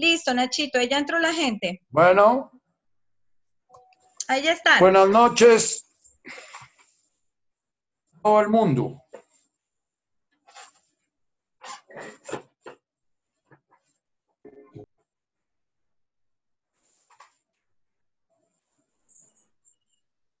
[0.00, 1.82] Listo, Nachito, ya entró la gente.
[1.90, 2.50] Bueno,
[4.28, 4.80] Ahí ya están.
[4.80, 5.84] buenas noches.
[8.22, 9.02] Todo el mundo.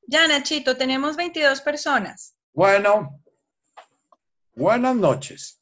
[0.06, 2.34] Ya, Nachito, tenemos 22 personas.
[2.54, 3.20] Bueno,
[4.54, 5.60] buenas noches.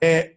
[0.00, 0.35] Eh,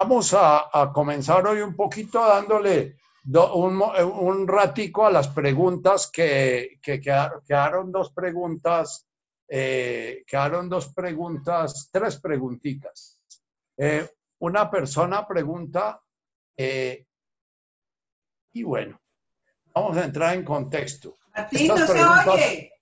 [0.00, 5.28] vamos a, a comenzar hoy un poquito dándole do- un, eh, un ratico a las
[5.28, 9.06] preguntas que, que quedaron, quedaron dos preguntas,
[9.46, 13.20] eh, quedaron dos preguntas, tres preguntitas.
[13.76, 14.08] Eh,
[14.38, 16.00] una persona pregunta,
[16.56, 17.04] eh,
[18.54, 18.98] y bueno,
[19.74, 21.14] vamos a entrar en contexto.
[21.36, 21.92] Martín, no se
[22.34, 22.72] oye.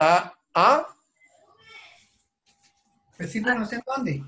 [0.00, 0.86] Ah, ah,
[3.18, 4.24] Vecino, no sé en dónde.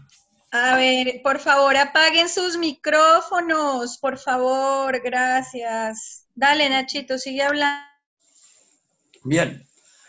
[0.57, 6.29] A ver, por favor, apaguen sus micrófonos, por favor, gracias.
[6.33, 7.85] Dale, Nachito, sigue hablando.
[9.25, 9.67] Bien,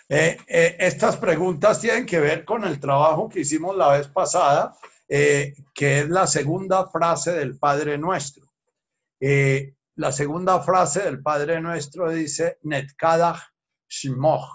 [0.07, 4.77] Eh, eh, estas preguntas tienen que ver con el trabajo que hicimos la vez pasada,
[5.09, 8.45] eh, que es la segunda frase del Padre Nuestro.
[9.95, 13.41] La segunda frase del Padre Nuestro dice, Netkadach
[13.89, 14.47] Shmoch.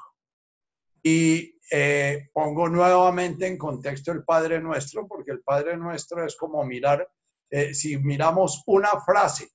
[1.02, 6.64] Y eh, pongo nuevamente en contexto el Padre Nuestro, porque el Padre Nuestro es como
[6.64, 7.08] mirar,
[7.48, 9.48] eh, si miramos una frase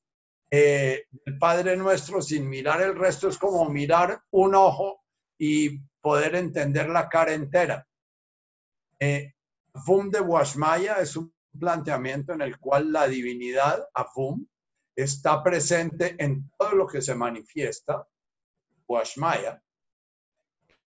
[0.50, 5.04] eh, del Padre Nuestro sin mirar el resto, es como mirar un ojo
[5.38, 7.86] y poder entender la cara entera.
[9.00, 9.34] Eh,
[9.74, 14.46] Afum de Washmaya es un planteamiento en el cual la divinidad, Afum,
[14.96, 18.08] está presente en todo lo que se manifiesta,
[18.88, 19.62] Washmaya,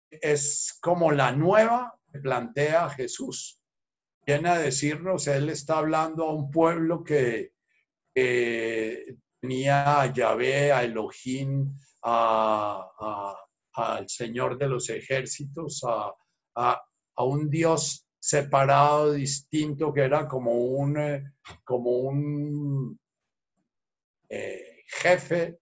[0.09, 3.61] es como la nueva que plantea Jesús.
[4.25, 7.53] Viene a decirnos, él está hablando a un pueblo que,
[8.13, 13.37] tenía a Yahvé, a Elohim, al
[14.09, 21.23] Señor de los ejércitos, a un Dios separado, distinto, que era como un, eh,
[21.63, 22.99] como un
[24.27, 25.59] eh, jefe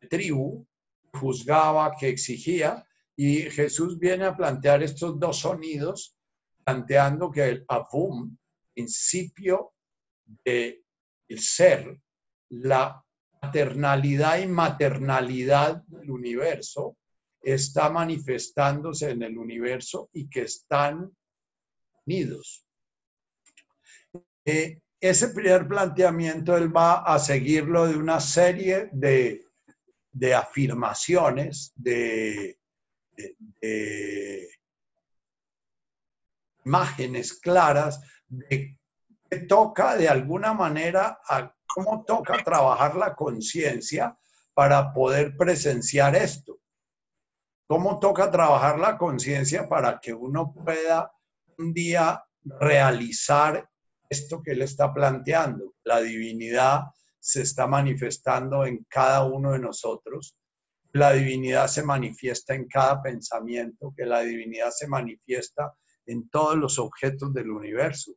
[0.00, 0.66] de tribu,
[1.12, 2.86] juzgaba, que exigía,
[3.20, 6.16] y Jesús viene a plantear estos dos sonidos,
[6.64, 8.38] planteando que el Avum,
[8.72, 9.72] principio
[10.44, 10.84] del
[11.36, 12.00] ser,
[12.50, 13.04] la
[13.40, 16.96] paternalidad y maternalidad del universo,
[17.42, 21.10] está manifestándose en el universo y que están
[22.06, 22.64] unidos.
[24.44, 29.44] Eh, ese primer planteamiento él va a seguirlo de una serie de,
[30.12, 32.57] de afirmaciones, de,
[36.64, 38.78] imágenes claras de
[39.30, 44.16] que toca de alguna manera a cómo toca trabajar la conciencia
[44.54, 46.58] para poder presenciar esto.
[47.66, 51.12] Cómo toca trabajar la conciencia para que uno pueda
[51.58, 53.68] un día realizar
[54.08, 55.74] esto que él está planteando.
[55.84, 56.84] La divinidad
[57.18, 60.34] se está manifestando en cada uno de nosotros.
[60.92, 65.74] La divinidad se manifiesta en cada pensamiento, que la divinidad se manifiesta
[66.06, 68.12] en todos los objetos del universo.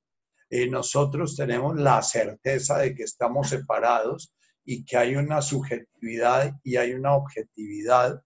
[0.49, 4.33] Eh, nosotros tenemos la certeza de que estamos separados
[4.63, 8.21] y que hay una subjetividad y hay una objetividad.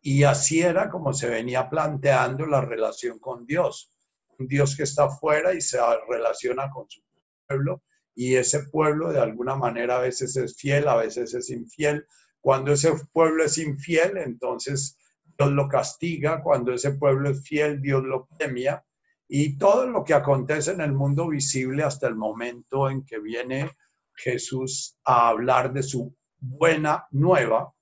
[0.00, 3.90] Y así era como se venía planteando la relación con Dios.
[4.38, 7.02] Un Dios que está afuera y se relaciona con su
[7.46, 7.82] pueblo
[8.14, 12.06] y ese pueblo de alguna manera a veces es fiel, a veces es infiel.
[12.42, 14.98] Cuando ese pueblo es infiel, entonces
[15.38, 16.42] Dios lo castiga.
[16.42, 18.84] Cuando ese pueblo es fiel, Dios lo premia.
[19.28, 23.70] Y todo lo que acontece en el mundo visible hasta el momento en que viene
[24.12, 27.72] Jesús a hablar de su buena nueva,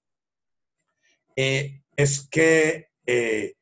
[1.34, 3.54] eh, es que eh,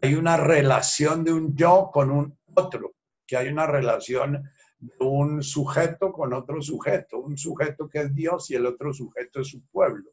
[0.00, 2.94] hay una relación de un yo con un otro,
[3.26, 4.42] que hay una relación
[4.78, 9.40] de un sujeto con otro sujeto, un sujeto que es Dios y el otro sujeto
[9.40, 10.10] es su pueblo.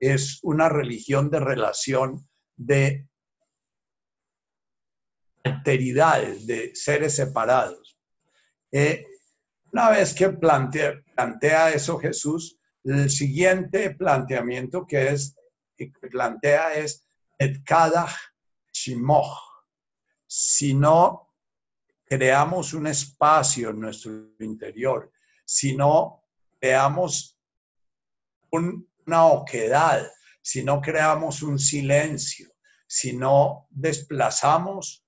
[0.00, 3.06] Es una religión de relación de
[5.44, 7.96] alteridades, de seres separados.
[8.70, 9.06] Eh,
[9.72, 15.36] una vez que plantea, plantea eso Jesús, el siguiente planteamiento que es
[15.76, 17.06] que plantea es
[17.38, 18.14] et kadach
[18.72, 19.38] shimoch.
[20.26, 21.21] Si no
[22.12, 25.10] creamos un espacio en nuestro interior,
[25.46, 26.24] si no
[26.60, 27.38] creamos
[28.50, 30.06] un- una oquedad,
[30.42, 32.50] si no creamos un silencio,
[32.86, 35.06] si no desplazamos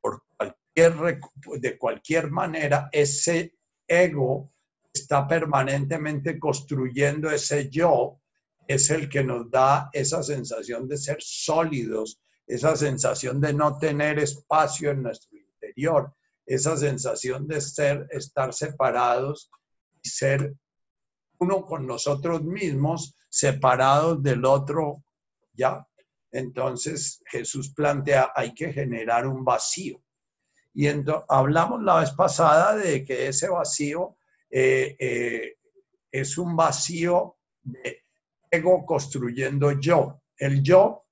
[0.00, 1.20] por cualquier,
[1.60, 3.56] de cualquier manera ese
[3.88, 4.52] ego,
[4.92, 8.20] está permanentemente construyendo ese yo,
[8.68, 14.20] es el que nos da esa sensación de ser sólidos, esa sensación de no tener
[14.20, 15.47] espacio en nuestro interior,
[16.46, 19.50] esa sensación de ser, estar separados
[20.02, 20.54] y ser
[21.38, 25.04] uno con nosotros mismos, separados del otro,
[25.52, 25.86] ¿ya?
[26.32, 30.02] Entonces Jesús plantea, hay que generar un vacío.
[30.74, 30.86] Y
[31.28, 34.16] hablamos la vez pasada de que ese vacío
[34.50, 35.56] eh, eh,
[36.10, 38.04] es un vacío de
[38.50, 40.22] ego construyendo yo.
[40.36, 41.04] El yo,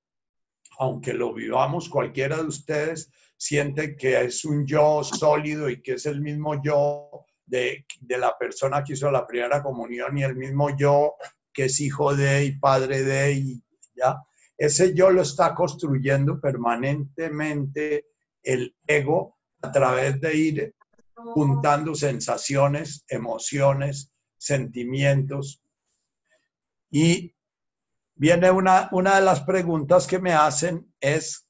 [0.78, 6.06] aunque lo vivamos cualquiera de ustedes, siente que es un yo sólido y que es
[6.06, 10.76] el mismo yo de, de, la persona que hizo la primera comunión y el mismo
[10.76, 11.14] yo
[11.52, 13.62] que es hijo de y padre de y
[13.94, 14.22] ya.
[14.58, 18.06] Ese yo lo está construyendo permanentemente
[18.42, 20.74] el ego a través de ir
[21.14, 25.62] juntando sensaciones, emociones, sentimientos.
[26.90, 27.34] Y
[28.14, 31.45] viene una, una de las preguntas que me hacen es,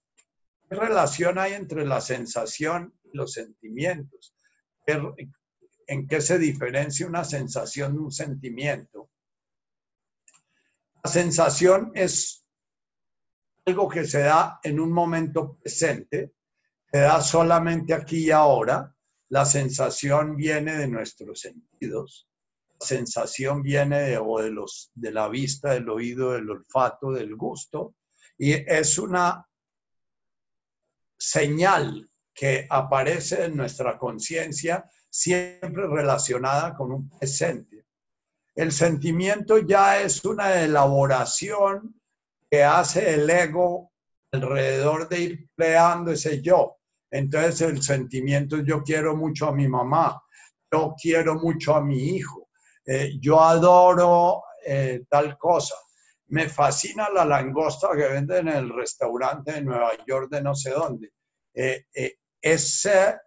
[0.68, 4.34] ¿qué relación hay entre la sensación y los sentimientos?
[5.86, 9.10] ¿En qué se diferencia una sensación de un sentimiento?
[11.04, 12.44] La sensación es
[13.64, 16.34] algo que se da en un momento presente,
[16.90, 18.92] se da solamente aquí y ahora.
[19.28, 22.28] La sensación viene de nuestros sentidos.
[22.80, 27.96] La sensación viene de, de, los, de la vista, del oído, del olfato, del gusto.
[28.38, 29.46] Y es una
[31.18, 37.86] señal que aparece en nuestra conciencia siempre relacionada con un presente.
[38.54, 42.00] El sentimiento ya es una elaboración
[42.50, 43.92] que hace el ego
[44.32, 46.76] alrededor de ir creando ese yo.
[47.10, 50.22] Entonces el sentimiento yo quiero mucho a mi mamá,
[50.72, 52.48] yo quiero mucho a mi hijo,
[52.84, 55.74] eh, yo adoro eh, tal cosa.
[56.28, 60.70] Me fascina la langosta que venden en el restaurante de Nueva York de no sé
[60.70, 61.12] dónde.
[61.54, 61.86] Eh,
[62.40, 63.22] esa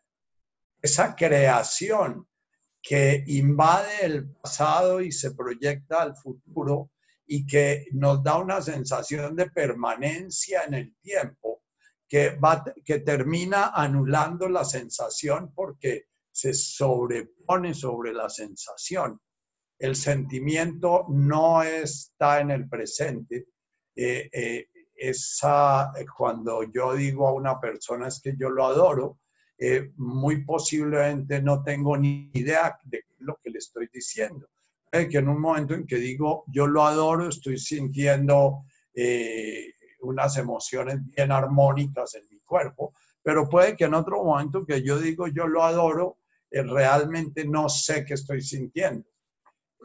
[1.15, 2.27] creación
[2.81, 6.91] que invade el pasado y se proyecta al futuro
[7.25, 11.63] y que nos da una sensación de permanencia en el tiempo,
[12.07, 19.19] que termina anulando la sensación porque se sobrepone sobre la sensación.
[19.79, 23.47] El sentimiento no está en el presente.
[23.95, 29.19] Eh, eh, esa, cuando yo digo a una persona es que yo lo adoro,
[29.57, 34.47] eh, muy posiblemente no tengo ni idea de lo que le estoy diciendo
[34.91, 40.97] que en un momento en que digo yo lo adoro, estoy sintiendo eh, unas emociones
[41.05, 45.47] bien armónicas en mi cuerpo, pero puede que en otro momento que yo digo yo
[45.47, 46.17] lo adoro,
[46.49, 49.07] eh, realmente no sé qué estoy sintiendo.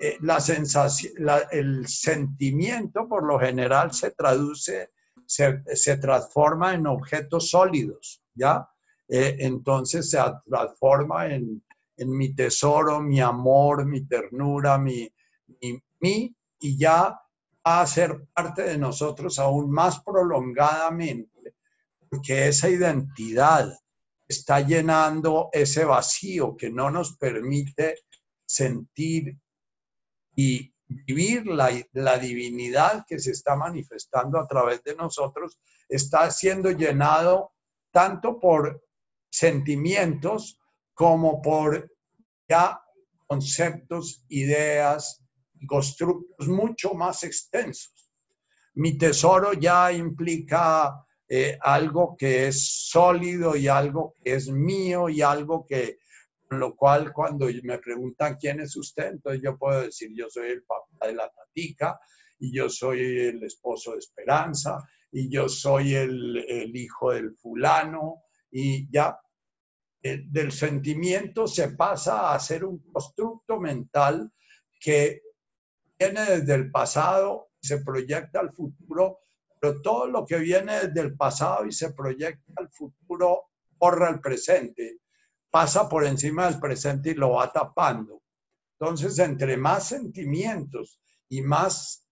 [0.01, 1.13] Eh, la sensación,
[1.51, 4.91] el sentimiento por lo general se traduce,
[5.27, 8.69] se, se transforma en objetos sólidos, ¿ya?
[9.07, 11.63] entonces se transforma en,
[11.97, 15.09] en mi tesoro, mi amor, mi ternura, mi,
[16.01, 17.21] mi, y ya
[17.67, 21.55] va a ser parte de nosotros aún más prolongadamente,
[22.09, 23.73] porque esa identidad
[24.27, 27.97] está llenando ese vacío que no nos permite
[28.47, 29.39] sentir
[30.35, 36.71] y vivir la, la, divinidad que se está manifestando a través de nosotros, está siendo
[36.71, 37.53] llenado
[37.91, 38.85] tanto por
[39.31, 40.59] sentimientos
[40.93, 41.91] como por
[42.49, 42.81] ya
[43.27, 45.21] conceptos, ideas
[45.67, 48.11] constructos mucho más extensos.
[48.75, 55.23] Mi tesoro ya implica eh, algo que es sólido y algo que es mío y
[55.23, 55.99] algo que,
[56.51, 60.63] lo cual cuando me preguntan quién es usted, entonces yo puedo decir yo soy el
[60.63, 61.99] papá de la tatica
[62.39, 68.91] y yo soy el esposo de Esperanza y yo soy el, hijo del fulano y
[68.91, 69.19] ya
[70.03, 74.31] del sentimiento se pasa a ser un constructo mental
[74.79, 75.23] que
[75.99, 79.21] viene desde el pasado y se proyecta al futuro,
[79.59, 83.45] pero todo lo que viene desde el pasado y se proyecta al futuro
[83.79, 84.99] borra el presente,
[85.55, 88.25] pasa por encima del presente y lo va tapando.
[88.77, 92.09] Entonces, entre más sentimientos y más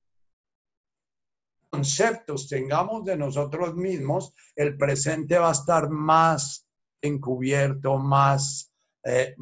[1.69, 6.69] conceptos tengamos de nosotros mismos, el presente va a estar más
[7.01, 8.73] encubierto, más,
[9.03, 9.35] eh,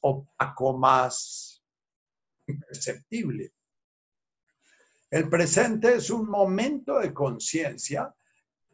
[0.00, 1.60] opaco, más
[2.46, 3.52] imperceptible.
[5.10, 8.14] El presente es un momento de conciencia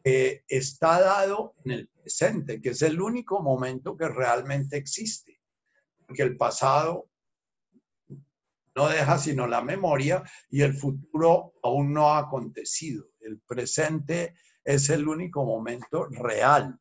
[0.07, 5.41] que está dado en el presente, que es el único momento que realmente existe,
[6.05, 7.09] porque el pasado
[8.73, 13.09] no deja sino la memoria y el futuro aún no ha acontecido.
[13.19, 16.79] El presente es el único momento real.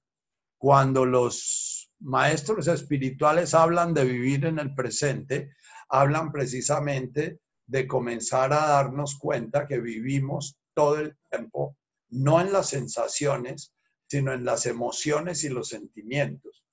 [0.56, 5.50] Cuando los maestros espirituales hablan de vivir en el presente,
[5.88, 11.76] hablan precisamente de comenzar a darnos cuenta que vivimos todo el tiempo,
[12.10, 13.72] no en las sensaciones,
[14.06, 16.64] sino en las emociones y los sentimientos.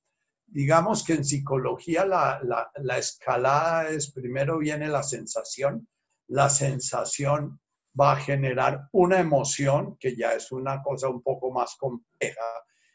[0.45, 5.87] Digamos que en psicología la, escalada es, primero viene la sensación,
[6.27, 7.59] la sensación
[7.99, 12.41] va a generar una emoción, que ya es una cosa un poco más compleja,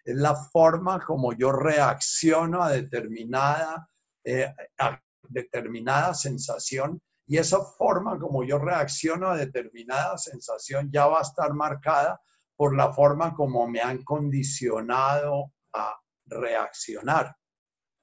[0.04, 3.88] es la forma como yo reacciono a determinada,
[4.24, 11.18] eh, a determinada sensación y esa forma como yo reacciono a determinada sensación ya va
[11.18, 12.20] a estar marcada
[12.56, 17.36] por la forma como me han condicionado a reaccionar.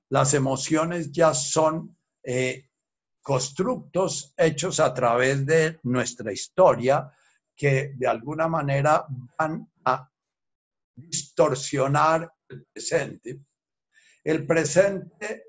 [0.09, 2.69] Las emociones ya son eh,
[3.21, 7.11] constructos hechos a través de nuestra historia
[7.55, 9.07] que de alguna manera
[9.39, 10.07] van a
[10.95, 13.39] distorsionar el presente.
[14.23, 15.44] El presente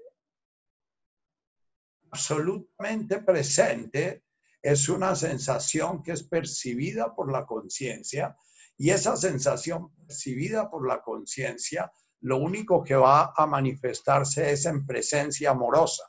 [2.17, 4.25] absolutamente presente
[4.63, 8.35] es una sensación que es percibida por la conciencia
[8.79, 11.93] y esa sensación percibida por la conciencia
[12.23, 16.05] lo único que va a manifestarse es en presencia amorosa.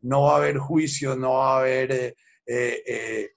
[0.00, 2.14] No va a haber juicio, no va a haber eh,
[2.46, 3.30] eh,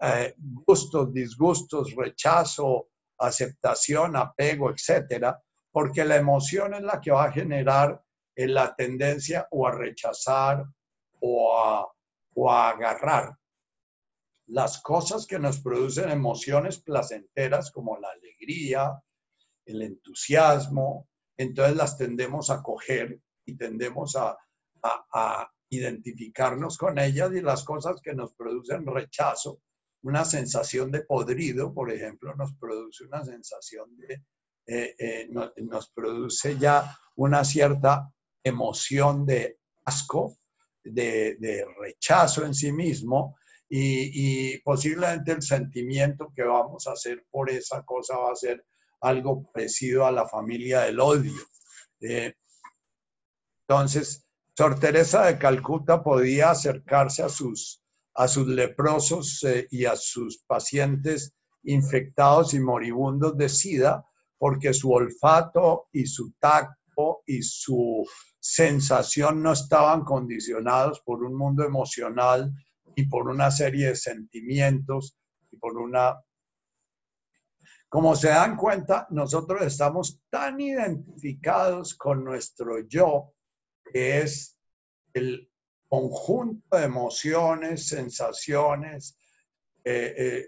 [0.00, 0.34] eh,
[0.66, 2.88] gustos, disgustos, rechazo,
[3.18, 8.02] aceptación, apego, etcétera, porque la emoción es la que va a generar
[8.34, 10.66] la tendencia o a rechazar
[11.20, 13.36] o a, agarrar
[14.48, 19.02] las cosas que nos producen emociones placenteras como la alegría,
[19.64, 24.36] el entusiasmo, entonces las tendemos a coger y tendemos a,
[25.68, 29.60] identificarnos con ellas y las cosas que nos producen rechazo,
[30.02, 34.22] una sensación de podrido, por ejemplo, nos produce una sensación de,
[34.68, 38.08] eh, eh, nos produce ya una cierta
[38.44, 40.38] emoción de asco,
[40.92, 43.36] de, rechazo en sí mismo
[43.68, 48.64] y, posiblemente el sentimiento que vamos a hacer por esa cosa va a ser
[49.00, 51.34] algo parecido a la familia del odio.
[52.00, 52.34] Eh,
[53.68, 54.26] entonces,
[54.56, 57.82] Sor Teresa de Calcuta podía acercarse a sus,
[58.14, 64.04] a sus leprosos eh, y a sus pacientes infectados y moribundos de SIDA
[64.38, 68.06] porque su olfato y su tacto y su
[68.46, 72.52] sensación no estaban condicionados por un mundo emocional
[72.94, 75.18] y por una serie de sentimientos
[75.50, 76.22] y por una...
[77.88, 83.34] Como se dan cuenta, nosotros estamos tan identificados con nuestro yo,
[83.92, 84.56] que es
[85.12, 85.50] el
[85.88, 89.18] conjunto de emociones, sensaciones,
[89.84, 90.46] eh, eh,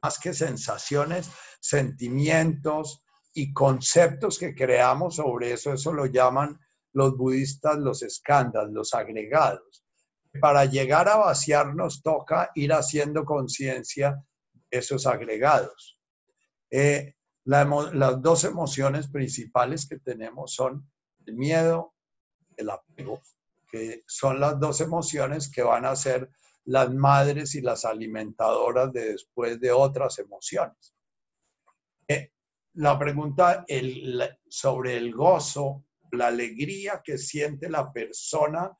[0.00, 1.28] más que sensaciones,
[1.60, 3.02] sentimientos
[3.34, 6.58] y conceptos que creamos sobre eso, eso lo llaman
[6.96, 9.84] los budistas los escándalos, los agregados.
[10.40, 14.24] Para llegar a vaciarnos toca ir haciendo conciencia
[14.70, 16.00] de esos agregados.
[16.70, 20.90] Eh, las dos emociones principales que tenemos son
[21.26, 21.92] el miedo,
[22.56, 23.20] el apego,
[23.70, 26.30] que son las dos emociones que van a ser
[26.64, 30.94] las madres y las alimentadoras de después de otras emociones.
[32.08, 32.32] Eh,
[32.72, 33.66] la pregunta
[34.48, 38.70] sobre el gozo la alegría que siente la persona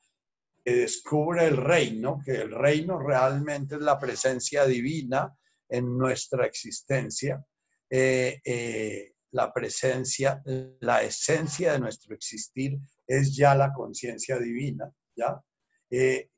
[0.63, 5.33] que descubre el reino, que el reino realmente es la presencia divina
[5.69, 7.43] en nuestra existencia,
[7.89, 10.41] eh, eh, la presencia,
[10.81, 15.41] la esencia de nuestro existir es ya la conciencia divina, ¿ya?
[15.89, 16.29] Eh,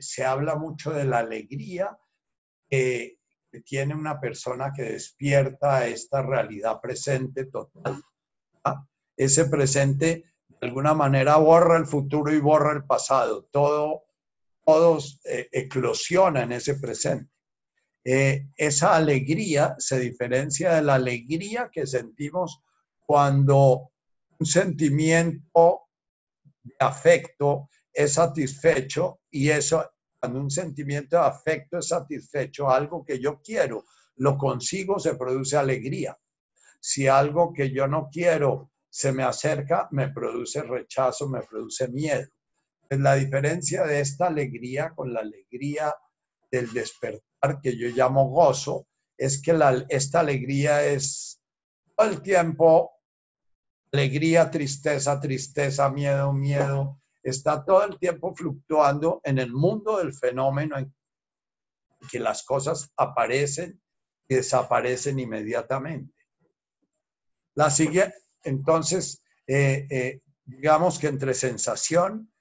[0.00, 1.98] se habla mucho de la alegría
[2.68, 3.18] que
[3.64, 8.00] tiene una persona que despierta esta realidad presente total
[9.24, 13.46] ese presente de alguna manera borra el futuro y borra el pasado.
[13.52, 14.04] Todo,
[14.64, 17.30] todos eh, eclosiona en ese presente.
[18.02, 22.62] Eh, esa alegría se diferencia de la alegría que sentimos
[23.04, 23.92] cuando
[24.38, 25.82] un sentimiento
[26.62, 29.86] de afecto es satisfecho y eso,
[30.18, 33.84] cuando un sentimiento de afecto es satisfecho, algo que yo quiero,
[34.16, 36.16] lo consigo, se produce alegría.
[36.80, 42.26] Si algo que yo no quiero se me acerca, me produce rechazo, me produce miedo.
[42.90, 45.94] la diferencia de esta alegría con la alegría
[46.50, 49.56] del despertar que yo llamo gozo es que
[49.88, 51.40] esta alegría es
[51.96, 52.90] todo el tiempo
[53.92, 60.78] alegría, tristeza, tristeza, miedo, miedo, está todo el tiempo fluctuando en el mundo del fenómeno
[60.78, 60.92] en
[62.10, 63.80] que las cosas aparecen
[64.28, 66.14] y desaparecen inmediatamente.
[67.54, 72.32] La siguiente, entonces, eh, eh, digamos que entre sensación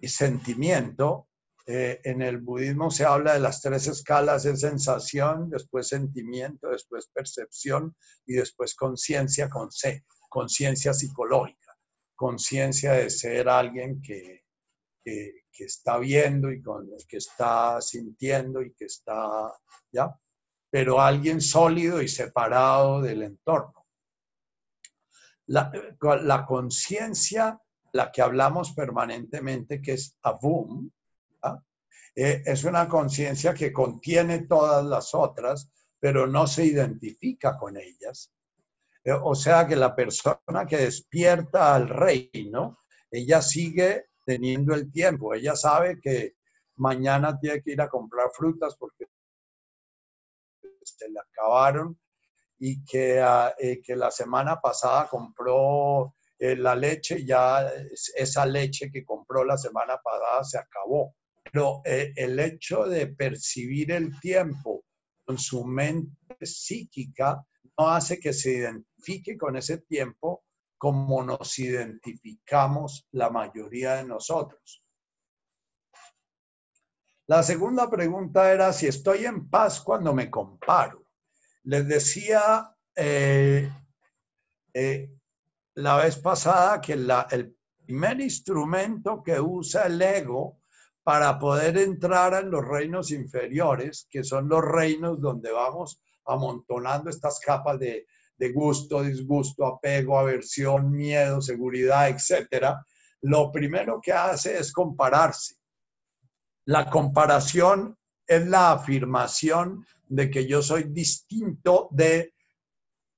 [0.00, 1.28] y sentimiento,
[1.66, 7.08] eh, en el budismo se habla de las tres escalas de sensación, después sentimiento, después
[7.12, 11.76] percepción y después conciencia con C, conciencia psicológica,
[12.14, 14.44] conciencia de ser alguien que,
[15.02, 19.52] que, está viendo y con, que está sintiendo y que está,
[19.90, 20.14] ¿ya?
[20.70, 23.85] Pero alguien sólido y separado del entorno.
[25.48, 25.70] La,
[26.22, 27.60] la conciencia,
[27.92, 30.90] la que hablamos permanentemente, que es Avum,
[32.18, 38.32] eh, es una conciencia que contiene todas las otras, pero no se identifica con ellas.
[39.04, 42.78] Eh, o sea que la persona que despierta al reino,
[43.10, 46.36] ella sigue teniendo el tiempo, ella sabe que
[46.76, 49.06] mañana tiene que ir a comprar frutas porque
[50.82, 51.98] se le acabaron
[52.58, 57.66] y que, ah, eh, que la semana pasada compró la leche, ya
[58.14, 61.14] esa leche que compró la semana pasada se acabó.
[61.42, 64.84] Pero eh, el hecho de percibir el tiempo
[65.24, 67.42] con su mente psíquica
[67.78, 70.44] no hace que se identifique con ese tiempo
[70.78, 74.82] como nos identificamos la mayoría de nosotros.
[77.28, 81.05] La segunda pregunta era si estoy en paz cuando me comparo.
[81.66, 83.68] Les decía eh,
[84.72, 85.10] eh,
[85.74, 90.60] la vez pasada que el primer instrumento que usa el ego
[91.02, 97.40] para poder entrar en los reinos inferiores, que son los reinos donde vamos amontonando estas
[97.40, 98.06] capas de,
[98.54, 102.84] gusto, disgusto, apego, aversión, miedo, seguridad, etcétera,
[103.22, 105.56] lo primero que hace es compararse.
[106.64, 107.96] La comparación
[108.26, 112.34] es la afirmación de que yo soy distinto de,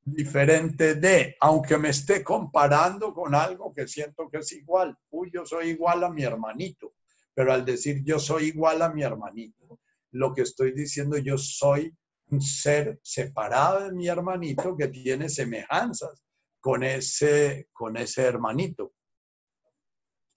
[0.05, 4.97] diferente de, aunque me esté comparando con algo que siento que es igual.
[5.11, 6.95] Uy, yo soy igual a mi hermanito
[7.39, 9.79] pero al decir yo soy igual a mi hermanito,
[10.11, 11.97] lo que estoy diciendo yo soy
[12.33, 16.21] un ser separado de mi hermanito que tiene semejanzas
[16.59, 18.93] con ese, con ese hermanito.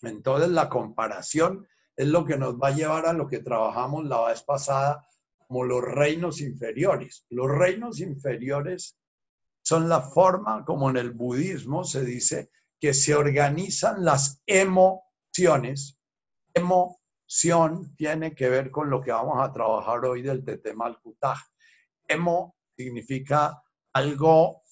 [0.03, 1.67] Entonces la comparación
[2.01, 5.05] es lo que nos va a llevar a lo que trabajamos la vez pasada
[5.47, 7.25] como los reinos inferiores.
[7.29, 8.97] Los reinos inferiores
[9.63, 16.01] son la forma como en el budismo se dice que se organizan las emociones
[16.53, 21.39] Emoción tiene que ver con lo que vamos a trabajar hoy del Tetemalkutaj.
[22.07, 23.61] Emo significa
[23.93, 24.63] algo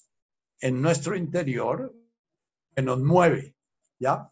[0.60, 1.94] en nuestro interior
[2.74, 3.56] que nos mueve,
[3.98, 4.30] ¿ya?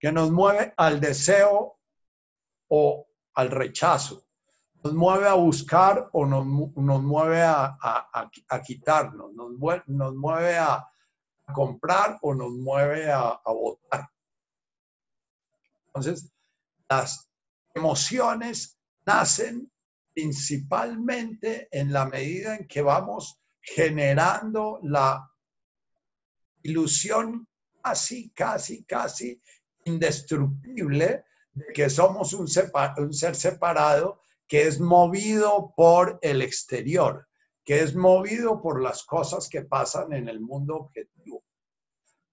[0.00, 1.78] Que nos mueve al deseo
[2.74, 4.24] o al rechazo.
[4.82, 8.30] Nos mueve a buscar o nos, mueve a,
[8.64, 9.50] quitarnos, nos,
[9.86, 10.88] nos, mueve a
[11.54, 14.08] comprar o nos mueve a votar.
[15.86, 16.32] Entonces,
[16.88, 17.30] las
[17.74, 19.70] emociones nacen
[20.14, 25.30] principalmente en la medida en que vamos generando la
[26.62, 27.46] ilusión
[27.82, 29.38] casi, casi, casi
[29.84, 31.31] indestructible de
[31.74, 37.26] que somos un, ser separado que es movido por el exterior,
[37.64, 41.44] que es movido por las cosas que pasan en el mundo objetivo.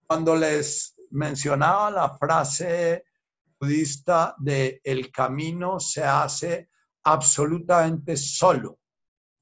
[0.05, 3.05] Cuando les mencionaba la frase
[3.59, 6.69] budista de el camino se hace
[7.03, 8.79] absolutamente solo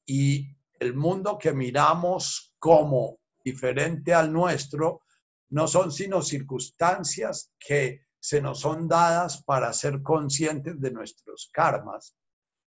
[0.05, 0.47] y
[0.79, 5.01] el mundo que miramos como diferente al nuestro
[5.49, 12.15] no son sino circunstancias que se nos son dadas para ser conscientes de nuestros karmas.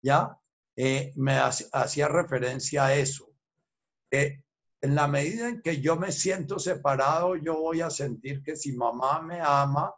[0.03, 0.39] ¿Ya?
[0.77, 3.33] Eh, me hacía referencia a eso.
[4.11, 8.73] en la medida en que yo me siento separado, yo voy a sentir que si
[8.73, 9.93] mamá me ama,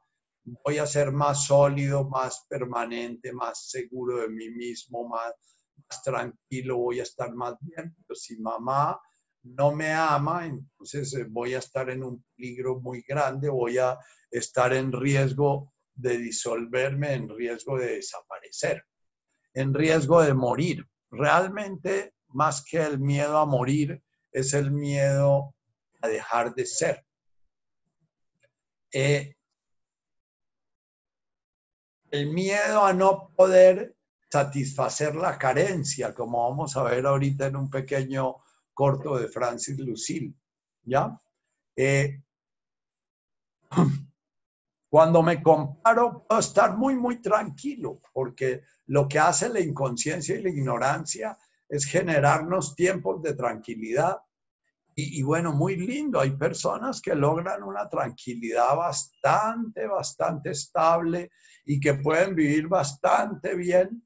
[0.65, 5.33] voy a ser más sólido, más permanente, más seguro de mí mismo, más,
[6.05, 7.95] tranquilo, voy a estar más bien.
[8.07, 9.01] Pero si mamá
[9.43, 13.99] no me ama, entonces eh, voy a estar en un peligro muy grande, voy a
[14.31, 18.85] estar en riesgo de disolverme, en riesgo de desaparecer,
[19.55, 20.87] en riesgo de morir.
[21.11, 25.55] Realmente, más que el miedo a morir, es el miedo
[26.01, 27.05] a dejar de ser.
[28.93, 29.35] Eh,
[32.11, 33.95] el miedo a no poder
[34.31, 38.37] satisfacer la carencia, como vamos a ver ahorita en un pequeño
[38.75, 40.35] corto de Francis Lucille,
[40.85, 41.21] ¿ya?
[41.75, 42.23] Eh,
[44.89, 50.43] Cuando me comparo, puedo estar muy, muy tranquilo, porque lo que hace la inconsciencia y
[50.43, 51.37] la ignorancia
[51.69, 54.19] es generarnos tiempos de tranquilidad.
[55.01, 61.31] Y, bueno, muy lindo, hay personas que logran una tranquilidad bastante, bastante estable
[61.65, 64.05] y que pueden vivir bastante bien,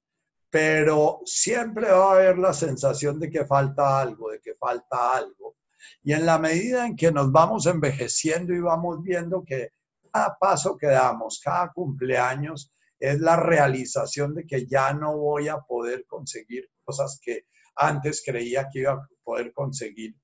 [0.50, 5.56] pero siempre va a haber la sensación de que falta algo, de que falta algo.
[6.02, 9.70] Y en la medida en que nos vamos envejeciendo y vamos viendo que
[10.12, 15.58] cada paso que damos, cada cumpleaños, es la realización de que ya no voy a
[15.58, 20.14] poder conseguir cosas que antes creía que iba a poder conseguir.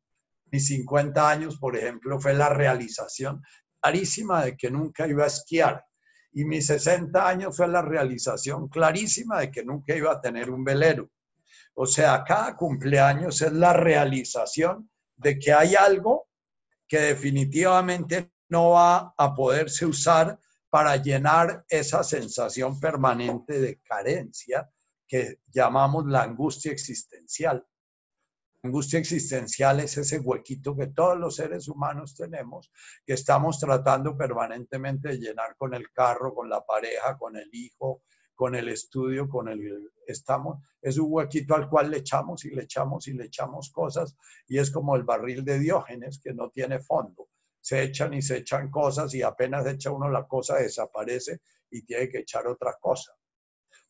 [0.50, 3.42] Mis 50 años, por ejemplo, fue la realización
[3.80, 5.84] clarísima de que nunca iba a esquiar.
[6.32, 10.62] Y mis 60 años fue la realización clarísima de que nunca iba a tener un
[10.62, 11.10] velero.
[11.74, 16.28] O sea, cada cumpleaños es la realización de que hay algo
[16.86, 20.38] que definitivamente no va a poderse usar
[20.70, 24.70] para llenar esa sensación permanente de carencia
[25.06, 27.66] que llamamos la angustia existencial.
[28.62, 32.70] Angustia existencial es ese huequito que todos los seres humanos tenemos,
[33.06, 38.02] que estamos tratando permanentemente de llenar con el carro, con la pareja, con el hijo,
[38.34, 42.62] con el estudio, con el estamos, es un huequito al cual le echamos y le
[42.62, 46.80] echamos y le echamos cosas y es como el barril de Diógenes que no tiene
[46.80, 47.28] fondo.
[47.60, 51.40] Se echan y se echan cosas y apenas echa uno la cosa desaparece
[51.70, 53.12] y tiene que echar otra cosa.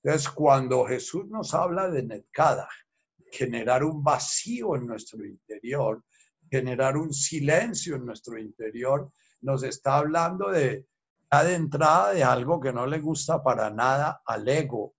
[0.03, 2.69] Entonces, cuando Jesús nos habla de Netkada,
[3.31, 6.05] generar un vacío en nuestro interior,
[6.51, 10.87] generar un silencio en nuestro interior, nos está hablando de,
[11.31, 11.69] de
[12.15, 14.95] de algo que no le gusta para nada al ego,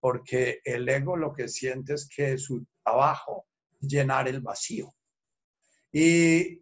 [0.00, 3.46] porque el ego lo que siente es que su trabajo
[3.80, 4.92] es llenar el vacío.
[5.92, 6.60] Y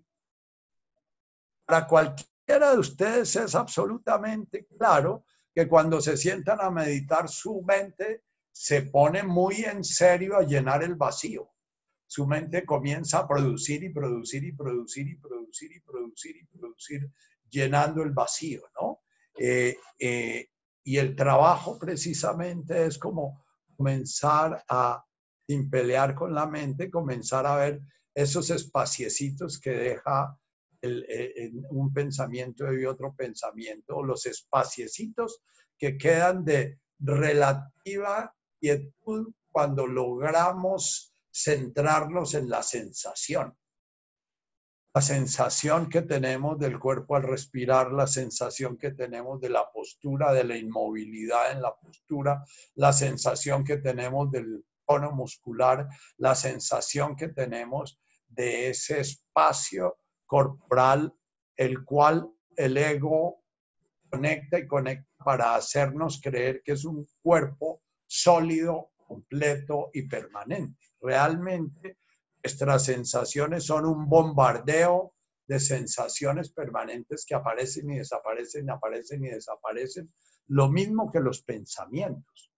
[1.67, 8.23] para cualquiera de ustedes es absolutamente claro que cuando se sientan a meditar, su mente
[8.53, 11.51] se pone muy en serio a llenar el vacío.
[12.07, 17.11] Su mente comienza a producir y producir y producir y producir y producir y producir,
[17.51, 19.01] llenando el vacío, ¿no?
[19.39, 20.49] Eh, eh,
[20.85, 23.45] y el trabajo precisamente es como
[23.77, 25.05] comenzar a,
[25.47, 27.81] sin pelear con la mente, comenzar a ver
[28.15, 30.39] esos espaciecitos que deja
[31.09, 35.43] eh, un pensamiento y otro pensamiento, los espaciecitos
[35.79, 43.57] que quedan de relativa quietud cuando logramos centrarnos en la sensación.
[44.95, 50.33] La sensación que tenemos del cuerpo al respirar, la sensación que tenemos de la postura,
[50.33, 52.43] de la inmovilidad en la postura,
[52.77, 61.15] la sensación que tenemos del tono muscular, la sensación que tenemos de ese espacio corporal,
[61.57, 63.43] el cual el ego
[64.11, 70.87] conecta y conecta para hacernos creer que es un cuerpo sólido, completo y permanente.
[71.01, 71.99] Realmente
[72.43, 75.15] nuestras sensaciones son un bombardeo
[75.47, 80.13] de sensaciones permanentes que aparecen y desaparecen, aparecen y desaparecen,
[80.49, 82.53] lo mismo que los pensamientos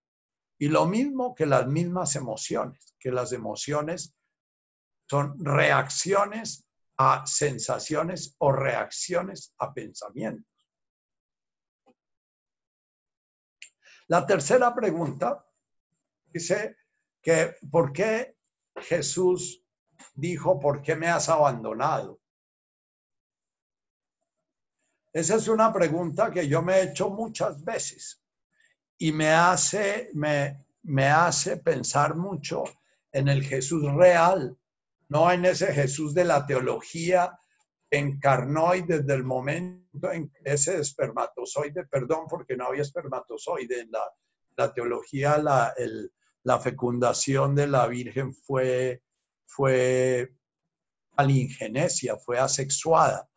[0.58, 4.14] y lo mismo que las mismas emociones, que las emociones
[5.08, 6.67] son reacciones
[6.98, 10.44] a sensaciones o reacciones a pensamientos.
[14.08, 15.46] La tercera pregunta
[16.26, 16.76] dice
[17.22, 18.36] que ¿por qué
[18.76, 19.62] Jesús
[20.14, 22.20] dijo, ¿por qué me has abandonado?
[25.12, 28.22] Esa es una pregunta que yo me he hecho muchas veces
[28.98, 32.64] y me hace, me, me hace pensar mucho
[33.12, 34.56] en el Jesús real
[35.08, 37.38] no en ese Jesús de la teología
[37.90, 43.90] encarnó y desde el momento en que ese espermatozoide, perdón porque no había espermatozoide en
[44.56, 49.02] la, teología, la, fecundación de la Virgen fue,
[49.46, 50.34] fue
[51.16, 53.28] alingenesia, fue asexuada.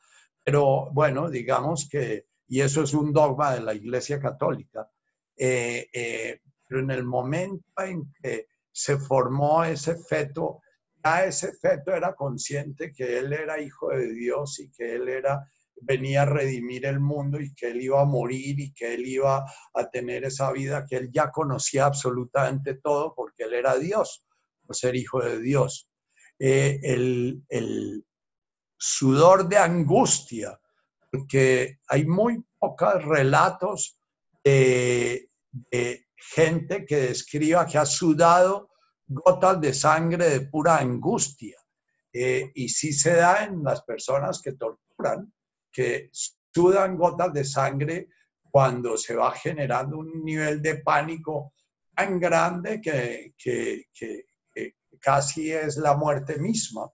[0.43, 4.89] Pero bueno, digamos que, y eso es un dogma de la Iglesia Católica,
[5.37, 10.61] eh, eh, pero en el momento en que se formó ese feto,
[11.03, 15.45] ya ese feto era consciente que él era hijo de Dios y que él era
[15.83, 19.43] venía a redimir el mundo y que él iba a morir y que él iba
[19.73, 24.23] a tener esa vida que él ya conocía absolutamente todo porque él era Dios,
[24.65, 25.89] por ser hijo de Dios.
[26.37, 28.05] Eh, el,
[28.83, 30.59] sudor de angustia,
[31.11, 33.99] porque hay muy pocos relatos
[34.43, 35.29] de
[36.15, 38.70] gente que describa que ha sudado
[39.11, 41.57] gotas de sangre de pura angustia.
[42.13, 45.31] Eh, y sí se da en las personas que torturan,
[45.71, 48.09] que sudan gotas de sangre
[48.49, 51.53] cuando se va generando un nivel de pánico
[51.95, 53.33] tan grande que,
[54.99, 56.91] casi es la muerte misma.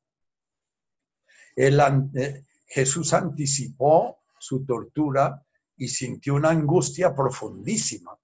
[1.56, 1.82] El,
[2.15, 5.43] eh, Jesús anticipó su tortura
[5.75, 8.17] y sintió una angustia profundísima.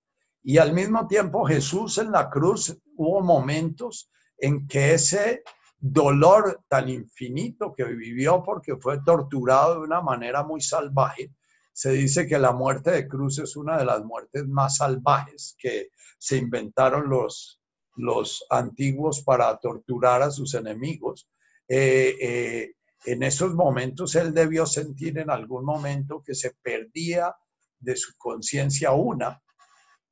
[0.43, 5.43] Y al mismo tiempo Jesús en la cruz hubo momentos en que ese
[5.79, 11.31] dolor tan infinito que vivió porque fue torturado de una manera muy salvaje,
[11.73, 15.89] se dice que la muerte de cruz es una de las muertes más salvajes que
[16.17, 17.59] se inventaron los,
[17.95, 21.27] los antiguos para torturar a sus enemigos.
[21.67, 22.75] Eh, eh,
[23.05, 27.35] en esos momentos él debió sentir en algún momento que se perdía
[27.79, 29.41] de su conciencia una.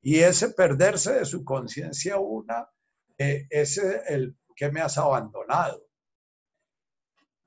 [0.02, 2.68] Y ese perderse de su conciencia una
[3.16, 5.86] eh, es el que me has abandonado.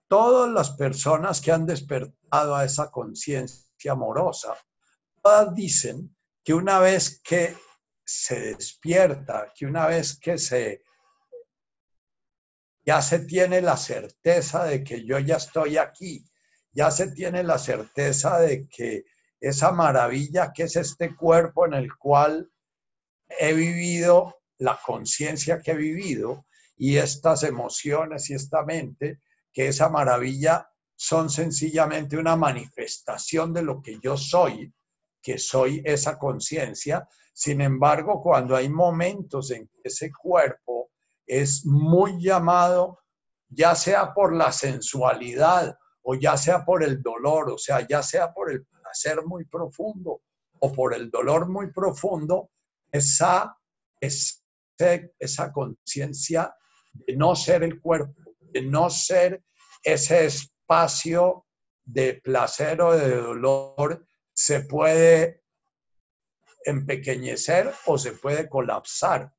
[0.08, 4.56] Todas las personas que han despertado a esa conciencia amorosa,
[5.22, 7.56] todas dicen que una vez que
[8.06, 10.84] se despierta, que una vez que se
[12.86, 16.24] ya se tiene la certeza de que yo ya estoy aquí,
[16.72, 19.06] ya se tiene la certeza de que
[19.48, 22.52] esa maravilla que es este cuerpo en el cual
[23.28, 29.20] he vivido la conciencia que he vivido y estas emociones y esta mente,
[29.54, 34.74] que esa maravilla son sencillamente una manifestación de lo que yo soy,
[35.22, 37.08] que soy esa conciencia.
[37.32, 40.90] Sin embargo, cuando hay momentos en que ese cuerpo
[41.28, 43.00] es muy llamado,
[43.48, 48.34] ya sea por la sensualidad o ya sea por el dolor, o sea, ya sea
[48.34, 50.22] por el placer muy profundo
[50.60, 52.52] o por el dolor muy profundo,
[52.92, 53.58] esa,
[54.00, 56.56] esa conciencia
[56.94, 59.44] de no ser el cuerpo, de no ser
[59.84, 61.46] ese espacio
[61.84, 65.44] de placer o de dolor, se puede
[66.64, 69.32] empequeñecer o se puede colapsar.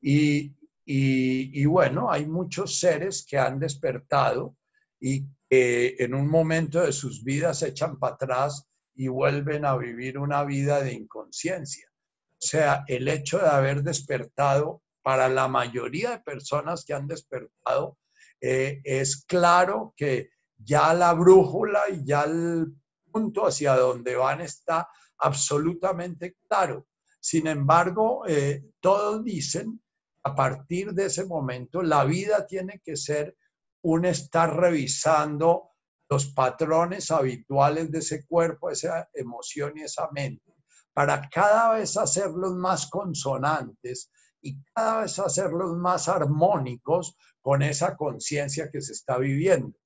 [0.00, 0.54] Y,
[0.86, 4.56] y, bueno, hay muchos seres que han despertado
[5.00, 9.76] y que en un momento de sus vidas se echan para atrás y vuelven a
[9.76, 11.88] vivir una vida de inconsciencia.
[11.90, 17.98] O sea, el hecho de haber despertado para la mayoría de personas que han despertado,
[18.40, 22.74] eh, es claro que ya la brújula y ya el
[23.10, 26.86] punto hacia donde van está absolutamente claro.
[27.20, 29.80] Sin embargo, eh, todos dicen
[30.24, 33.36] a partir de ese momento, la vida tiene que ser
[33.82, 35.73] un estar revisando
[36.08, 40.54] los patrones habituales de ese cuerpo, esa emoción y esa mente,
[40.92, 48.70] para cada vez hacerlos más consonantes y cada vez hacerlos más armónicos con esa conciencia
[48.70, 49.76] que se está viviendo.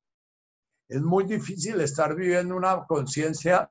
[0.88, 3.70] Es muy difícil estar viviendo una conciencia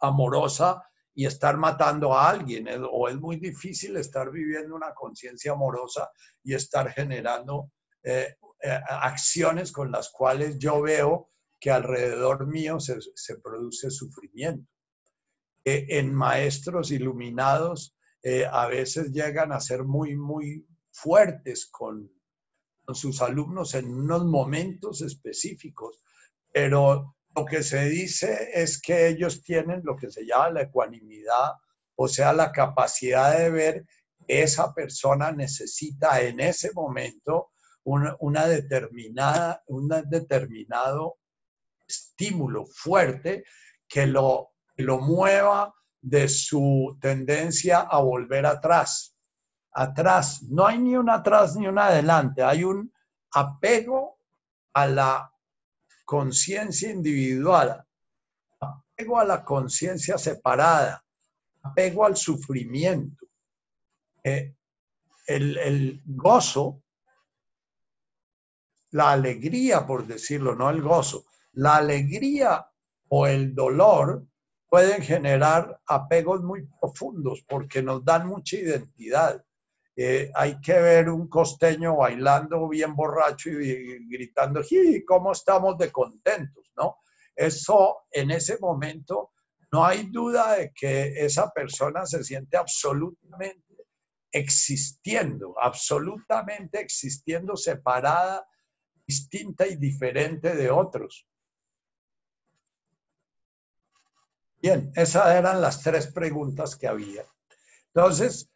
[0.00, 0.82] amorosa
[1.14, 6.10] y estar matando a alguien, o es muy difícil estar viviendo una conciencia amorosa
[6.42, 7.70] y estar generando
[8.02, 11.30] eh, eh, acciones con las cuales yo veo
[11.64, 12.98] que alrededor mío se,
[13.42, 14.70] produce sufrimiento.
[15.64, 17.96] Eh, en maestros iluminados
[18.50, 22.10] a veces llegan a ser muy, muy fuertes con,
[22.84, 26.04] con sus alumnos en unos momentos específicos,
[26.52, 31.52] pero lo que se dice es que ellos tienen lo que se llama la ecuanimidad,
[31.96, 33.86] o sea, la capacidad de ver
[34.26, 37.52] que esa persona necesita en ese momento
[37.84, 41.18] una, determinada, un determinado
[41.86, 43.44] estímulo fuerte
[43.88, 49.16] que lo, lo mueva de su tendencia a volver atrás.
[49.72, 52.92] Atrás, no hay ni un atrás ni un adelante, hay un
[53.32, 54.20] apego
[54.74, 55.32] a la
[56.04, 57.84] conciencia individual,
[58.60, 61.04] apego a la conciencia separada,
[61.62, 63.26] apego al sufrimiento.
[64.22, 64.54] Eh,
[65.26, 66.82] el, el gozo,
[68.90, 72.66] la alegría, por decirlo, no el gozo, la alegría
[73.08, 74.26] o el dolor
[74.68, 79.44] pueden generar apegos muy profundos porque nos dan mucha identidad.
[79.96, 84.62] Eh, hay que ver un costeño bailando bien borracho y, gritando,
[85.06, 86.64] ¿cómo estamos de contentos?
[86.76, 86.96] ¿no?
[87.36, 89.32] Eso en ese momento
[89.70, 93.62] no hay duda de que esa persona se siente absolutamente
[94.32, 98.44] existiendo, absolutamente existiendo separada,
[99.06, 101.28] distinta y diferente de otros.
[104.64, 107.22] Bien, esas eran las tres preguntas que había.
[107.92, 108.50] Entonces,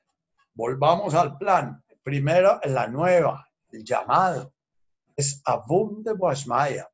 [0.59, 1.81] Volvamos al plan.
[2.03, 4.53] Primero, la nueva, el llamado.
[5.15, 6.91] Es Abum de Boasmaya.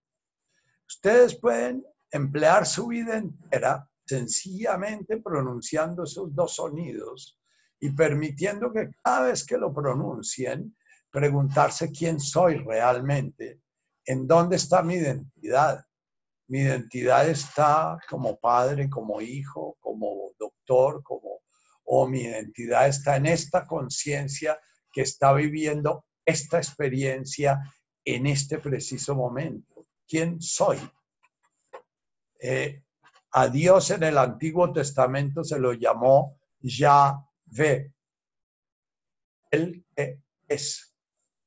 [0.86, 7.40] Ustedes pueden emplear su vida entera sencillamente pronunciando esos dos sonidos
[7.80, 10.76] y permitiendo que cada vez que lo pronuncien,
[11.10, 13.62] preguntarse quién soy realmente,
[14.04, 15.86] en dónde está mi identidad.
[16.48, 21.40] Mi identidad está como padre, como hijo, como doctor, como
[21.84, 24.58] o mi identidad está en esta conciencia
[24.90, 27.60] que está viviendo esta experiencia
[28.04, 29.86] en este preciso momento.
[30.06, 30.78] ¿Quién soy?
[32.40, 32.82] Eh,
[33.32, 37.92] a Dios en el Antiguo Testamento se lo llamó Yahvé,
[39.50, 40.94] el que es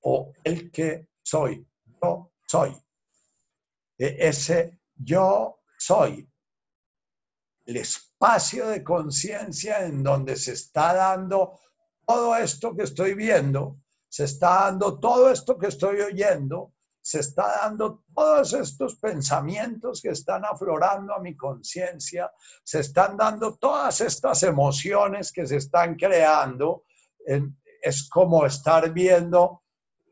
[0.02, 1.66] o el que soy,
[2.02, 2.72] yo soy.
[3.98, 6.28] E, ese yo soy,
[7.66, 11.60] el espacio de conciencia en donde se está dando
[12.06, 17.60] todo esto que estoy viendo, se está dando todo esto que estoy oyendo, se está
[17.62, 22.32] dando todos estos pensamientos que están aflorando a mi conciencia,
[22.64, 26.84] se están dando todas estas emociones que se están creando.
[27.82, 29.64] Es como estar viendo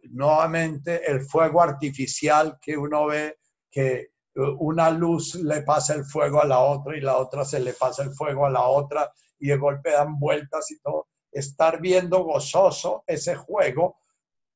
[0.03, 6.45] nuevamente el fuego artificial que uno ve que una luz le pasa el fuego a
[6.45, 9.57] la otra y la otra se le pasa el fuego a la otra y de
[9.57, 11.07] golpe dan vueltas y todo.
[11.31, 13.97] Estar viendo gozoso ese juego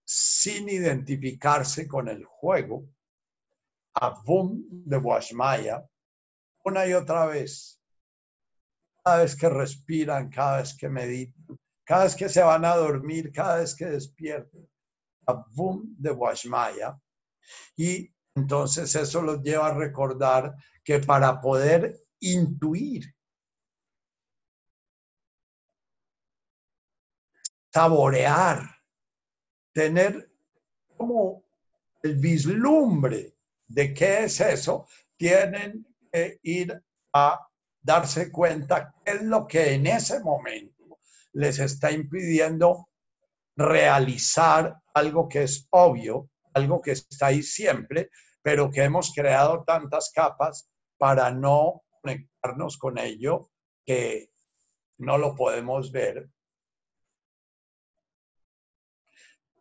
[0.03, 2.83] sin identificarse con el juego,
[4.25, 5.87] boom de Washmaya,
[6.63, 7.79] una y otra vez,
[9.03, 13.31] cada vez que respiran, cada vez que meditan, cada vez que se van a dormir,
[13.31, 14.67] cada vez que despiertan,
[15.53, 16.99] boom de Washmaya.
[17.75, 23.13] Y entonces eso los lleva a recordar que para poder intuir,
[27.71, 28.63] saborear,
[29.73, 30.31] tener
[30.97, 31.43] como
[32.01, 33.35] el vislumbre
[33.67, 36.81] de qué es eso, tienen que ir
[37.13, 37.47] a
[37.81, 40.99] darse cuenta qué es lo que en ese momento
[41.33, 42.89] les está impidiendo
[43.55, 48.09] realizar algo que es obvio, algo que está ahí siempre,
[48.41, 53.49] pero que hemos creado tantas capas para no conectarnos con ello
[53.85, 54.31] que
[54.97, 56.29] no lo podemos ver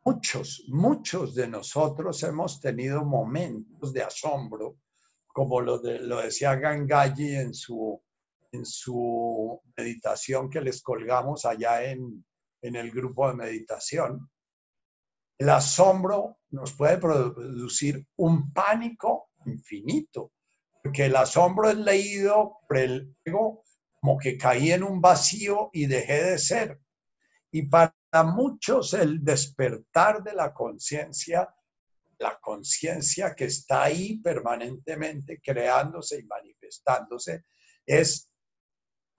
[0.09, 4.79] Muchos, muchos de nosotros hemos tenido momentos de asombro,
[5.27, 8.03] como lo, lo decía Gangaji en su,
[8.51, 12.25] en su meditación que les colgamos allá en,
[12.63, 14.31] en el grupo de meditación.
[15.39, 20.33] El asombro nos puede producir un pánico infinito,
[20.83, 23.63] porque el asombro es leído por el ego
[24.01, 26.81] como que caí en un vacío y dejé de ser.
[27.51, 31.49] Y para muchos el despertar de la conciencia,
[32.19, 37.45] la conciencia que está ahí permanentemente creándose y manifestándose,
[37.87, 38.31] es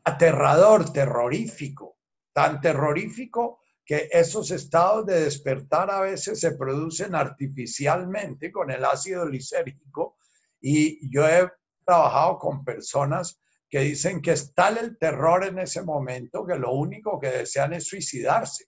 [0.03, 1.97] aterrador, terrorífico,
[2.33, 9.27] tan terrorífico que esos estados de despertar a veces se producen artificialmente con el ácido
[9.27, 10.15] lisérgico
[10.61, 11.51] y yo he
[11.83, 16.73] trabajado con personas que dicen que es tal el terror en ese momento que lo
[16.73, 18.65] único que desean es suicidarse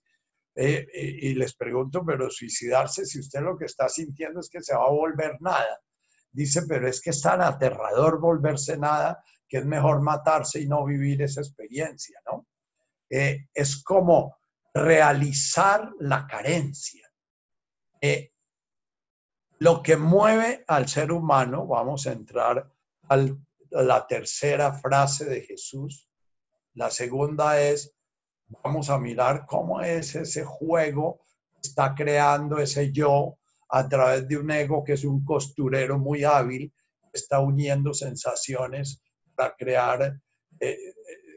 [0.56, 4.74] eh, y les pregunto, pero suicidarse, si usted lo que está sintiendo es que se
[4.74, 5.80] va a volver nada.
[6.32, 10.84] Dice, pero es que es tan aterrador volverse nada que es mejor matarse y no
[10.84, 12.48] vivir esa experiencia, ¿no?
[13.08, 14.41] Eh, es como
[14.74, 17.08] realizar la carencia.
[19.58, 22.68] lo que mueve al ser humano, vamos a entrar
[23.08, 23.16] a
[23.70, 26.08] la tercera frase de Jesús.
[26.74, 27.94] La segunda es,
[28.64, 31.20] vamos a mirar cómo es ese juego
[31.52, 36.24] que está creando ese yo a través de un ego que es un costurero muy
[36.24, 36.72] hábil,
[37.12, 39.02] está uniendo sensaciones
[39.34, 40.02] para crear
[40.60, 40.91] eh, eh,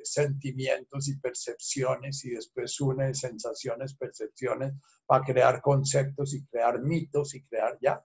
[0.05, 4.73] sentimientos y percepciones y después une sensaciones, percepciones
[5.05, 8.03] para crear conceptos y crear mitos y crear ya.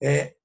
[0.00, 0.38] Eh,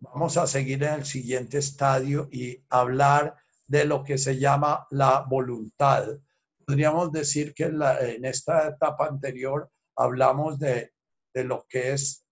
[0.00, 3.36] vamos a seguir en el siguiente estadio y hablar
[3.66, 6.18] de lo que se llama la voluntad
[6.64, 10.92] podríamos decir que en, esta etapa anterior hablamos de,
[11.34, 12.24] lo que es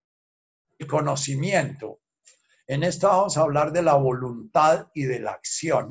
[0.79, 2.01] el conocimiento.
[2.67, 5.89] En esta vamos a hablar de la voluntad y de la acción.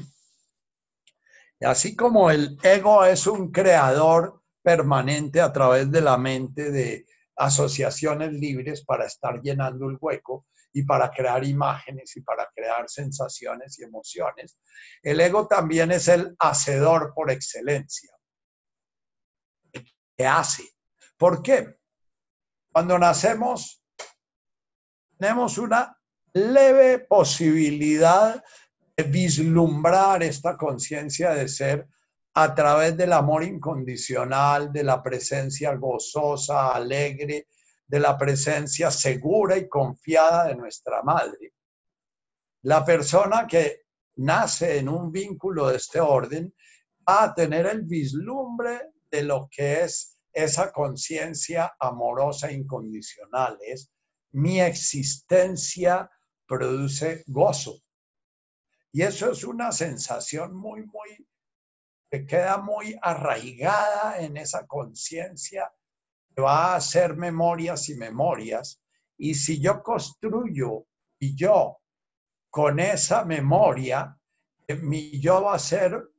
[1.62, 7.05] Así como el ego es un creador permanente a través de la mente de
[7.36, 13.78] asociaciones libres para estar llenando el hueco y para crear imágenes y para crear sensaciones
[13.80, 14.57] y emociones,
[15.01, 18.12] el ego también es el hacedor por excelencia
[20.26, 20.64] hace.
[21.18, 21.78] ¿Por qué?
[22.72, 23.84] Cuando nacemos,
[25.18, 25.97] tenemos una
[26.34, 28.43] leve posibilidad
[29.04, 31.88] vislumbrar esta conciencia de ser
[32.34, 37.47] a través del amor incondicional, de la presencia gozosa, alegre,
[37.88, 41.54] de la presencia segura y confiada de nuestra madre.
[42.64, 43.82] La persona que
[44.16, 46.54] nace en un vínculo de este orden
[47.08, 53.58] va a tener el vislumbre de lo que es esa conciencia amorosa incondicional.
[53.62, 53.91] Es
[54.32, 56.10] mi existencia
[56.47, 57.82] produce gozo.
[58.94, 61.28] Y eso es una sensación muy, muy,
[62.10, 65.72] que queda muy arraigada en esa conciencia
[66.36, 68.82] que va a hacer memorias y memorias.
[69.18, 70.86] Y si yo construyo
[71.20, 71.78] y yo
[72.50, 74.18] con esa memoria,
[74.68, 76.10] eh, mi yo va a ser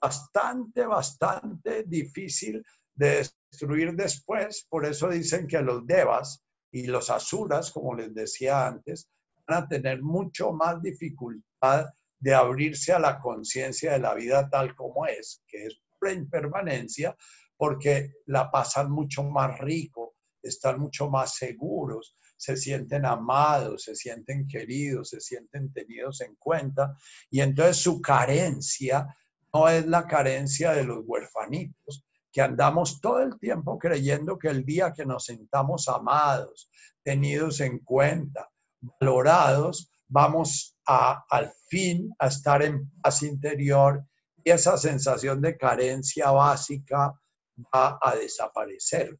[0.00, 2.62] bastante, bastante difícil
[2.94, 4.66] de destruir después.
[4.68, 9.08] Por eso dicen que los devas y los asuras, como les decía antes,
[9.46, 11.86] van a tener mucho más dificultad
[12.18, 17.16] de abrirse a la conciencia de la vida tal como es, que es pura impermanencia,
[17.56, 24.46] porque la pasan mucho más rico, están mucho más seguros, se sienten amados, se sienten
[24.46, 26.94] queridos, se sienten tenidos en cuenta,
[27.30, 29.06] y entonces su carencia
[29.52, 34.64] no es la carencia de los huerfanitos, que andamos todo el tiempo creyendo que el
[34.64, 36.70] día que nos sentamos amados,
[37.02, 38.48] tenidos en cuenta,
[39.00, 44.04] valorados, vamos al fin a estar en paz interior
[44.42, 47.12] y esa sensación de carencia básica
[47.74, 49.18] va a desaparecer.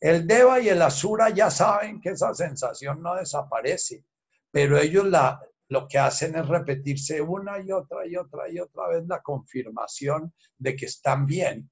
[0.00, 4.04] El Deva y el Asura ya saben que esa sensación no desaparece,
[4.50, 5.06] pero ellos
[5.68, 10.32] lo que hacen es repetirse una y otra y otra y otra vez la confirmación
[10.58, 11.70] de que están bien.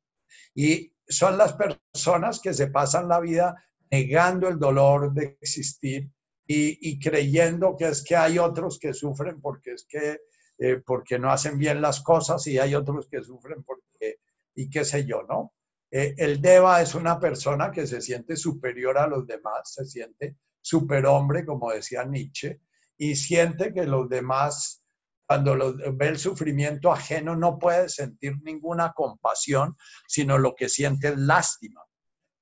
[0.55, 6.09] Y son las personas que se pasan la vida negando el dolor de existir
[6.53, 10.23] y, creyendo que es que hay otros que sufren porque es que
[10.59, 14.19] eh, porque no hacen bien las cosas y hay otros que sufren porque
[14.57, 15.55] y qué sé yo, ¿no?
[15.93, 20.37] Eh, el Deva es una persona que se siente superior a los demás, se siente
[20.61, 22.61] superhombre, como decía Nietzsche,
[22.99, 24.83] y siente que los demás,
[25.27, 29.77] cuando ve el sufrimiento ajeno, no puede sentir ninguna compasión,
[30.07, 31.83] sino lo que siente es lástima.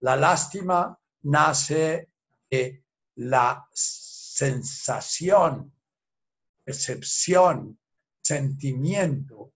[0.01, 2.09] La lástima nace
[2.51, 2.85] de
[3.19, 5.73] la sensación,
[6.65, 7.79] percepción,
[8.21, 9.53] sentimiento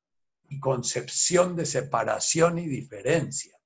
[0.48, 3.56] y concepción de separación y diferencia.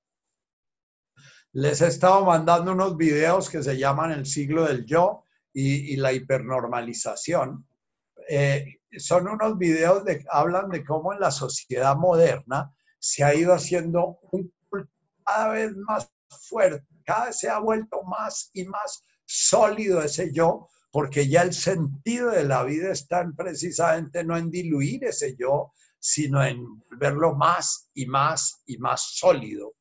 [1.53, 5.25] Les he estado mandando unos videos que se llaman El siglo del yo
[5.55, 7.67] y, la hipernormalización.
[8.29, 13.55] Eh, son unos videos que hablan de cómo en la sociedad moderna se ha ido
[13.55, 14.53] haciendo un
[15.25, 20.69] cada vez más fuerte, cada vez se ha vuelto más y más sólido ese yo,
[20.91, 26.45] porque ya el sentido de la vida está precisamente no en diluir ese yo, sino
[26.45, 26.65] en
[26.99, 29.75] verlo más y más y más sólido.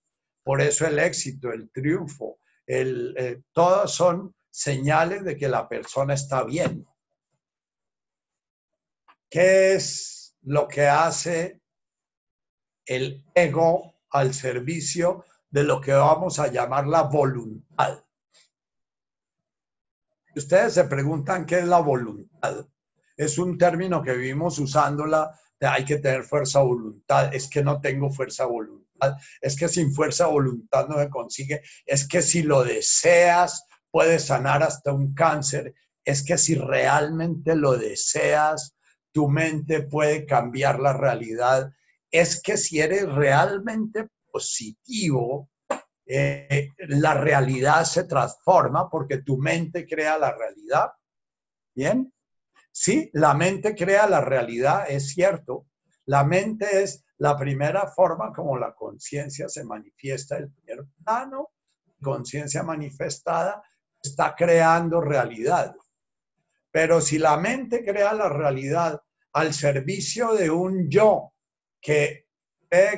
[0.43, 6.13] Por eso el éxito, el triunfo, el, eh, todos son señales de que la persona
[6.13, 6.85] está bien.
[9.29, 11.59] ¿Qué es lo que hace
[12.85, 18.04] el ego al servicio de lo que vamos a llamar la voluntad?
[20.35, 22.65] Ustedes se preguntan qué es la voluntad.
[23.17, 25.31] Es un término que vivimos usándola
[25.61, 27.33] hay que tener fuerza voluntad.
[27.33, 28.85] Es que no tengo fuerza voluntad
[29.41, 34.63] es que sin fuerza voluntad no se consigue, es que si lo deseas puedes sanar
[34.63, 35.73] hasta un cáncer,
[36.03, 38.75] es que si realmente lo deseas,
[39.11, 41.71] tu mente puede cambiar la realidad,
[42.11, 45.49] es que si eres realmente positivo,
[46.05, 50.91] eh, la realidad se transforma porque tu mente crea la realidad.
[51.73, 52.11] ¿Bien?
[52.71, 55.67] Sí, la mente crea la realidad, es cierto.
[56.05, 61.51] La mente es la primera forma como la conciencia se manifiesta, el primer plano,
[62.01, 63.63] conciencia manifestada,
[64.01, 65.75] está creando realidad.
[66.69, 69.01] Pero si la mente crea la realidad
[69.33, 71.33] al servicio de un yo
[71.81, 72.24] que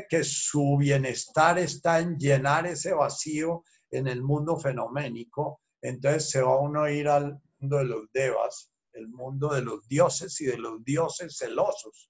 [0.09, 6.59] que su bienestar está en llenar ese vacío en el mundo fenoménico, entonces se va
[6.59, 10.57] uno a ir al mundo de los devas, el mundo de los dioses y de
[10.57, 12.09] los dioses celosos.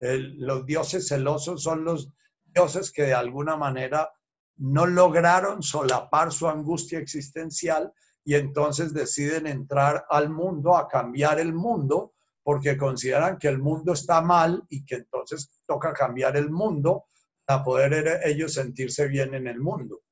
[0.00, 2.10] Los dioses celosos son los
[2.44, 4.10] dioses que de alguna manera
[4.56, 7.92] no lograron solapar su angustia existencial
[8.24, 12.13] y entonces deciden entrar al mundo a cambiar el mundo
[12.44, 17.06] porque consideran que el mundo está mal y que entonces toca cambiar el mundo
[17.44, 20.02] para poder ellos sentirse bien en el mundo.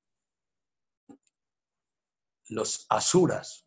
[2.49, 3.67] Los asuras.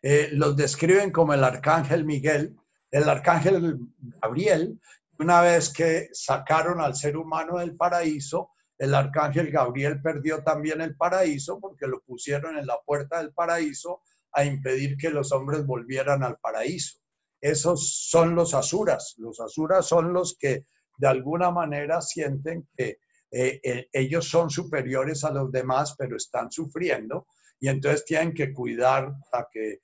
[0.00, 2.56] Eh, los describen como el arcángel Miguel,
[2.92, 4.80] el arcángel Gabriel
[5.18, 10.96] Una vez que sacaron al ser humano del paraíso, el arcángel Gabriel perdió también el
[10.96, 16.22] paraíso porque lo pusieron en la puerta del paraíso a impedir que los hombres volvieran
[16.22, 17.00] al paraíso.
[17.40, 19.14] Esos son los asuras.
[19.18, 20.64] Los asuras son los que
[20.96, 22.98] de alguna manera sienten que
[23.30, 27.26] eh, ellos son superiores a los demás, pero están sufriendo
[27.60, 29.80] y entonces tienen que cuidar a que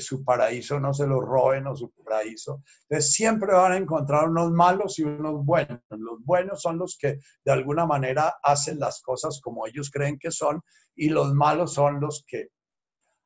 [0.00, 2.62] su paraíso no se lo roben o su paraíso.
[2.88, 5.80] Entonces siempre van a encontrar unos malos y unos buenos.
[5.90, 10.30] Los buenos son los que de alguna manera hacen las cosas como ellos creen que
[10.30, 10.62] son
[10.96, 12.48] y los malos son los que...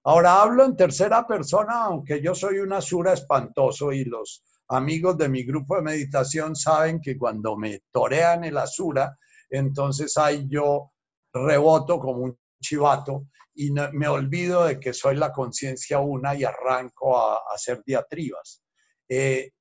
[0.07, 5.31] Ahora hablo en tercera persona, aunque yo soy una sura espantoso y los amigos de
[5.31, 10.93] mi grupo de meditación saben que cuando me torean el asura, entonces ahí yo
[11.33, 17.17] reboto como un chivato y me olvido de que soy la conciencia una y arranco
[17.17, 18.63] a, hacer diatribas.
[19.09, 19.53] Eh,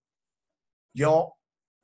[0.93, 1.35] yo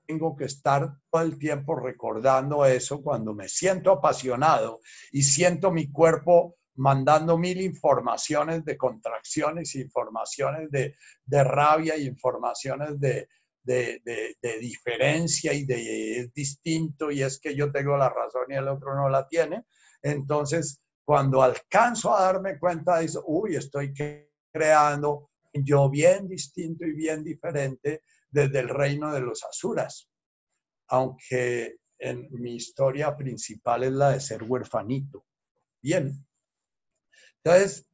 [0.05, 4.81] tengo que estar todo el tiempo recordando eso cuando me siento apasionado
[5.11, 13.27] y siento mi cuerpo mandando mil informaciones de contracciones, informaciones de, de rabia informaciones de,
[13.63, 14.01] de,
[14.41, 18.95] de, diferencia y de distinto y es que yo tengo la razón y el otro
[18.95, 19.65] no la tiene.
[20.01, 23.93] Entonces, cuando alcanzo a darme cuenta, dice, uy, estoy
[24.51, 30.09] creando yo bien distinto y bien diferente desde el reino de los asuras.
[30.87, 35.25] Aunque en mi historia principal es la de ser huerfanito.
[35.81, 36.25] Bien.
[37.43, 37.87] Entonces,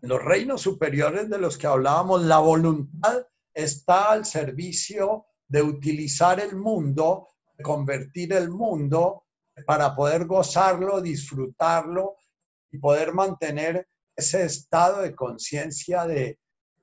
[0.00, 6.56] los reinos superiores de los que hablábamos, la voluntad está al servicio de utilizar el
[6.56, 7.28] mundo,
[7.62, 9.24] convertir el mundo
[9.66, 12.16] para poder gozarlo, disfrutarlo
[12.70, 16.38] y poder mantener ese estado de conciencia de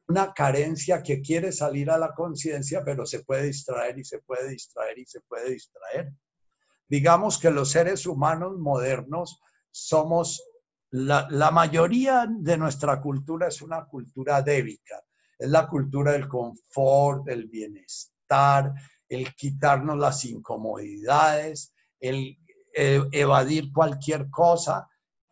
[0.08, 4.50] una carencia que quiere salir a la conciencia, pero se puede distraer y se puede
[4.50, 6.12] distraer y se puede distraer.
[6.88, 9.42] Digamos que los seres humanos modernos
[9.72, 10.44] somos,
[10.96, 15.04] la, mayoría de nuestra cultura es una cultura débica.
[15.38, 18.74] Es la cultura del confort, del bienestar,
[19.10, 22.38] el quitarnos las incomodidades, el
[22.74, 24.88] eh, evadir cualquier cosa,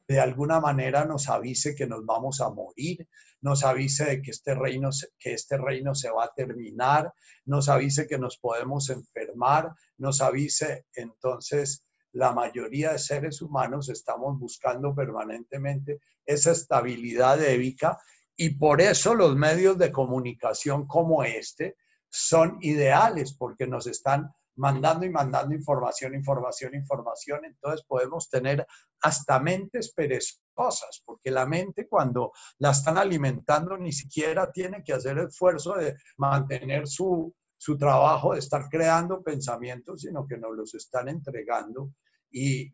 [0.05, 3.07] de alguna manera nos avise que nos vamos a morir,
[3.39, 7.13] nos avise de que este reino, que este reino se va a terminar,
[7.45, 14.39] nos avise que nos podemos enfermar, nos avise entonces la mayoría de seres humanos estamos
[14.39, 17.99] buscando permanentemente esa estabilidad épica
[18.35, 21.75] y por eso los medios de comunicación como este
[22.09, 27.45] son ideales, porque nos están mandando y mandando información, información, información.
[27.45, 28.65] Entonces podemos tener
[29.01, 35.17] hasta mentes perezosas, porque la mente cuando la están alimentando ni siquiera tiene que hacer
[35.17, 37.33] esfuerzo de mantener su,
[37.63, 41.93] su trabajo, de estar creando pensamientos, sino que nos los están entregando.
[42.29, 42.69] Y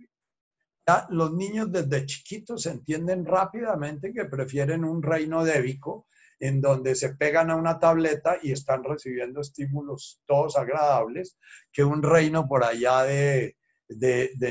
[1.11, 6.07] los niños desde chiquitos entienden rápidamente que prefieren un reino débico
[6.39, 11.37] en donde se pegan a una tableta y están recibiendo estímulos todos agradables,
[11.71, 13.55] que un reino por allá de,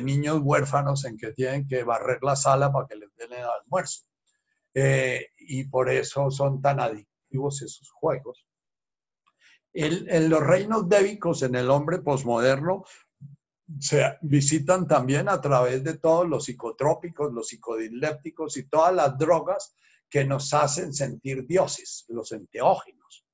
[0.01, 4.05] niños huérfanos en que tienen que barrer la sala para que les den el almuerzo.
[4.72, 8.48] Eh, y por eso son tan adictivos esos juegos.
[9.73, 12.85] En los reinos débicos en el hombre posmoderno
[13.79, 19.75] se visitan también a través de todos los psicotrópicos, los psicodilépticos y todas las drogas
[20.09, 23.27] que nos hacen sentir dioses, los enteógenos.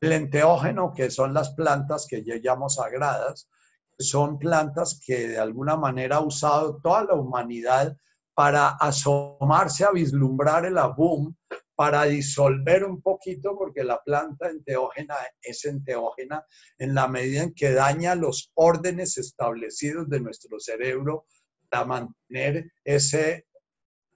[0.00, 3.50] El enteógeno, que son las plantas que yo llamo sagradas,
[3.98, 7.96] son plantas que de alguna manera ha usado toda la humanidad
[8.34, 11.34] para asomarse a vislumbrar el abum
[11.76, 16.44] para disolver un poquito, porque la planta enteógena es enteógena
[16.78, 21.26] en la medida en que daña los órdenes establecidos de nuestro cerebro
[21.68, 23.46] para mantener ese,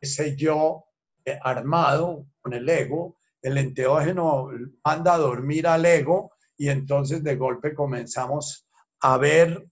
[0.00, 0.86] ese yo
[1.26, 3.18] eh, armado con el ego.
[3.42, 4.48] El enteógeno
[4.82, 8.66] manda a dormir al ego y entonces de golpe comenzamos
[9.00, 9.68] a ver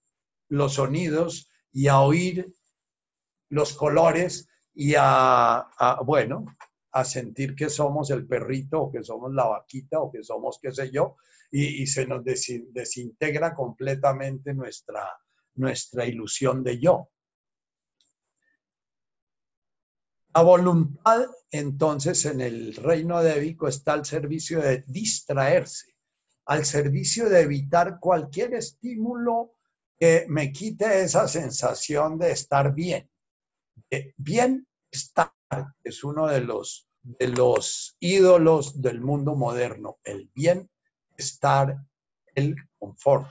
[0.48, 2.52] los sonidos y a oír
[3.48, 6.44] los colores y a, a bueno,
[6.92, 10.72] a sentir que somos el perrito o que somos la vaquita o que somos qué
[10.72, 11.16] sé yo,
[11.50, 15.08] y, se nos desintegra completamente nuestra,
[15.54, 17.10] nuestra ilusión de yo.
[20.34, 25.96] La voluntad, entonces, en el reino débico está al servicio de distraerse,
[26.44, 29.54] al servicio de evitar cualquier estímulo
[29.98, 33.10] que me quite esa sensación de estar bien.
[34.16, 35.32] bien estar
[35.82, 41.78] es uno de los, de los ídolos del mundo moderno, el bienestar,
[42.34, 43.30] el confort.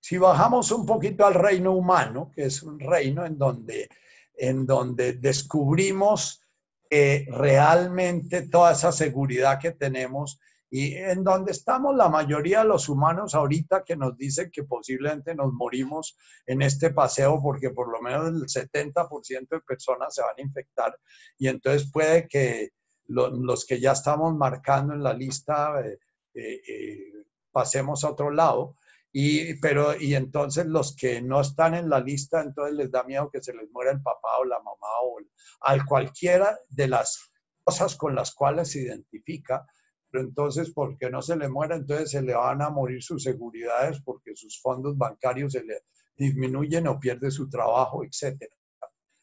[0.00, 3.88] Si bajamos un poquito al reino humano, que es un reino en donde,
[4.34, 6.42] en donde descubrimos
[6.88, 10.38] que realmente toda esa seguridad que tenemos,
[10.68, 15.34] y en donde estamos la mayoría de los humanos ahorita que nos dicen que posiblemente
[15.34, 20.34] nos morimos en este paseo porque por lo menos el 70% de personas se van
[20.36, 20.98] a infectar
[21.38, 22.70] y entonces puede que
[23.08, 25.98] los que ya estamos marcando en la lista eh,
[26.34, 27.12] eh, eh,
[27.50, 28.76] pasemos a otro lado.
[29.12, 33.30] Y, pero, y entonces los que no están en la lista, entonces les da miedo
[33.30, 35.18] que se les muera el papá o la mamá o
[35.60, 37.30] al cualquiera de las
[37.64, 39.66] cosas con las cuales se identifica.
[40.10, 44.00] Pero entonces, porque no se le muera, entonces se le van a morir sus seguridades
[44.02, 45.82] porque sus fondos bancarios se le
[46.16, 48.44] disminuyen o pierde su trabajo, etc.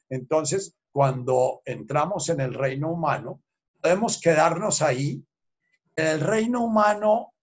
[0.10, 3.42] Entonces, cuando entramos en el reino humano,
[3.82, 5.26] podemos quedarnos ahí.
[5.96, 7.34] En el reino humano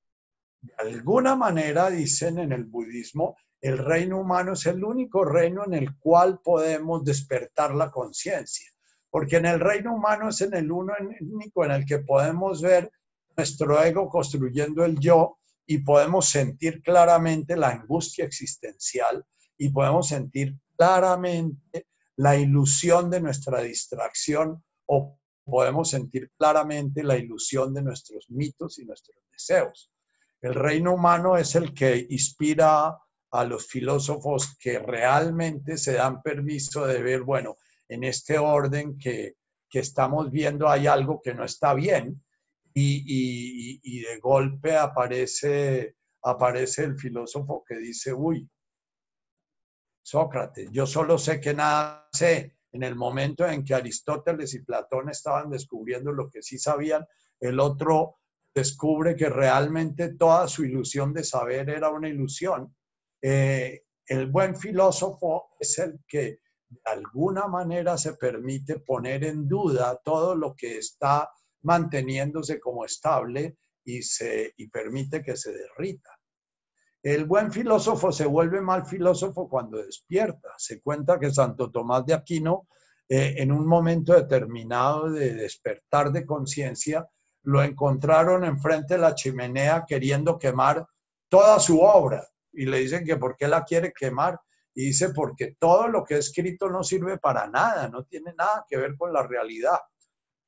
[0.63, 5.75] de alguna manera, dicen en el budismo, el reino humano es el único reino en
[5.75, 8.71] el cual podemos despertar la conciencia,
[9.11, 12.91] porque en el reino humano es en el único en el que podemos ver
[13.37, 19.25] nuestro ego construyendo el yo y podemos sentir claramente la angustia existencial
[19.57, 27.73] y podemos sentir claramente la ilusión de nuestra distracción o podemos sentir claramente la ilusión
[27.75, 29.93] de nuestros mitos y nuestros deseos.
[30.41, 32.99] El reino humano es el que inspira
[33.33, 37.57] a los filósofos que realmente se dan permiso de ver, bueno,
[37.89, 39.35] en este orden que,
[39.73, 42.21] estamos viendo hay algo que no está bien
[42.75, 48.49] y, de golpe aparece, aparece el filósofo que dice, uy,
[50.03, 52.57] Sócrates, yo solo sé que nada sé.
[52.73, 57.05] En el momento en que Aristóteles y Platón estaban descubriendo lo que sí sabían,
[57.41, 58.19] el otro
[58.55, 62.75] descubre que realmente toda su ilusión de saber era una ilusión.
[63.23, 70.01] Eh, el buen filósofo es el que de alguna manera se permite poner en duda
[70.05, 71.29] todo lo que está
[71.63, 76.11] manteniéndose como estable y, se, y permite que se derrita.
[77.03, 80.51] El buen filósofo se vuelve mal filósofo cuando despierta.
[80.59, 82.69] Se cuenta que Santo Tomás de Aquino,
[83.09, 87.09] eh, en un momento determinado de despertar de conciencia,
[87.45, 90.87] lo encontraron enfrente de la chimenea queriendo quemar
[91.31, 92.27] toda su obra.
[92.53, 94.39] Y le dicen que por qué la quiere quemar.
[94.75, 98.65] Y dice, porque todo lo que he escrito no sirve para nada, no tiene nada
[98.69, 99.79] que ver con la realidad.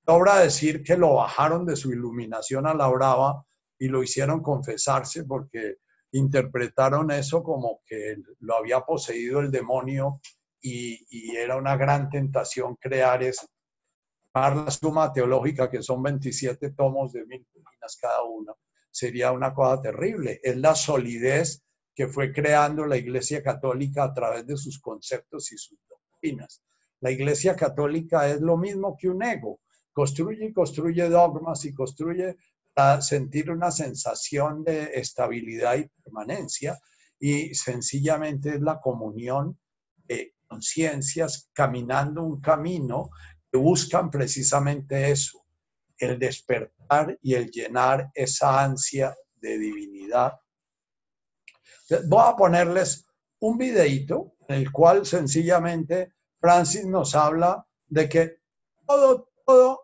[0.04, 3.44] Sobra decir que lo bajaron de su iluminación a la brava
[3.78, 5.76] y lo hicieron confesarse porque
[6.12, 10.20] interpretaron eso como que lo había poseído el demonio
[10.60, 13.46] y, era una gran tentación crear eso
[14.34, 18.56] la suma teológica, que son 27 tomos de mil páginas cada uno,
[18.90, 20.40] sería una cosa terrible.
[20.42, 21.62] Es la solidez
[21.94, 26.62] que fue creando la Iglesia Católica a través de sus conceptos y sus doctrinas.
[27.00, 29.60] La Iglesia Católica es lo mismo que un ego.
[29.92, 32.36] Construye y construye dogmas y construye
[32.74, 36.78] para sentir una sensación de estabilidad y permanencia
[37.18, 39.58] y sencillamente es la comunión
[40.08, 43.10] de conciencias caminando un camino
[43.58, 45.44] buscan precisamente eso,
[45.98, 50.32] el despertar y el llenar esa ansia de divinidad.
[52.06, 53.06] Voy a ponerles
[53.40, 58.36] un videito en el cual sencillamente Francis nos habla de que
[58.86, 59.81] todo, todo,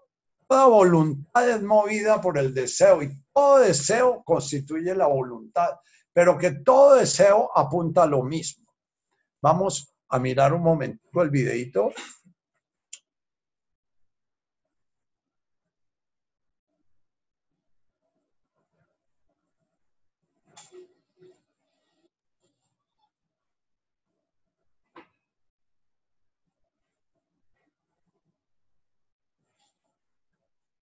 [0.48, 5.74] toda voluntad es movida por el deseo y todo deseo constituye la voluntad,
[6.12, 8.66] pero que todo deseo apunta a lo mismo.
[9.42, 11.92] Vamos a mirar un momento el videito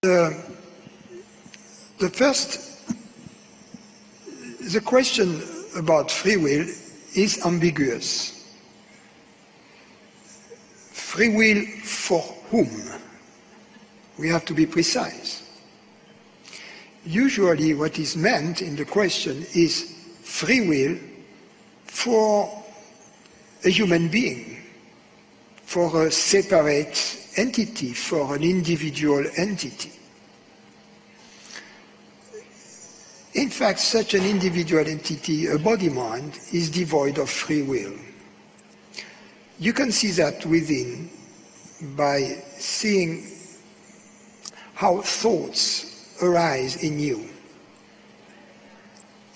[0.04, 0.38] The,
[1.98, 2.60] the first,
[4.60, 5.42] the question
[5.78, 6.68] about free will
[7.16, 8.54] is ambiguous.
[10.92, 12.70] Free will for whom?
[14.20, 15.42] We have to be precise.
[17.06, 20.98] Usually, what is meant in the question is free will
[21.86, 22.62] for
[23.64, 24.58] a human being,
[25.64, 29.92] for a separate entity, for an individual entity.
[33.34, 37.94] In fact, such an individual entity, a body mind, is devoid of free will.
[39.60, 41.10] You can see that within
[41.96, 43.28] by seeing
[44.76, 47.30] how thoughts arise in you.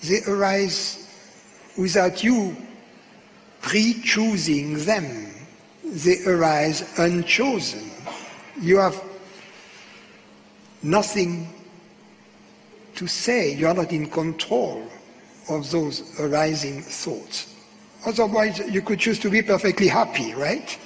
[0.02, 1.08] They arise
[1.76, 2.56] without you
[3.60, 5.27] pre-choosing them.
[5.88, 7.90] They arise unchosen.
[8.60, 9.02] You have
[10.82, 11.48] nothing
[12.96, 13.54] to say.
[13.54, 14.86] You are not in control
[15.48, 17.54] of those arising thoughts.
[18.04, 20.78] Otherwise, you could choose to be perfectly happy, right?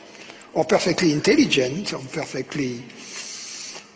[0.55, 2.85] Or perfectly intelligent, or perfectly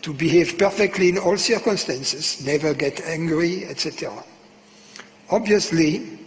[0.03, 4.13] to behave perfectly in all circumstances, never get angry, etc.
[5.31, 6.19] Obviously,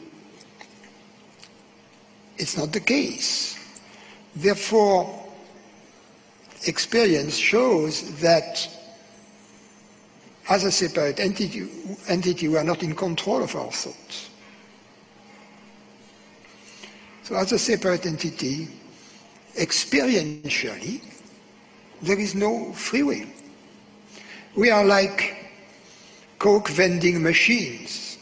[2.38, 3.59] it's not the case.
[4.40, 5.22] Therefore,
[6.66, 8.70] experience shows that
[10.48, 11.68] as a separate entity,
[12.08, 14.30] entity, we are not in control of our thoughts.
[17.24, 18.70] So as a separate entity,
[19.56, 21.02] experientially,
[22.02, 23.28] there is no free will.
[24.56, 25.52] We are like
[26.40, 28.18] Coke vending machines.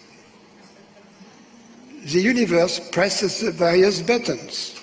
[2.06, 4.77] The universe presses the various buttons.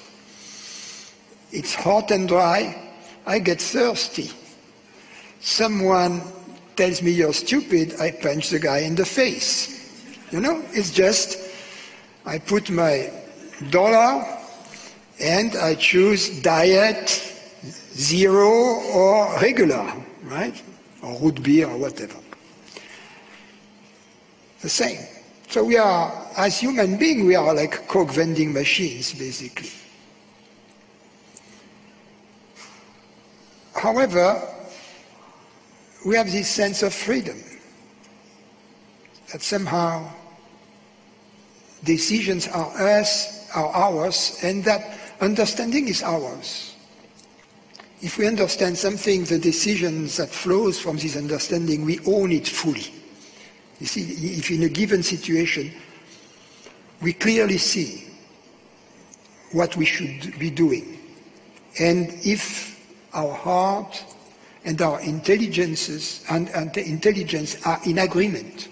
[1.55, 2.77] It's hot and dry.
[3.27, 4.29] I get thirsty.
[5.39, 6.21] Someone
[6.75, 7.95] tells me you're stupid.
[8.01, 9.71] I punch the guy in the face.
[10.33, 11.39] You know, it's just
[12.27, 13.09] I put my
[13.71, 14.27] dollar
[15.21, 17.09] and I choose diet,
[17.95, 18.51] zero,
[18.93, 19.93] or regular,
[20.25, 20.61] right?
[21.03, 22.19] Or root beer or whatever.
[24.61, 25.07] The same.
[25.51, 29.71] So we are, as human beings, we are like Coke vending machines, basically.
[33.85, 34.41] However,
[36.07, 37.37] we have this sense of freedom
[39.30, 40.11] that somehow
[41.85, 46.76] decisions are us, are ours, and that understanding is ours.
[48.01, 52.91] If we understand something, the decisions that flows from this understanding, we own it fully.
[53.80, 55.70] You see, if in a given situation,
[57.03, 58.09] we clearly see
[59.53, 60.99] what we should be doing.
[61.78, 62.74] And if
[63.15, 64.05] our heart
[64.65, 68.69] and our intelligences and, and intelligence are in agreement,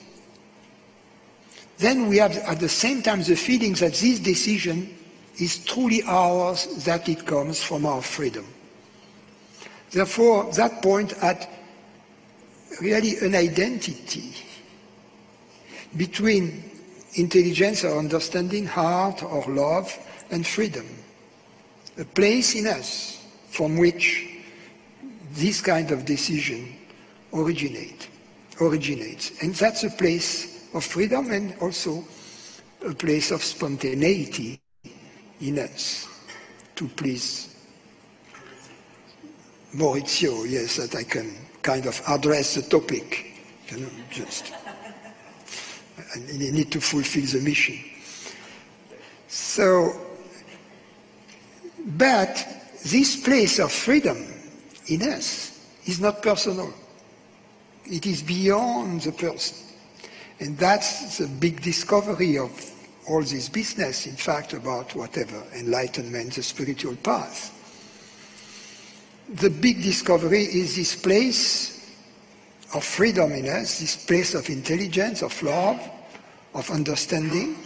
[1.79, 4.97] then we have at the same time the feeling that this decision
[5.39, 8.47] is truly ours, that it comes from our freedom.
[9.91, 11.49] Therefore, that point at
[12.81, 14.33] really an identity
[15.97, 16.71] between
[17.15, 19.97] intelligence or understanding, heart or love,
[20.31, 20.87] and freedom.
[21.99, 24.32] A place in us from which
[25.33, 26.73] this kind of decision
[27.33, 28.09] originate,
[28.61, 29.43] originates.
[29.43, 32.05] And that's a place of freedom and also
[32.87, 34.61] a place of spontaneity
[35.41, 36.09] in us
[36.77, 37.53] to please
[39.75, 43.33] Maurizio, yes, that I can kind of address the topic,
[43.69, 44.53] you know, just.
[46.15, 47.79] And you need to fulfill the mission.
[49.29, 49.99] So,
[51.97, 52.47] but
[52.85, 54.32] this place of freedom
[54.89, 56.73] in us is not personal.
[57.85, 59.57] It is beyond the person.
[60.41, 62.51] And that's the big discovery of
[63.09, 67.59] all this business, in fact, about whatever, enlightenment, the spiritual path.
[69.29, 71.95] The big discovery is this place
[72.75, 75.81] of freedom in us, this place of intelligence, of love,
[76.55, 77.57] of understanding,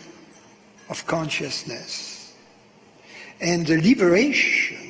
[0.89, 2.35] of consciousness.
[3.41, 4.86] And the liberation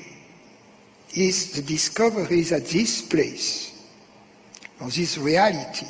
[1.16, 3.72] is the discovery that this place,
[4.80, 5.86] or this reality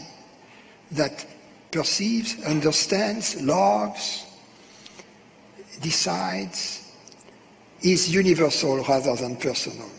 [0.93, 1.27] that
[1.71, 4.25] perceives, understands, loves,
[5.81, 6.93] decides,
[7.83, 9.91] is universal rather than personal.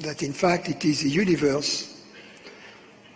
[0.00, 2.02] That in fact it is the universe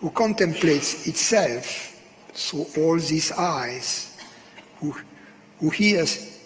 [0.00, 2.00] who contemplates itself
[2.32, 4.16] through all these eyes,
[4.80, 4.94] who,
[5.60, 6.38] who hears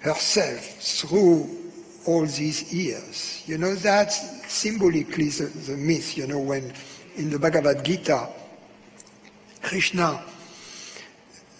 [0.00, 1.59] herself through
[2.06, 3.42] all these years.
[3.46, 6.72] You know, that's symbolically the, the myth, you know, when
[7.16, 8.28] in the Bhagavad Gita,
[9.62, 10.22] Krishna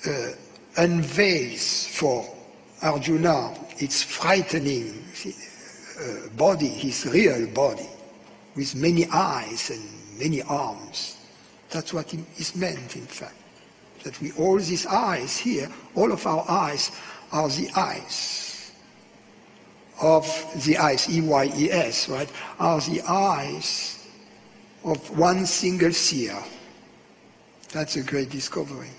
[0.06, 0.28] uh,
[0.76, 2.26] unveils for
[2.82, 5.04] Arjuna its frightening
[5.98, 7.88] uh, body, his real body,
[8.56, 11.16] with many eyes and many arms.
[11.70, 13.34] That's what is meant, in fact.
[14.02, 16.90] That we, all these eyes here, all of our eyes
[17.32, 18.39] are the eyes
[20.00, 20.24] of
[20.64, 24.06] the eyes, E-Y-E-S, right, are the eyes
[24.84, 26.36] of one single seer.
[27.72, 28.90] That's a great discovery.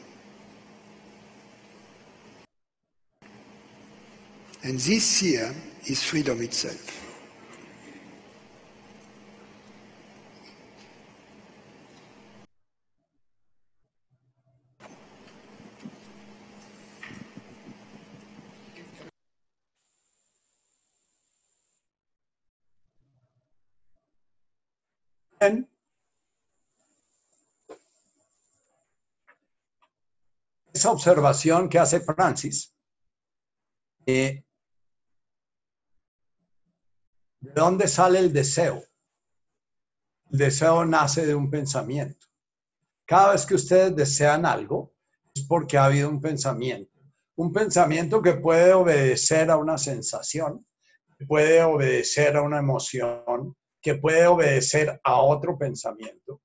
[4.64, 5.54] And this seer
[5.88, 7.01] is freedom itself.
[30.72, 32.72] Esa observación que hace Francis,
[34.06, 34.44] eh,
[37.40, 38.84] ¿de dónde sale el deseo?
[40.30, 42.28] El deseo nace de un pensamiento.
[43.06, 44.94] Cada vez que ustedes desean algo,
[45.34, 47.00] es porque ha habido un pensamiento.
[47.36, 50.68] Un pensamiento que puede obedecer a una sensación,
[51.28, 56.42] puede obedecer a una emoción, que puede obedecer a otro pensamiento.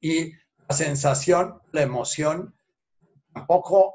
[0.00, 0.32] Y
[0.68, 2.56] la sensación, la emoción,
[3.32, 3.94] tampoco,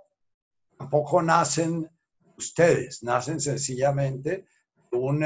[0.78, 1.90] tampoco nacen
[2.38, 4.46] ustedes, nacen sencillamente
[4.92, 5.26] de un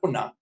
[0.00, 0.36] una,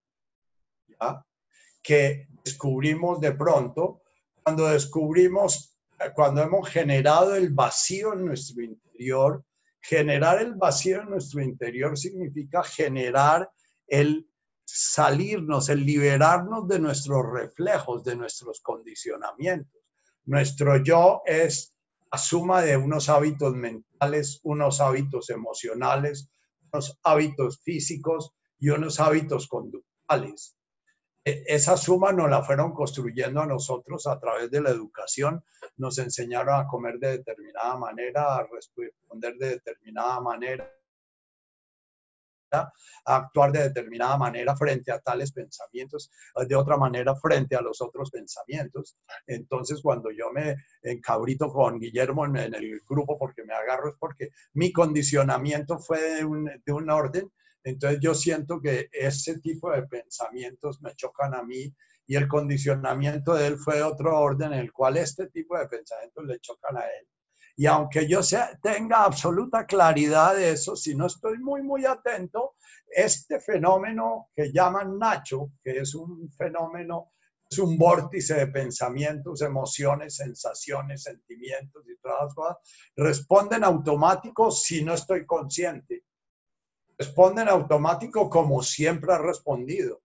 [1.82, 4.02] que descubrimos de pronto
[4.42, 5.78] cuando descubrimos,
[6.14, 9.44] cuando hemos generado el vacío en nuestro interior.
[9.80, 13.50] Generar el vacío en nuestro interior significa generar
[13.86, 14.28] el
[14.64, 19.82] salirnos, el liberarnos de nuestros reflejos, de nuestros condicionamientos.
[20.24, 21.74] Nuestro yo es
[22.10, 26.28] la suma de unos hábitos mentales, unos hábitos emocionales,
[26.72, 28.32] unos hábitos físicos
[28.62, 30.56] y unos hábitos conductuales.
[31.24, 35.44] E, esa suma nos la fueron construyendo a nosotros a través de la educación,
[35.78, 40.72] nos enseñaron a comer de determinada manera, a responder de determinada manera,
[42.52, 42.70] a
[43.04, 46.08] actuar de determinada manera frente a tales pensamientos,
[46.46, 48.96] de otra manera frente a los otros pensamientos.
[49.26, 54.28] Entonces, cuando yo me encabrito con Guillermo en, el grupo porque me agarro es porque
[54.52, 57.28] mi condicionamiento fue de un, de un orden
[57.64, 61.72] entonces yo siento que ese tipo de pensamientos me chocan a mí
[62.06, 65.68] y el condicionamiento de él fue de otro orden en el cual este tipo de
[65.68, 67.06] pensamientos le chocan a él.
[67.56, 72.54] Y aunque yo sea, tenga absoluta claridad de eso, si no estoy muy, muy atento,
[72.88, 77.12] este fenómeno que llaman Nacho, que es un fenómeno,
[77.48, 82.56] es un vórtice de pensamientos, emociones, sensaciones, sentimientos y todas las cosas,
[82.96, 86.04] responden automáticos si no estoy consciente
[86.98, 90.02] responde en automático como siempre ha respondido.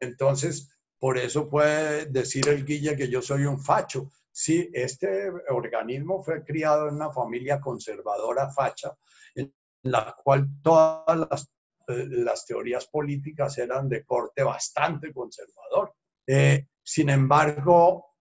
[0.00, 4.10] Entonces, por eso puede decir el Guille que yo soy un facho.
[4.30, 8.96] Sí, este organismo fue criado en una familia conservadora facha,
[9.34, 11.50] en la cual todas las,
[11.88, 15.94] eh, las teorías políticas eran de corte bastante conservador.
[16.26, 18.16] Eh, sin embargo,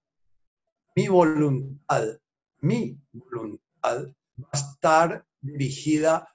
[0.96, 2.20] mi voluntad,
[2.62, 4.06] mi voluntad
[4.40, 6.35] va a estar dirigida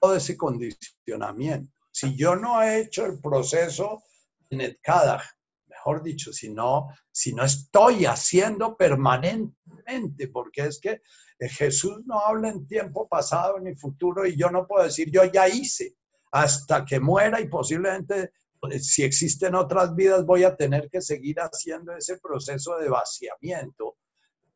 [0.00, 1.72] todo ese condicionamiento.
[1.90, 4.02] Si yo no he hecho el proceso
[4.50, 4.78] en el
[5.66, 11.00] mejor dicho, si no, si no estoy haciendo permanentemente, porque es que
[11.38, 15.24] eh, Jesús no habla en tiempo pasado ni futuro y yo no puedo decir yo
[15.24, 15.94] ya hice
[16.32, 21.36] hasta que muera y posiblemente pues, si existen otras vidas voy a tener que seguir
[21.38, 23.96] haciendo ese proceso de vaciamiento,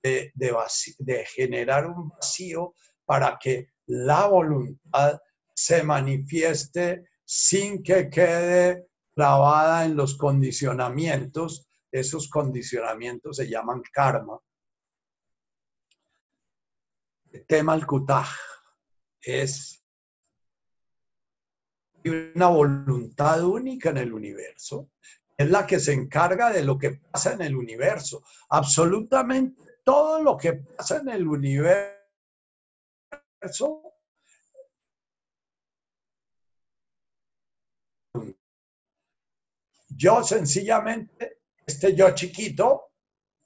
[0.03, 5.21] de, de generar un vacío para que la voluntad
[5.53, 11.69] se manifieste sin que quede clavada en los condicionamientos.
[11.91, 14.39] Esos condicionamientos se llaman karma.
[17.33, 18.29] El tema al kutaj
[19.21, 19.83] es
[22.05, 24.91] una voluntad única en el universo.
[25.37, 28.23] Es la que se encarga de lo que pasa en el universo.
[28.51, 32.00] Absolutamente todo lo que pasa en el universo
[40.01, 42.93] yo sencillamente, este yo chiquito,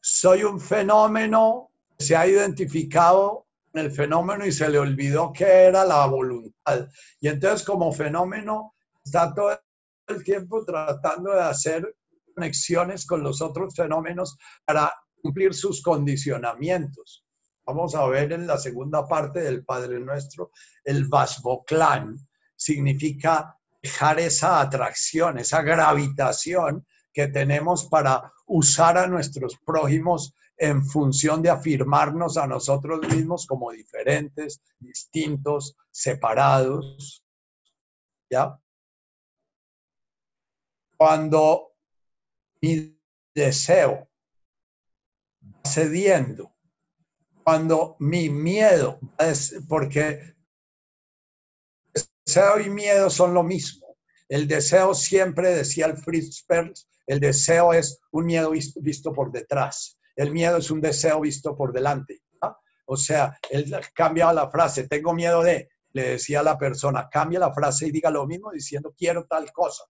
[0.00, 5.84] soy un fenómeno, se ha identificado en el fenómeno y se le olvidó que era
[5.84, 6.88] la voluntad.
[7.20, 8.74] Y entonces como fenómeno
[9.04, 9.58] está todo
[10.06, 11.96] el tiempo tratando de hacer
[12.34, 14.92] conexiones con los otros fenómenos para
[15.22, 17.23] cumplir sus condicionamientos.
[17.66, 20.50] Vamos a ver en la segunda parte del Padre Nuestro,
[20.84, 22.16] el Vasboclán
[22.54, 31.42] significa dejar esa atracción, esa gravitación que tenemos para usar a nuestros prójimos en función
[31.42, 37.24] de afirmarnos a nosotros mismos como diferentes, distintos, separados.
[38.30, 38.58] ¿Ya?
[40.96, 41.72] Cuando
[42.60, 42.98] mi
[43.34, 44.08] deseo
[45.42, 46.53] va cediendo
[47.44, 50.34] cuando mi miedo es porque
[52.24, 53.96] deseo y miedo son lo mismo.
[54.28, 59.98] El deseo siempre, decía el Fritz Perls, el deseo es un miedo visto, por detrás.
[60.16, 62.22] El miedo es un deseo visto por delante.
[62.86, 67.38] O sea, él cambia la frase, tengo miedo de, le decía a la persona, cambia
[67.38, 69.84] la frase y diga lo mismo diciendo quiero tal cosa.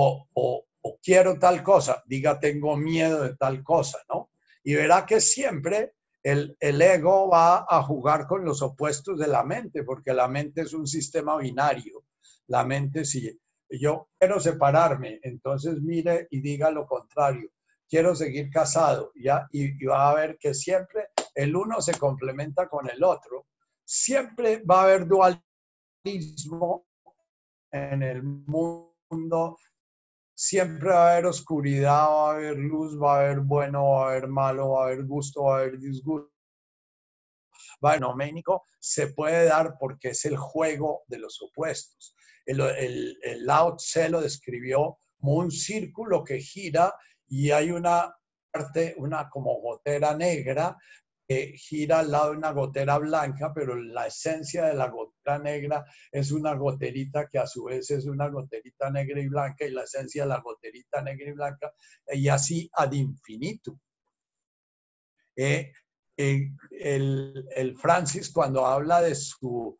[0.00, 4.30] O, o, o, quiero tal cosa, diga tengo miedo de tal cosa, ¿no?
[4.62, 9.44] Y verá que siempre el, el, ego va a jugar con los opuestos de la
[9.44, 12.04] mente, porque la mente es un sistema binario.
[12.48, 13.38] La mente, si
[13.70, 17.50] yo quiero separarme, entonces mire y diga lo contrario.
[17.88, 19.46] Quiero seguir casado, ¿ya?
[19.50, 23.46] Y, va a ver que siempre el uno se complementa con el otro.
[23.84, 26.86] Siempre va a haber dualismo
[27.70, 29.58] en el mundo
[30.38, 34.10] siempre va a haber oscuridad, va a haber luz, va a haber bueno, va a
[34.10, 36.32] haber malo, va a haber gusto, va a haber disgusto.
[37.80, 42.14] Bueno, Ménico se puede dar porque es el juego de los opuestos.
[42.46, 46.94] El Lao Tse lo describió como un círculo que gira
[47.26, 48.14] y hay una
[48.52, 50.76] parte, una como gotera negra
[51.28, 55.84] que gira al lado de una gotera blanca, pero la esencia de la gotera negra
[56.10, 59.82] es una goterita que a su vez es una goterita negra y blanca, y la
[59.82, 61.74] esencia de la goterita negra y blanca,
[62.14, 63.78] y así ad infinitum.
[65.36, 65.70] Eh,
[66.16, 69.78] eh, el, el, Francis, cuando habla de su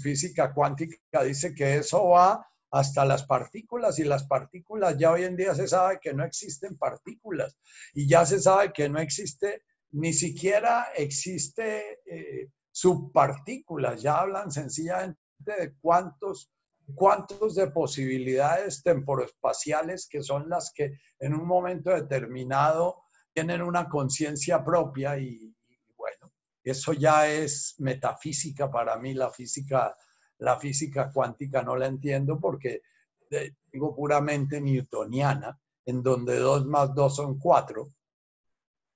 [0.00, 5.36] física cuántica, dice que eso va hasta las partículas y las partículas ya hoy en
[5.36, 7.56] día se sabe que no existen partículas
[7.94, 9.62] y ya se sabe que no existe
[9.94, 16.50] ni siquiera existe eh, subpartículas, ya hablan sencillamente de cuántos,
[16.96, 24.64] cuántos de posibilidades temporoespaciales que son las que en un momento determinado tienen una conciencia
[24.64, 25.54] propia y,
[25.96, 26.32] bueno,
[26.64, 29.96] eso ya es metafísica para mí, la física,
[30.38, 32.82] la física cuántica no la entiendo porque
[33.30, 37.93] eh, digo puramente newtoniana, en donde 2 más 2 son 4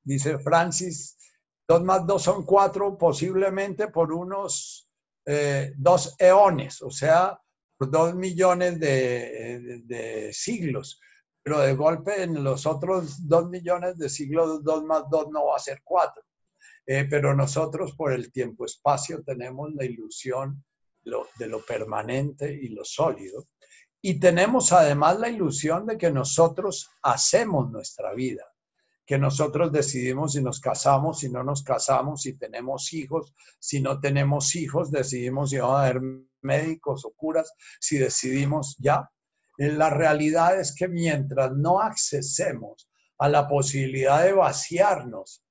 [0.02, 1.16] dice Francis,
[1.68, 4.88] dos más dos son cuatro, posiblemente por unos
[5.26, 7.38] eh, dos eones, o sea,
[7.76, 11.00] por dos millones de, siglos.
[11.42, 15.56] Pero de golpe en los otros dos millones de siglos, dos más dos no va
[15.56, 16.22] a ser cuatro.
[16.86, 20.64] Eh, pero nosotros por el tiempo-espacio tenemos la ilusión
[21.04, 23.46] de lo permanente y lo sólido.
[24.00, 28.44] Y tenemos además la ilusión de que nosotros hacemos nuestra vida
[29.08, 34.00] que nosotros decidimos si nos casamos, si no nos casamos, si tenemos hijos, si no
[34.00, 36.02] tenemos hijos, decidimos si vamos a ver
[36.42, 37.50] médicos o curas,
[37.80, 39.10] si decidimos ya.
[39.56, 45.42] La realidad es que mientras no accesemos a la posibilidad de vaciarnos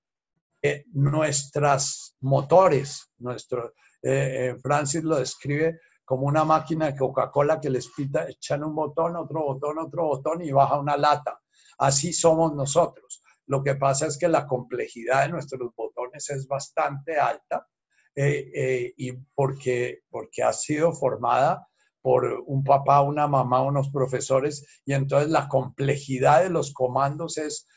[0.62, 7.72] eh, nuestras motores, nuestro, eh, eh, Francis lo describe como una máquina de Coca-Cola que
[7.72, 11.42] les pita, echan un botón, otro botón, otro botón y baja una lata.
[11.80, 13.07] Así somos nosotros.
[13.48, 17.68] Lo que pasa es que la complejidad de nuestros botones es bastante alta
[18.16, 21.68] eh, eh, y porque, porque ha sido formada
[22.02, 27.68] por un papá, una mamá, unos profesores, y entonces la complejidad de los comandos es,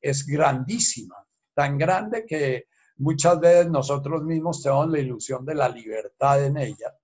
[0.00, 1.16] es grandísima,
[1.54, 2.66] tan grande que
[2.96, 6.94] muchas veces nosotros mismos tenemos la ilusión de la libertad en ella.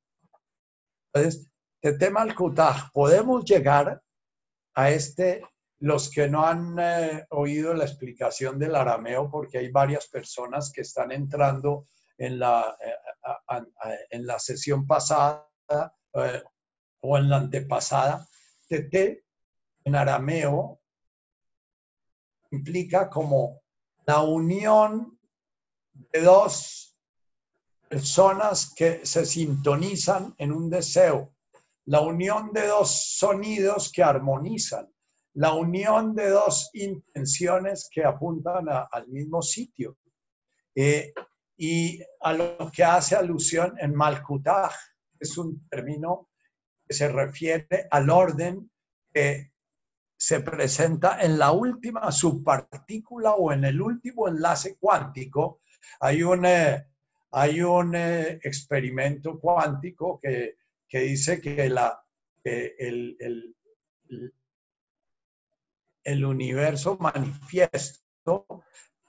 [1.12, 1.50] Entonces,
[1.82, 2.34] de tema al
[2.92, 4.02] podemos llegar
[4.74, 5.42] a este
[5.80, 10.82] los que no han eh, oído la explicación del arameo, porque hay varias personas que
[10.82, 16.42] están entrando en la, eh, en la sesión pasada eh,
[17.00, 18.26] o en la antepasada,
[18.68, 19.24] tete
[19.84, 20.80] en arameo
[22.50, 23.60] implica como
[24.06, 25.18] la unión
[25.92, 26.96] de dos
[27.88, 31.34] personas que se sintonizan en un deseo,
[31.86, 34.93] la unión de dos sonidos que armonizan
[35.34, 39.98] la unión de dos intenciones que apuntan al mismo sitio.
[40.74, 41.12] Eh,
[41.56, 44.72] y a lo que hace alusión en Malkutaj,
[45.18, 46.28] es un término
[46.86, 48.70] que se refiere al orden
[49.12, 49.52] que
[50.16, 55.60] se presenta en la última subpartícula o en el último enlace cuántico.
[56.00, 56.86] Hay un, eh,
[57.32, 60.56] hay un eh, experimento cuántico que,
[60.88, 62.00] dice que la,
[62.44, 63.16] el
[66.24, 68.64] universo manifiesto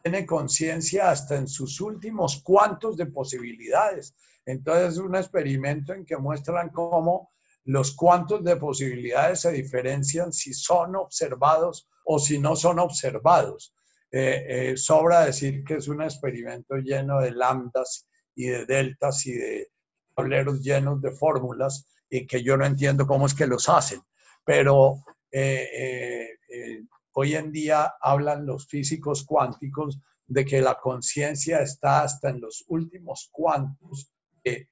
[0.05, 4.15] tiene conciencia hasta en sus últimos cuantos de posibilidades.
[4.45, 7.31] Entonces es un experimento en que muestran cómo
[7.63, 13.73] los cuantos de posibilidades se diferencian si son observados o si no son observados.
[14.11, 19.33] Eh, eh, sobra decir que es un experimento lleno de lambdas y de deltas y
[19.33, 19.71] de
[20.15, 24.01] tableros llenos de fórmulas y que yo no entiendo cómo es que los hacen.
[24.45, 26.83] Pero eh, eh, eh,
[27.13, 32.65] hoy en día hablan los físicos cuánticos de que la conciencia está hasta en los
[32.67, 34.11] últimos cuantos
[34.43, 34.67] de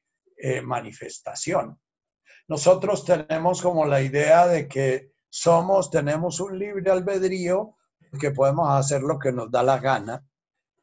[0.63, 1.79] manifestación.
[2.47, 7.77] Nosotros tenemos como la idea de que somos, tenemos un libre albedrío,
[8.19, 10.25] que podemos hacer lo que nos da la gana.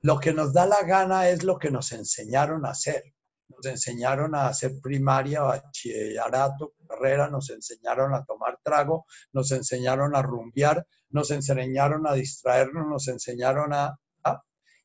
[0.03, 3.15] Lo que nos da la gana es lo que nos enseñaron a hacer.
[3.63, 10.23] Nos enseñaron a hacer primaria, bachillerato, carrera, nos enseñaron a tomar trago, nos enseñaron a
[10.23, 13.99] rumbear, nos enseñaron a distraernos, nos enseñaron a...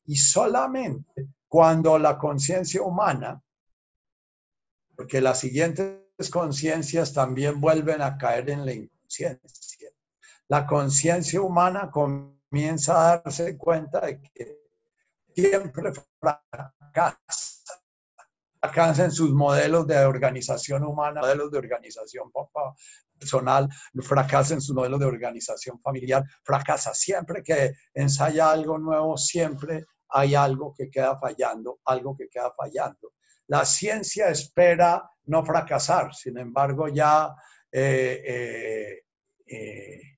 [0.04, 3.42] y solamente cuando la conciencia humana,
[4.94, 9.90] porque las siguientes conciencias también vuelven a caer en la inconsciencia.
[10.48, 14.58] La conciencia humana comienza a darse cuenta de que
[15.34, 17.55] siempre fracasa.
[18.60, 22.30] Fracasa en sus modelos de organización humana, modelos de organización
[23.18, 23.68] personal,
[24.02, 30.34] fracasa en sus modelos de organización familiar, fracasa siempre que ensaya algo nuevo, siempre hay
[30.34, 33.12] algo que queda fallando, algo que queda fallando.
[33.48, 37.34] La ciencia espera no fracasar, sin embargo ya
[37.70, 39.02] eh, eh,
[39.46, 40.15] eh,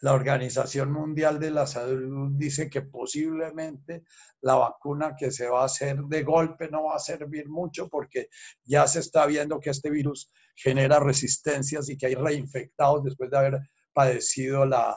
[0.00, 4.04] la Organización Mundial de la Salud dice que posiblemente
[4.40, 8.28] la vacuna que se va a hacer de golpe no va a servir mucho porque
[8.64, 13.38] ya se está viendo que este virus genera resistencias y que hay reinfectados después de
[13.38, 13.60] haber
[13.92, 14.96] padecido la,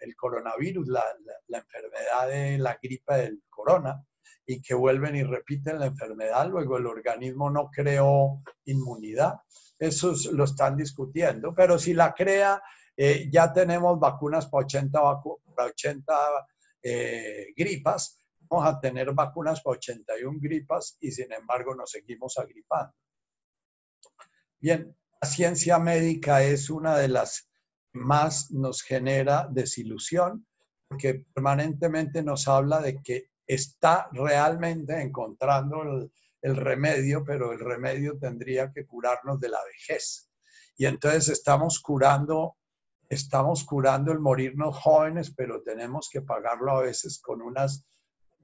[0.00, 1.04] el, coronavirus, la,
[1.48, 4.04] enfermedad de la gripe del corona
[4.44, 9.34] y que vuelven y repiten la enfermedad, luego el organismo no creó inmunidad.
[9.78, 12.62] Eso lo están discutiendo, pero si la crea,
[12.96, 15.00] eh, ya tenemos vacunas para 80,
[15.54, 16.14] para 80
[16.82, 18.18] eh, gripas,
[18.48, 22.94] vamos a tener vacunas para 81 gripas y sin embargo nos seguimos agripando.
[24.58, 27.48] Bien, la ciencia médica es una de las
[27.92, 30.46] más nos genera desilusión
[30.88, 35.82] porque permanentemente nos habla de que está realmente encontrando
[36.42, 40.30] el, remedio, pero el remedio tendría que curarnos de la vejez.
[40.76, 42.56] Y entonces estamos curando,
[43.08, 47.84] estamos curando el morirnos jóvenes, pero tenemos que pagarlo a veces con unas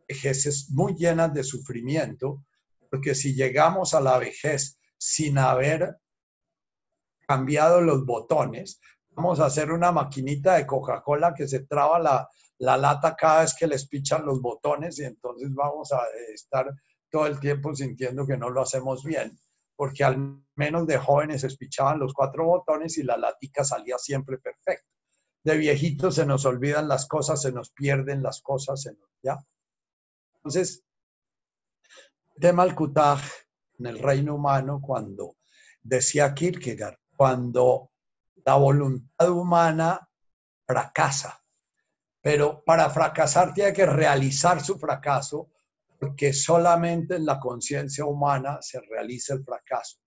[0.08, 2.44] vejeces muy llenas de sufrimiento,
[2.90, 5.96] porque si llegamos a la vejez sin haber
[7.26, 12.76] cambiado los botones, vamos a hacer una maquinita de Coca-Cola que se traba la, la
[12.76, 16.00] lata cada vez que les pichan los botones y entonces vamos a
[16.32, 16.72] estar
[17.10, 19.38] todo el tiempo sintiendo que no lo hacemos bien,
[19.82, 24.38] porque al menos de jóvenes se pichaban los cuatro botones y la latica salía siempre
[24.38, 24.88] perfecta.
[25.42, 29.44] De viejitos se nos olvidan las cosas, se nos pierden las cosas, se nos, ¿ya?
[30.36, 30.84] Entonces,
[32.36, 33.24] de Malkutaj
[33.80, 35.34] en el reino humano, cuando
[35.82, 37.90] decía Kierkegaard, cuando
[38.44, 40.08] la voluntad humana
[40.64, 41.42] fracasa,
[42.20, 45.50] pero para fracasar tiene que realizar su fracaso,
[46.02, 49.98] porque solamente en la conciencia humana se realiza el fracaso.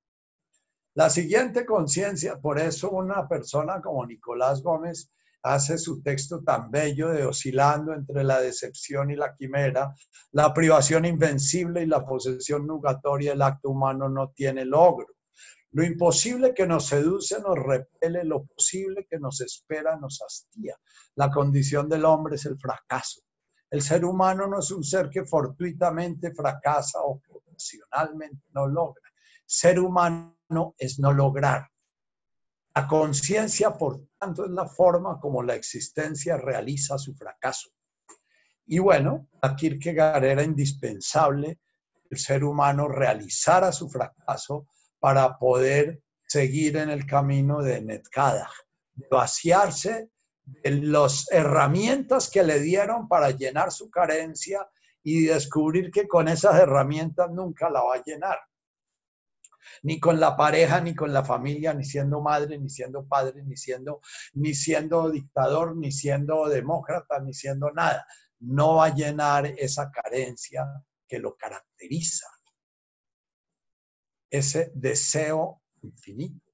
[0.94, 5.10] La siguiente conciencia, por eso una persona como Nicolás Gómez
[5.42, 9.96] hace su texto tan bello de oscilando entre la decepción y la quimera,
[10.34, 15.08] la privación invencible y la posesión nugatoria, el acto humano no tiene logro.
[15.72, 20.76] Lo imposible que nos seduce nos repele, lo posible que nos espera nos hastía.
[21.16, 23.22] La condición del hombre es el fracaso.
[23.70, 29.10] El ser humano no es un ser que fortuitamente fracasa o ocasionalmente no logra.
[29.46, 31.68] Ser humano es no lograr.
[32.76, 37.70] La conciencia, por tanto, es la forma como la existencia realiza su fracaso.
[38.66, 41.60] Y bueno, a Kierkegaard era indispensable
[42.10, 44.68] el ser humano realizara su fracaso
[45.00, 48.50] para poder seguir en el camino de Netkada,
[49.10, 50.10] vaciarse de
[50.64, 54.68] las herramientas que le dieron para llenar su carencia
[55.04, 58.38] y descubrir que con esas herramientas nunca la va a llenar.
[59.84, 63.58] Ni con la pareja, ni con la familia, ni siendo madre, ni siendo padre, ni
[63.58, 64.02] siendo,
[64.34, 68.06] ni siendo dictador, ni siendo demócrata, ni siendo nada.
[68.40, 70.66] No va a llenar esa carencia
[71.08, 72.28] que lo caracteriza
[74.38, 76.45] ese deseo infinito.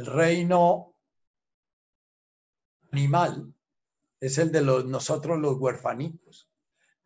[0.00, 0.96] El reino
[2.90, 3.52] animal
[4.18, 6.48] es el de los, nosotros los huerfanitos.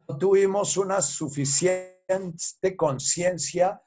[0.06, 3.82] No tuvimos una suficiente conciencia,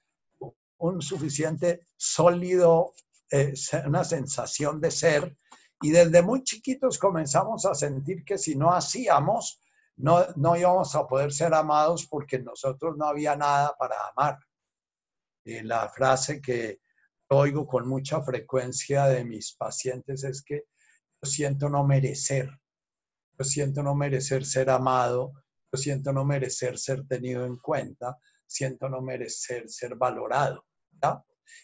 [0.79, 2.95] un suficiente sólido,
[3.31, 3.53] eh,
[3.85, 5.37] una sensación de ser,
[5.81, 9.61] y desde muy chiquitos comenzamos a sentir que si no hacíamos,
[9.95, 14.37] no, no íbamos a poder ser amados porque nosotros no había nada para amar.
[15.45, 16.81] Y la frase que
[17.29, 20.65] oigo con mucha frecuencia de mis pacientes es que
[21.21, 22.49] yo siento no merecer,
[23.37, 25.33] yo siento no merecer ser amado,
[25.71, 30.65] yo siento no merecer ser tenido en cuenta, siento no merecer ser valorado.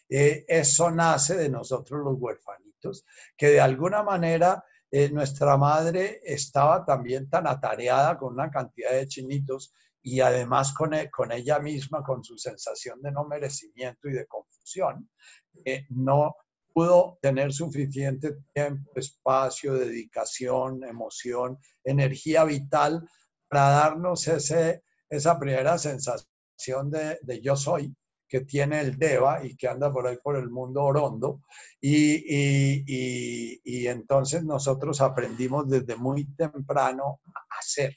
[0.09, 3.05] Eh, eso nace de nosotros los huerfanitos,
[3.37, 9.07] que de alguna manera eh, nuestra madre estaba también tan atareada con una cantidad de
[9.07, 9.73] chinitos
[10.03, 14.27] y además con, e, con ella misma, con su sensación de no merecimiento y de
[14.27, 15.09] confusión,
[15.65, 16.35] eh, no
[16.73, 23.07] pudo tener suficiente tiempo, espacio, dedicación, emoción, energía vital
[23.47, 27.95] para darnos ese, esa primera sensación de, de yo soy,
[28.33, 31.41] que tiene el DEVA y que anda por ahí por el mundo orondo.
[31.79, 32.23] Y,
[33.87, 37.95] entonces nosotros aprendimos desde muy temprano a hacer.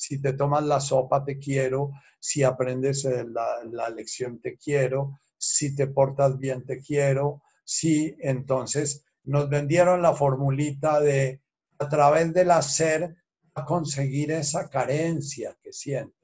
[0.00, 1.90] Si te tomas la sopa, te quiero.
[2.18, 5.18] Si aprendes eh, la, la lección, te quiero.
[5.36, 7.42] Si te portas bien, te quiero.
[7.64, 11.42] Si entonces nos vendieron la formulita de
[11.78, 13.16] a través del hacer
[13.54, 16.20] a conseguir esa carencia que siente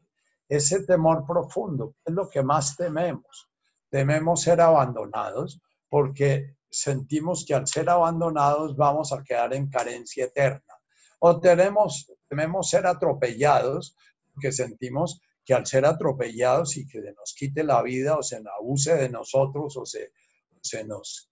[0.48, 3.48] ese temor profundo, es lo que más tememos.
[3.90, 10.74] Tememos ser abandonados porque sentimos que al ser abandonados vamos a quedar en carencia eterna.
[11.18, 13.96] O tenemos, tememos ser atropellados
[14.32, 18.94] porque sentimos que al ser atropellados y que nos quite la vida o se abuse
[18.96, 20.12] de nosotros o se,
[20.60, 21.30] se nos,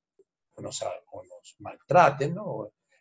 [0.59, 0.85] nos,
[1.59, 2.37] maltraten,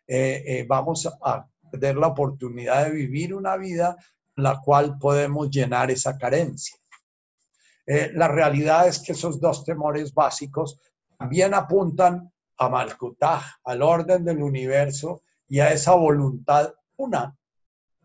[0.07, 3.95] eh, eh, vamos a perder la oportunidad de vivir una vida
[4.35, 6.75] la cual podemos llenar esa carencia.
[7.85, 10.79] Eh, la realidad es que esos dos temores básicos
[11.17, 17.35] también apuntan a Malkutaj, al orden del universo y a esa voluntad una.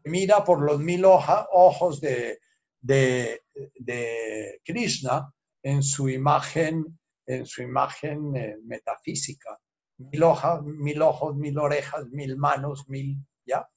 [0.04, 2.40] Mira por los mil ojos de,
[2.80, 9.58] de, Krishna en su imagen, en su imagen eh, metafísica.
[9.98, 13.68] Mil, hojas, mil ojos, mil orejas, mil manos, mil, ¿ya?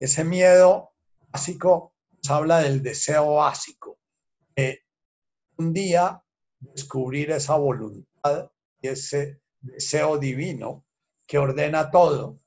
[0.00, 0.92] Ese miedo
[1.28, 3.98] básico nos habla del deseo básico,
[4.56, 4.82] de
[5.58, 6.22] un día
[6.58, 8.50] descubrir esa voluntad
[8.80, 10.84] y ese deseo divino
[11.26, 12.40] que ordena todo.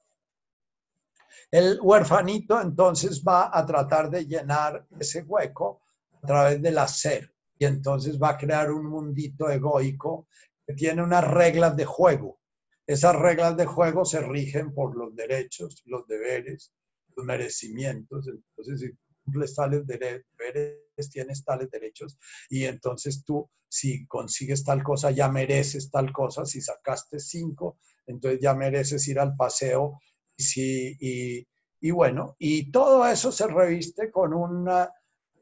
[1.54, 5.84] El huerfanito entonces va a tratar de llenar ese hueco
[6.24, 10.28] a través del hacer y entonces va a crear un mundito egoico
[10.66, 12.40] que tiene unas reglas de juego.
[12.88, 16.74] Esas reglas de juego se rigen por los derechos, los deberes,
[17.16, 18.28] los merecimientos.
[18.28, 20.74] Entonces, si cumples tales deberes,
[21.12, 22.18] tienes tales derechos.
[22.50, 26.48] Y entonces tú, si consigues tal cosa, ya mereces tal cosa.
[26.48, 27.78] Si sacaste cinco,
[28.08, 30.00] entonces ya mereces ir al paseo.
[30.38, 31.46] Y,
[31.80, 34.90] y, bueno, y todo eso se reviste con una,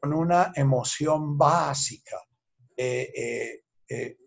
[0.00, 2.16] con una emoción básica.
[2.76, 4.18] Eh, eh, eh,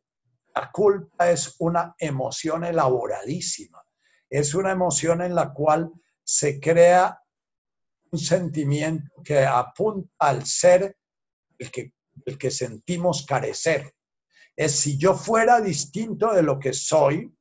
[0.56, 3.84] la culpa es una emoción elaboradísima.
[4.30, 5.92] Es una emoción en la cual
[6.24, 7.20] se crea
[8.12, 10.98] un sentimiento que apunta al ser
[11.58, 11.94] el que,
[12.26, 13.94] el que sentimos carecer.
[14.56, 17.34] Es si yo fuera distinto de lo que soy,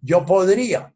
[0.00, 0.93] yo podría.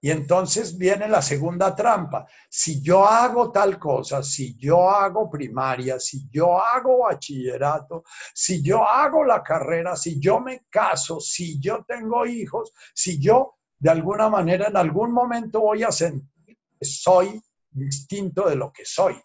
[0.00, 2.26] Y entonces viene la segunda trampa.
[2.48, 8.86] Si yo hago tal cosa, si yo hago primaria, si yo hago bachillerato, si yo
[8.86, 14.28] hago la carrera, si yo me caso, si yo tengo hijos, si yo de alguna
[14.28, 19.16] manera en algún momento voy a sentir que soy distinto de lo que soy.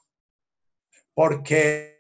[1.14, 1.94] Porque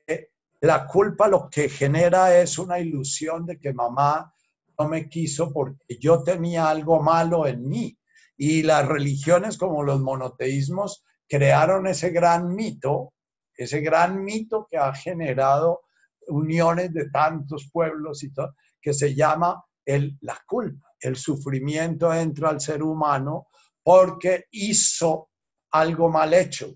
[0.61, 4.33] la culpa lo que genera es una ilusión de que mamá
[4.79, 7.97] no me quiso porque yo tenía algo malo en mí.
[8.45, 13.13] Y las religiones como los monoteísmos crearon ese gran mito,
[13.55, 15.83] ese gran mito que ha generado
[16.27, 20.89] uniones de tantos pueblos y todo, que se llama el, la culpa.
[20.99, 23.47] El sufrimiento entra al ser humano
[23.81, 25.29] porque hizo
[25.71, 26.73] algo mal hecho.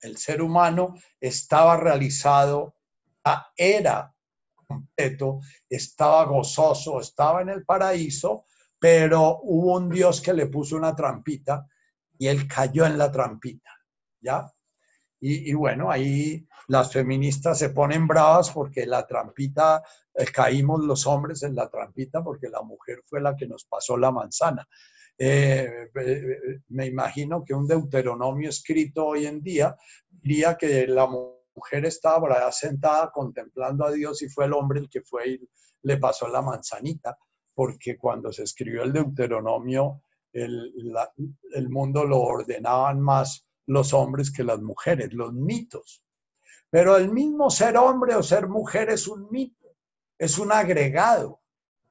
[0.00, 2.76] El ser humano estaba realizado,
[3.54, 4.10] era
[4.66, 8.46] completo, estaba gozoso, estaba en el paraíso,
[8.82, 11.68] pero hubo un Dios que le puso una trampita
[12.18, 13.70] y él cayó en la trampita,
[14.20, 14.52] ¿ya?
[15.20, 21.44] Y, bueno, ahí las feministas se ponen bravas porque la trampita, eh, caímos los hombres
[21.44, 24.66] en la trampita porque la mujer fue la que nos pasó la manzana.
[25.16, 29.76] Eh, eh, me imagino que un deuteronomio escrito hoy en día
[30.10, 35.02] diría que la mujer estaba sentada contemplando a Dios y fue el hombre el que
[35.02, 35.48] fue y
[35.82, 37.16] le pasó la manzanita,
[37.54, 40.02] porque cuando se escribió el deuteronomio
[40.32, 46.02] el, mundo lo ordenaban más los hombres que las mujeres, los mitos.
[46.70, 49.76] Pero el mismo ser hombre o ser mujer es un mito,
[50.18, 51.40] es un agregado.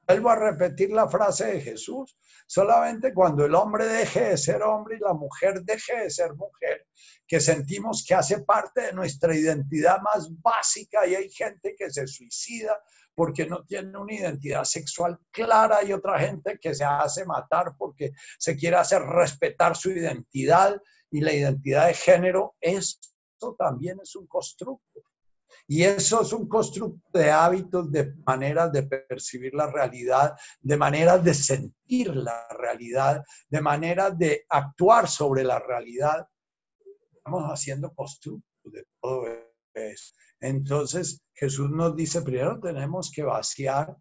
[0.07, 2.17] Vuelvo a repetir la frase de Jesús.
[2.47, 6.85] Solamente cuando el hombre deje de ser hombre y la mujer deje de ser mujer,
[7.25, 12.07] que sentimos que hace parte de nuestra identidad más básica y hay gente que se
[12.07, 12.77] suicida
[13.15, 18.11] porque no tiene una identidad sexual clara y otra gente que se hace matar porque
[18.37, 20.81] se quiere hacer respetar su identidad
[21.11, 22.97] y la identidad de género, eso
[23.57, 25.03] también es un constructo.
[25.67, 31.23] Y eso es un constructo de hábitos, de maneras de percibir la realidad, de maneras
[31.23, 36.27] de sentir la realidad, de maneras de actuar sobre la realidad.
[37.13, 39.27] Estamos haciendo constructos de todo
[39.73, 40.13] eso.
[40.41, 43.95] Entonces, Jesús nos dice, primero tenemos que vaciar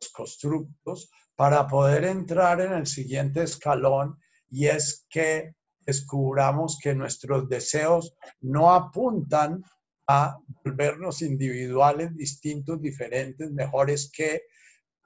[0.00, 4.18] los constructos para poder entrar en el siguiente escalón
[4.50, 9.62] y es que descubramos que nuestros deseos no apuntan
[10.06, 14.42] a volvernos individuales, distintos, diferentes, mejores que,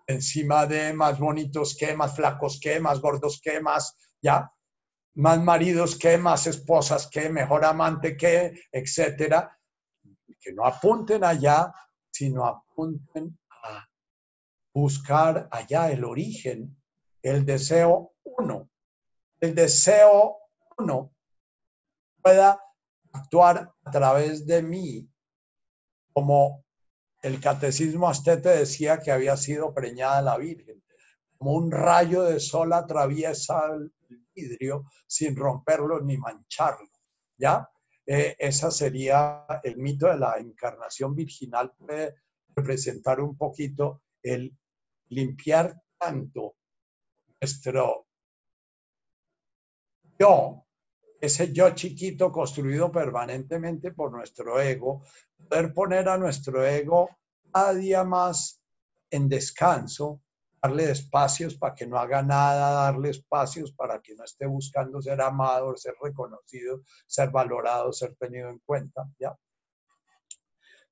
[0.06, 4.50] encima de más bonitos que, más flacos que, más gordos que, más, ya,
[5.14, 9.56] más maridos que, más esposas que, mejor amante que, etcétera,
[10.44, 11.72] que no apunten allá,
[12.10, 13.88] sino apunten a
[14.74, 16.76] buscar allá el origen,
[17.22, 18.68] el deseo uno,
[19.40, 20.36] el deseo
[20.76, 21.12] uno
[22.20, 22.60] pueda
[23.12, 25.08] actuar a través de mí,
[26.12, 26.64] como
[27.22, 30.82] el catecismo astete decía que había sido preñada la Virgen,
[31.38, 33.92] como un rayo de sol atraviesa el
[34.34, 36.90] vidrio sin romperlo ni mancharlo,
[37.38, 37.68] ¿ya?
[38.06, 41.72] Eh, esa sería el mito de la encarnación virginal,
[42.54, 44.56] representar un poquito el
[45.08, 46.56] limpiar tanto
[47.40, 48.06] nuestro
[50.18, 50.64] yo
[51.20, 55.02] ese yo chiquito construido permanentemente por nuestro ego,
[55.48, 57.08] poder poner a nuestro ego
[57.50, 58.62] cada día más
[59.10, 60.22] en descanso,
[60.64, 65.20] darle espacios para que no haga nada, darle espacios para que no esté buscando ser
[65.20, 69.06] amado, ser reconocido, ser valorado, ser tenido en cuenta.
[69.18, 69.38] ¿ya?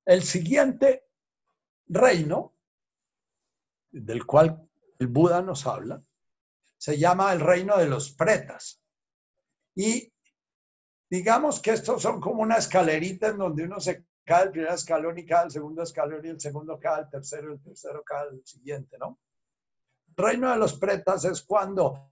[0.05, 1.07] El siguiente
[1.87, 2.53] reino,
[3.89, 4.69] del cual
[4.99, 6.03] el Buda nos habla,
[6.77, 8.79] se llama el reino de los pretas.
[9.73, 10.13] Y
[11.13, 15.15] Digamos que estos son como una escalerita en donde uno se cae el primer escalón
[15.19, 18.43] y cae el segundo escalón y el segundo cae el tercero el tercero cae el
[18.43, 19.19] siguiente, ¿no?
[20.15, 22.09] Reino de los pretas es cuando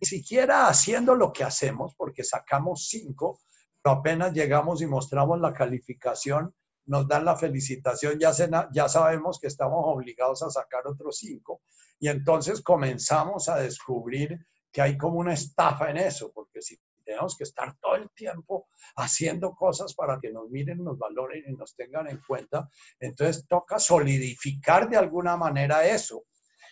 [0.00, 3.40] ni siquiera haciendo lo que hacemos, porque sacamos cinco,
[3.82, 6.54] pero apenas llegamos y mostramos la calificación,
[6.86, 8.32] nos dan la felicitación, ya,
[8.72, 11.62] ya sabemos que estamos obligados a sacar otros cinco,
[11.98, 14.38] y entonces comenzamos a descubrir
[14.72, 18.66] que hay como una estafa en eso, porque si tenemos que estar todo el tiempo
[18.96, 22.68] haciendo cosas para que nos miren, nos valoren y nos tengan en cuenta.
[22.98, 26.24] Entonces toca solidificar de alguna manera eso.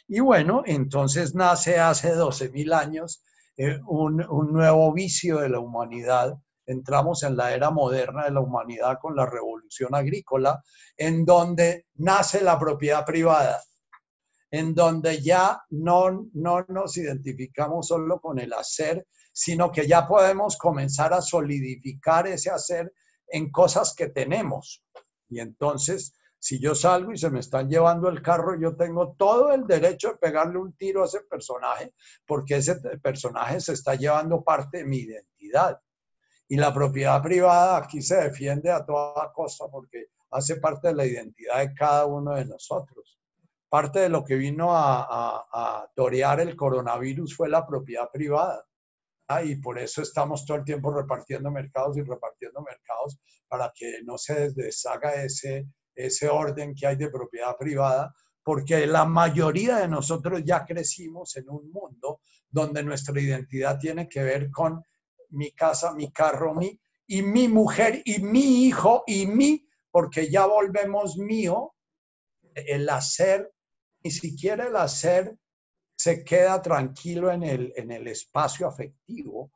[0.09, 3.25] Y bueno, entonces nace hace 12 mil años
[3.57, 6.35] eh, un, un nuevo vicio de la humanidad.
[6.67, 10.63] Entramos en la era moderna de la humanidad con la revolución agrícola,
[10.97, 13.61] en donde nace la propiedad privada
[14.53, 20.59] en donde ya no, no nos identificamos solo con el hacer, sino que ya podemos
[20.59, 22.93] comenzar a solidificar ese hacer
[23.29, 24.85] en cosas que tenemos.
[25.31, 29.53] Y entonces, si yo salgo y se me están llevando el carro, yo tengo todo
[29.53, 31.95] el derecho de pegarle un tiro a ese personaje,
[32.27, 35.81] porque ese personaje se está llevando parte de mi identidad.
[36.49, 41.07] Y la propiedad privada aquí se defiende a toda costa porque hace parte de la
[41.07, 43.21] identidad de cada uno de nosotros.
[43.69, 48.67] Parte de lo que vino a, a, a torear el coronavirus fue la propiedad privada
[49.45, 54.19] y por eso estamos todo el tiempo repartiendo mercados y repartiendo mercados para que no
[54.19, 60.43] se deshaga ese, ese orden que hay de propiedad privada, porque la mayoría de nosotros
[60.45, 62.21] ya crecimos en un mundo
[62.51, 64.83] donde nuestra identidad tiene que ver con
[65.31, 70.47] mi casa, mi carro, mi, y mi mujer, y mi hijo, y mi, porque ya
[70.47, 71.75] volvemos mío.
[72.55, 73.53] El hacer,
[74.03, 75.37] ni siquiera el hacer
[75.97, 79.53] se queda tranquilo en el, en el espacio afectivo,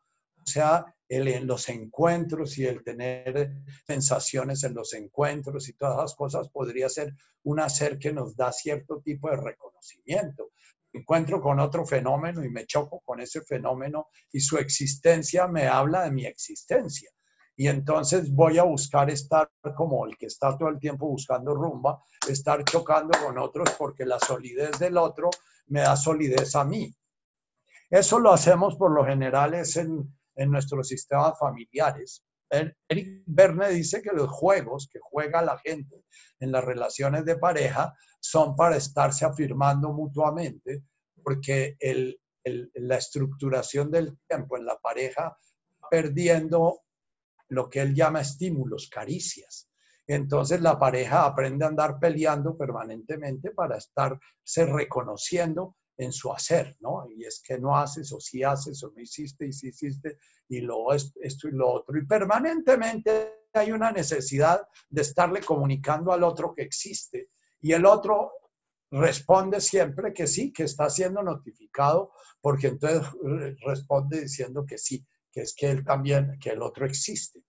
[0.46, 6.14] sea, el, en los encuentros y el tener sensaciones en los encuentros y todas las
[6.14, 7.14] cosas podría ser
[7.44, 10.50] un hacer que nos da cierto tipo de reconocimiento.
[10.92, 16.04] Encuentro con otro fenómeno y me choco con ese fenómeno y su existencia me habla
[16.04, 17.10] de mi existencia.
[17.54, 22.02] Y entonces voy a buscar estar como el que está todo el tiempo buscando rumba,
[22.28, 25.30] estar chocando con otros porque la solidez del otro
[25.68, 26.94] me da solidez a mí.
[27.88, 32.22] Eso lo hacemos por lo general es en, en nuestros sistemas familiares.
[32.50, 36.04] Eric Verne dice que los juegos que juega la gente
[36.38, 40.84] en las relaciones de pareja son para estarse afirmando mutuamente,
[41.24, 42.20] porque el,
[42.74, 45.36] la estructuración del tiempo en la pareja
[45.90, 46.82] perdiendo
[47.48, 49.68] lo que él llama estímulos, caricias.
[50.06, 57.06] Entonces la pareja aprende a andar peleando permanentemente para estarse reconociendo en su hacer, ¿no?
[57.10, 60.18] Y es que no haces o sí haces o no hiciste y sí hiciste
[60.48, 61.98] y lo esto y lo otro.
[61.98, 67.30] Y permanentemente hay una necesidad de estarle comunicando al otro que existe.
[67.60, 68.32] Y el otro
[68.90, 73.02] responde siempre que sí, que está siendo notificado, porque entonces
[73.64, 77.42] responde diciendo que sí, que es que él también, que el otro existe.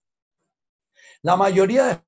[1.21, 2.06] La mayoría de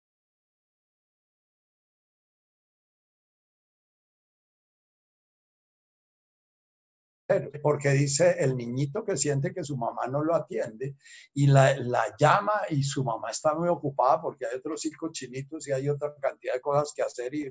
[7.61, 10.95] porque dice el niñito que siente que su mamá no lo atiende
[11.33, 11.75] y la,
[12.19, 16.13] llama y su mamá está muy ocupada porque hay otros cinco chinitos y hay otra
[16.19, 17.49] cantidad de cosas que hacer y,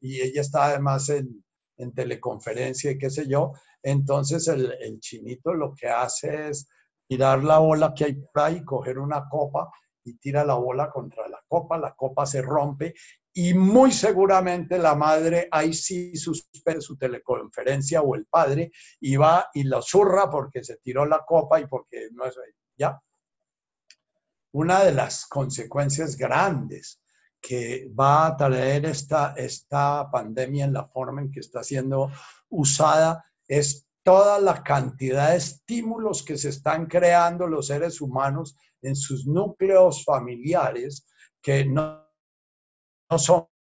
[0.00, 1.44] ella está además en,
[1.76, 3.52] en, teleconferencia y qué sé yo.
[3.82, 6.68] Entonces el, el chinito lo que hace es
[7.06, 9.70] tirar la bola que hay por ahí, coger una copa
[10.04, 12.94] y tira la bola contra la copa, la copa se rompe
[13.36, 18.70] y muy seguramente la madre ahí sí suspende su teleconferencia o el padre
[19.00, 22.36] y va y lo zurra porque se tiró la copa y porque no es
[22.78, 23.00] ya.
[24.52, 27.02] Una de las consecuencias grandes
[27.40, 32.12] que va a traer esta, esta pandemia en la forma en que está siendo
[32.50, 38.94] usada es toda la cantidad de estímulos que se están creando los seres humanos en
[38.94, 41.04] sus núcleos familiares
[41.42, 42.03] que no
[43.14, 43.53] no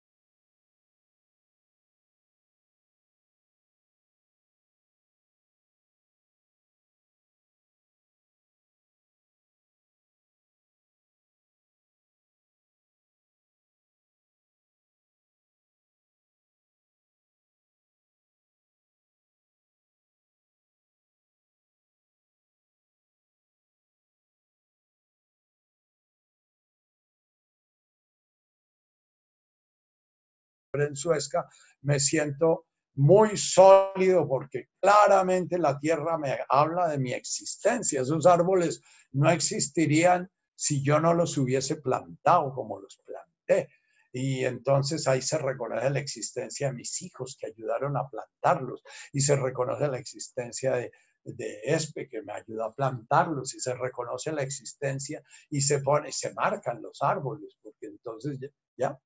[30.81, 31.47] en Suezca,
[31.83, 38.03] me siento muy sólido porque claramente la tierra me habla de mi existencia.
[38.03, 38.83] Esos árboles
[39.13, 43.69] no existirían si yo no los hubiese plantado como los planté.
[44.13, 48.83] Y entonces ahí se reconoce la existencia de mis hijos que ayudaron a plantarlos
[49.13, 50.93] y se reconoce la existencia de,
[51.25, 56.13] de Espe que me ayuda a plantarlos y se reconoce la existencia y se pone,
[56.13, 58.39] se marcan los árboles porque entonces
[58.77, 58.99] ya,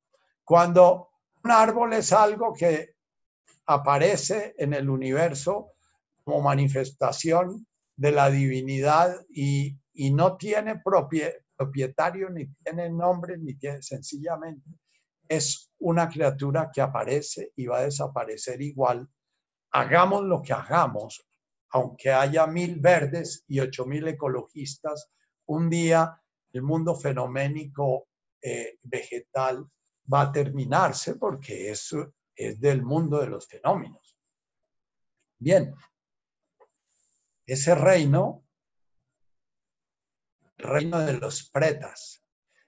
[0.43, 1.11] cuando
[1.45, 2.95] un árbol es algo que
[3.67, 5.73] aparece en el universo
[6.25, 9.79] como manifestación de la divinidad y,
[10.13, 10.83] no tiene
[11.57, 14.69] propietario, ni tiene nombre, ni tiene sencillamente.
[15.27, 19.09] Es una criatura que aparece y va a desaparecer igual.
[19.71, 21.27] Hagamos lo que hagamos,
[21.71, 25.11] aunque haya mil verdes y ocho mil ecologistas,
[25.47, 26.21] un día
[26.53, 28.09] el mundo fenoménico
[28.43, 29.67] eh, vegetal
[30.13, 34.17] va a terminarse porque eso es del mundo de los fenómenos.
[35.39, 35.75] Bien,
[37.47, 38.45] ese reino,
[40.59, 42.23] el reino de los pretas,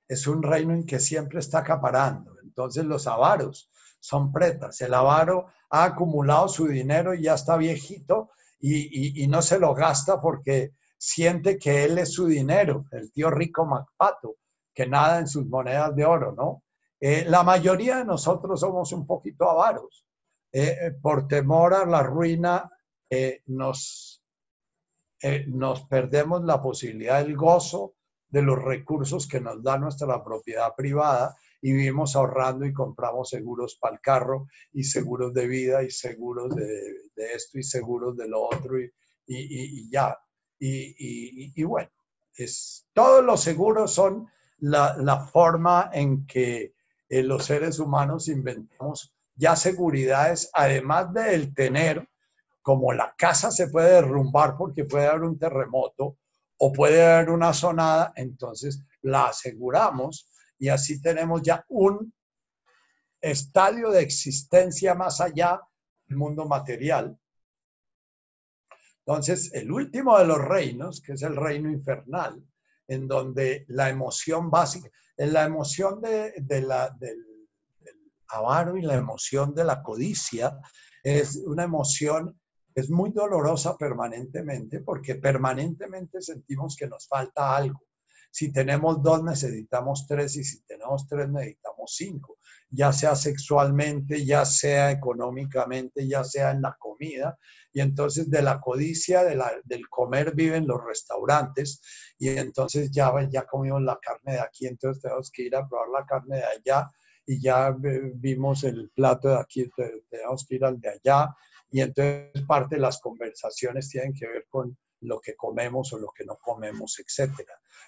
[0.07, 2.39] es un reino en que siempre está acaparando.
[2.43, 3.71] Entonces los avaros
[4.01, 4.81] son pretas.
[4.81, 9.75] El avaro ha acumulado su dinero y ya está viejito y, y no se lo
[9.75, 14.37] gasta porque siente que él es su dinero, el tío rico Macpato,
[14.75, 16.63] que nada en sus monedas de oro, ¿no?
[17.01, 20.05] Eh, la mayoría de nosotros somos un poquito avaros.
[20.51, 22.71] Eh, eh, por temor a la ruina,
[23.47, 24.23] nos,
[25.47, 27.95] nos perdemos la posibilidad del gozo
[28.29, 33.79] de los recursos que nos da nuestra propiedad privada y vivimos ahorrando y compramos seguros
[33.81, 38.43] para el carro y seguros de vida y seguros de, esto y seguros de lo
[38.43, 38.93] otro y,
[39.27, 40.19] y, ya.
[40.59, 41.91] Y, bueno,
[42.35, 46.75] es, todos los seguros son la, la forma en que
[47.09, 52.09] eh, los seres humanos inventamos ya seguridades, además del tener,
[52.61, 56.19] como la casa se puede derrumbar porque puede haber un terremoto
[56.59, 60.29] o puede haber una sonada, entonces la aseguramos
[60.59, 62.13] y así tenemos ya un
[63.21, 65.61] estadio de existencia más allá
[66.07, 67.19] del mundo material.
[69.07, 72.45] Entonces, el último de los reinos, que es el reino infernal,
[72.89, 76.33] en donde la emoción básica, la emoción de,
[76.63, 77.25] la, del,
[78.29, 80.59] avaro y la emoción de la codicia
[81.03, 82.39] es una emoción
[82.75, 87.88] es muy dolorosa permanentemente porque permanentemente sentimos que nos falta algo.
[88.31, 92.39] Si tenemos dos, necesitamos tres y si tenemos tres, necesitamos cinco,
[92.71, 97.39] ya sea sexualmente, ya sea económicamente, ya sea en la comida.
[97.73, 101.81] Y entonces de la codicia del comer viven los restaurantes
[102.19, 105.89] y entonces ya, ya comimos la carne de aquí, entonces tenemos que ir a probar
[105.89, 106.91] la carne de allá
[107.27, 109.71] y ya vimos el plato de aquí,
[110.09, 111.35] tenemos que ir al de allá.
[111.71, 116.09] Y entonces parte de las conversaciones tienen que ver con lo que comemos o lo
[116.09, 117.33] que no comemos, etc.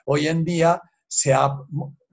[0.06, 1.56] Hoy en día se ha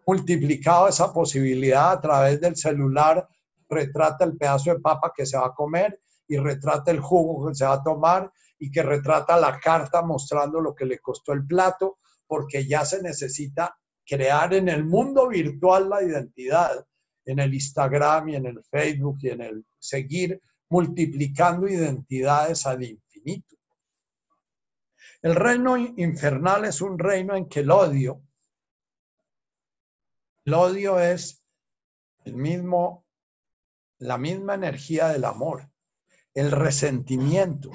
[0.05, 3.27] multiplicado esa posibilidad a través del celular,
[3.69, 7.55] retrata el pedazo de papa que se va a comer y retrata el jugo que
[7.55, 11.45] se va a tomar y que retrata la carta mostrando lo que le costó el
[11.45, 16.85] plato, porque ya se necesita crear en el mundo virtual la identidad,
[17.25, 23.56] en el Instagram y en el Facebook y en el seguir multiplicando identidades al infinito.
[25.21, 28.21] El reino infernal es un reino en que el odio,
[30.45, 31.43] el odio es
[32.23, 33.05] el mismo,
[33.97, 35.69] la misma energía del amor,
[36.33, 37.71] el resentimiento,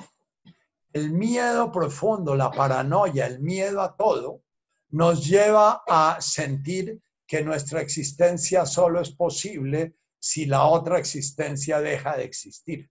[0.93, 4.43] el miedo profundo, la paranoia, el miedo a todo,
[4.91, 12.17] nos lleva a sentir que nuestra existencia solo es posible si la otra existencia deja
[12.17, 12.91] de existir.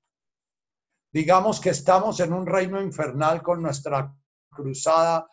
[1.14, 4.14] Digamos que estamos en un reino infernal con nuestra
[4.52, 5.28] cruzada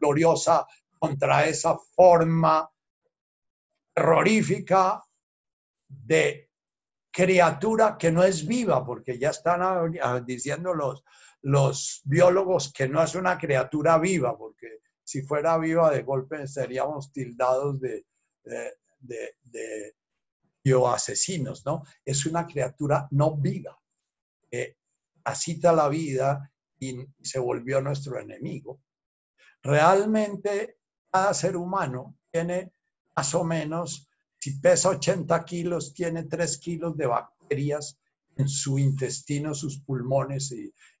[0.00, 0.66] gloriosa
[0.98, 2.68] contra esa forma
[3.94, 5.02] terrorífica
[5.88, 6.50] de
[7.10, 9.92] criatura que no es viva, porque ya están
[10.24, 11.04] diciendo los,
[11.42, 17.12] los biólogos que no es una criatura viva, porque si fuera viva de golpe seríamos
[17.12, 18.06] tildados de,
[18.44, 19.94] de, de,
[20.64, 21.82] bioasesinos, ¿no?
[22.04, 23.76] Es una criatura no viva.
[24.48, 24.76] Eh,
[25.24, 26.51] asita la vida
[27.22, 28.80] se volvió nuestro enemigo.
[29.62, 30.78] Realmente
[31.10, 32.72] cada ser humano tiene
[33.14, 37.98] más o menos, si pesa 80 kilos, tiene 3 kilos de bacterias
[38.36, 40.54] en su intestino, sus pulmones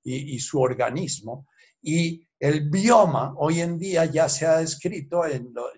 [0.04, 1.46] y, su organismo.
[1.80, 5.22] Y el bioma hoy en día ya se ha descrito,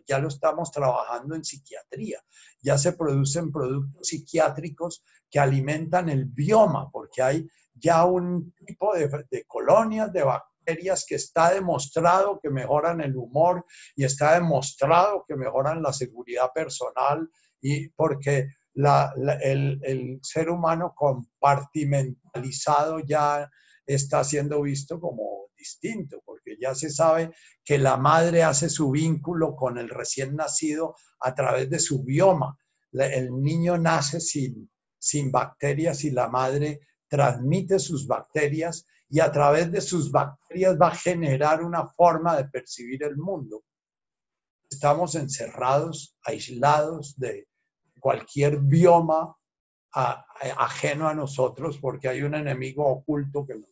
[0.07, 2.21] ya lo estamos trabajando en psiquiatría.
[2.63, 9.45] Ya se producen productos psiquiátricos que alimentan el bioma, porque hay ya un tipo de,
[9.47, 13.65] colonias de bacterias que está demostrado que mejoran el humor
[13.97, 17.29] y está demostrado que mejoran la seguridad personal
[17.61, 23.51] y porque el, ser humano compartimentalizado ya
[23.87, 27.31] está siendo visto como distinto, porque ya se sabe
[27.65, 32.59] que la madre hace su vínculo con el recién nacido a través de su bioma.
[32.93, 39.71] El niño nace sin, sin bacterias y la madre transmite sus bacterias y a través
[39.71, 43.63] de sus bacterias va a generar una forma de percibir el mundo.
[44.69, 47.47] Estamos encerrados, aislados de
[48.01, 49.37] cualquier bioma
[49.93, 53.71] ajeno a nosotros porque hay un enemigo oculto que nos...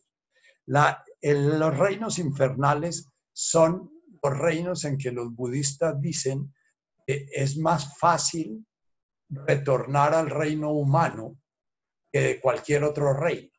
[1.21, 3.91] los reinos infernales son
[4.23, 6.53] los reinos en que los budistas dicen
[7.05, 8.65] que es más fácil
[9.29, 11.37] retornar al reino humano
[12.13, 13.49] que de cualquier otro reino,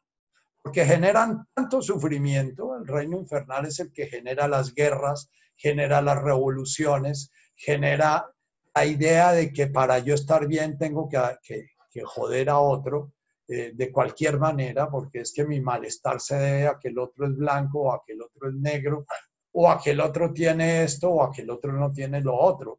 [0.62, 6.22] porque generan tanto sufrimiento, el reino infernal es el que genera las guerras, genera las
[6.22, 8.31] revoluciones, genera
[8.72, 11.66] la idea de que para yo estar bien tengo que,
[12.05, 13.12] joder a otro
[13.48, 17.26] eh, de cualquier manera, porque es que mi malestar se debe a que el otro
[17.26, 19.05] es blanco o a que el otro es negro,
[19.52, 22.36] o a que el otro tiene esto o a que el otro no tiene lo
[22.36, 22.78] otro.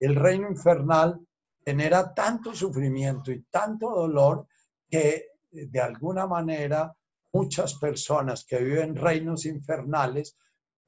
[0.00, 1.20] El reino infernal
[1.64, 4.46] genera tanto sufrimiento y tanto dolor
[4.90, 6.94] que de alguna manera
[7.32, 10.36] muchas personas que viven reinos infernales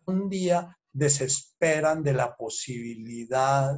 [0.06, 3.74] un día desesperan de la posibilidad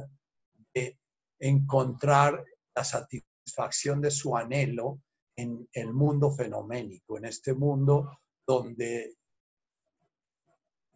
[0.73, 0.99] de
[1.39, 2.43] encontrar
[2.75, 5.01] la satisfacción de su anhelo
[5.35, 9.15] en el mundo fenoménico, en este mundo donde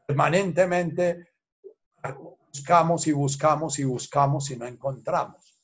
[0.05, 1.33] permanentemente
[2.51, 5.59] buscamos y buscamos y buscamos y no encontramos.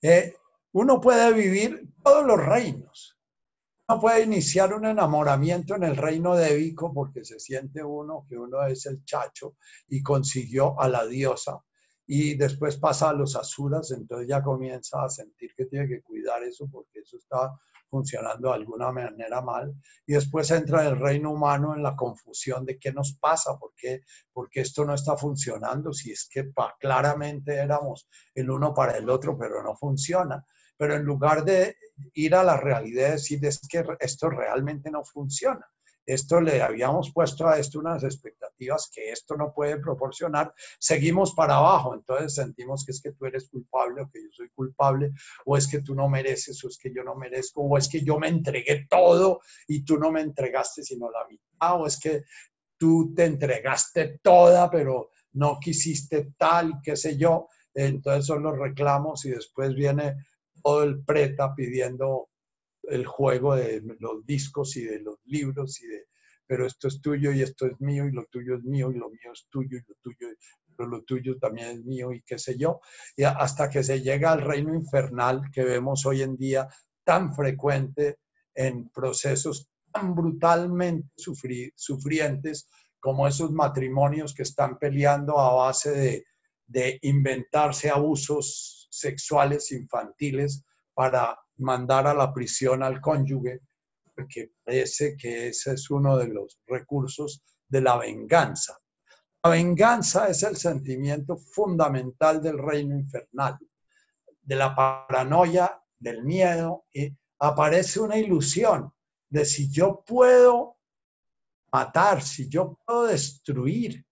[0.00, 0.34] Eh,
[0.72, 3.18] uno puede vivir todos los reinos.
[3.88, 8.64] Uno puede iniciar un enamoramiento en el reino débico porque se siente uno que uno
[8.66, 9.56] es el chacho
[9.88, 11.60] y consiguió a la diosa.
[12.06, 16.42] Y después pasa a los asuras, entonces ya comienza a sentir que tiene que cuidar
[16.42, 17.52] eso porque eso está
[17.92, 19.74] funcionando de alguna manera mal.
[20.06, 24.02] Y después entra el reino humano en la confusión de qué nos pasa, por qué,
[24.32, 26.50] porque esto no está funcionando, si es que
[26.80, 30.44] claramente éramos el uno para el otro, pero no funciona.
[30.82, 31.76] Pero en lugar de
[32.14, 35.64] ir a la realidad y decir es que esto realmente no funciona.
[36.04, 40.52] Esto le habíamos puesto a esto unas expectativas que esto no puede proporcionar.
[40.80, 44.48] Seguimos para abajo, entonces sentimos que es que tú eres culpable o que yo soy
[44.56, 45.12] culpable,
[45.44, 48.00] o es que tú no mereces, o es que yo no merezco, o es que
[48.00, 52.24] yo me entregué todo y tú no me entregaste sino la mitad, o es que
[52.76, 57.46] tú te entregaste toda, pero no quisiste tal, qué sé yo.
[57.72, 60.16] Entonces son los reclamos y después viene
[60.62, 62.28] todo el preta pidiendo
[62.84, 66.06] el juego de los discos y de los libros y de,
[66.46, 69.08] pero esto es tuyo y esto es mío y lo tuyo es mío y lo
[69.08, 70.28] mío es tuyo y lo tuyo,
[70.76, 72.80] pero lo tuyo también es mío y qué sé yo,
[73.16, 76.68] y hasta que se llega al reino infernal que vemos hoy en día
[77.04, 78.18] tan frecuente
[78.54, 82.68] en procesos tan brutalmente sufrientes
[82.98, 86.24] como esos matrimonios que están peleando a base de,
[86.66, 93.60] de inventarse abusos sexuales infantiles para mandar a la prisión al cónyuge,
[94.14, 98.78] porque parece que ese es uno de los recursos de la venganza.
[99.42, 103.58] La venganza es el sentimiento fundamental del reino infernal,
[104.42, 108.92] de la paranoia, del miedo, y aparece una ilusión
[109.30, 110.76] de si yo puedo
[111.72, 114.04] matar, si yo puedo destruir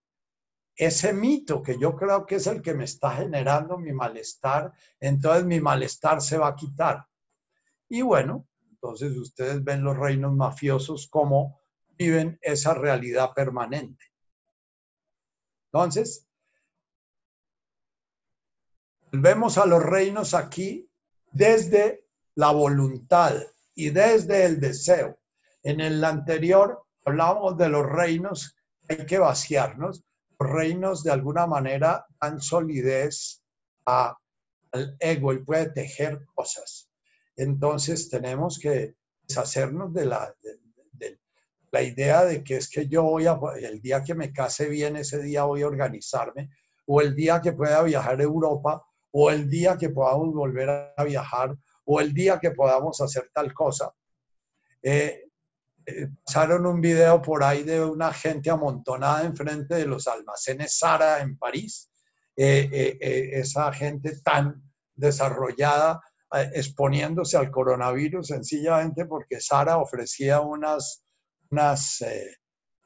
[0.81, 5.44] ese mito que yo creo que es el que me está generando mi malestar, entonces
[5.44, 7.07] mi malestar se va a quitar.
[7.86, 11.61] Y bueno, entonces ustedes ven los reinos mafiosos como
[11.98, 14.07] viven esa realidad permanente.
[15.66, 16.27] Entonces,
[19.12, 20.89] vemos a los reinos aquí
[21.31, 23.35] desde la voluntad
[23.74, 25.19] y desde el deseo.
[25.62, 28.57] En el anterior hablamos de los reinos,
[28.89, 30.07] hay que vaciarnos.
[30.40, 33.42] Reinos de alguna manera dan solidez
[33.84, 36.90] al ego, y puede tejer cosas.
[37.36, 38.94] Entonces tenemos que
[39.28, 40.34] deshacernos de la,
[41.70, 44.96] la idea de que es que yo voy a, el día que me case bien,
[44.96, 46.50] ese día voy a organizarme,
[46.86, 51.04] o el día que pueda viajar a Europa, o el día que podamos volver a
[51.04, 53.92] viajar, o el día que podamos hacer tal cosa.
[54.82, 55.30] Eh,
[56.24, 61.36] pasaron un video por ahí de una gente amontonada enfrente de los almacenes Sara en
[61.36, 61.90] París.
[62.36, 62.98] Eh,
[63.32, 64.62] esa gente tan
[64.94, 66.00] desarrollada
[66.54, 71.04] exponiéndose al coronavirus sencillamente porque Sara ofrecía unas,
[71.50, 72.36] unas eh,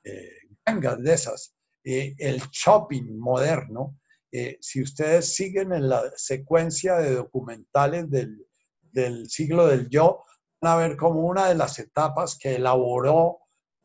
[0.05, 0.31] eh,
[0.65, 1.55] gangas de esas.
[1.85, 3.99] el shopping moderno,
[4.33, 8.45] eh, si ustedes siguen en la secuencia de documentales del,
[8.91, 10.25] del siglo del yo,
[10.67, 13.39] a ver como una de las etapas que elaboró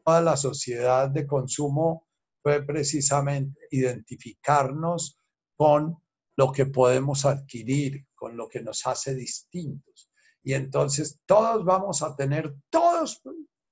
[0.04, 2.08] toda la sociedad de consumo
[2.42, 5.20] fue precisamente identificarnos
[5.56, 6.02] con
[6.36, 10.10] lo que podemos adquirir, con lo que nos hace distintos.
[10.42, 13.22] Y entonces todos vamos a tener, todos,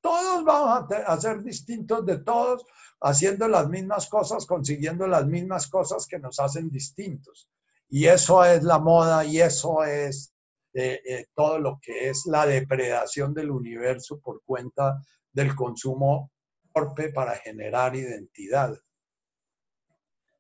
[0.02, 2.66] todos vamos a, ser distintos de todos,
[3.02, 7.50] haciendo las mismas cosas, consiguiendo las mismas cosas que nos hacen distintos.
[7.90, 10.34] Y eso es la moda y eso es
[10.78, 15.02] eh, todo lo que es la depredación del universo por cuenta
[15.32, 16.32] del consumo
[16.74, 18.78] torpe para generar identidad.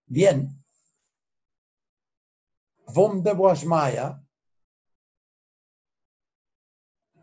[0.05, 0.64] Bien,
[3.65, 4.22] Maya,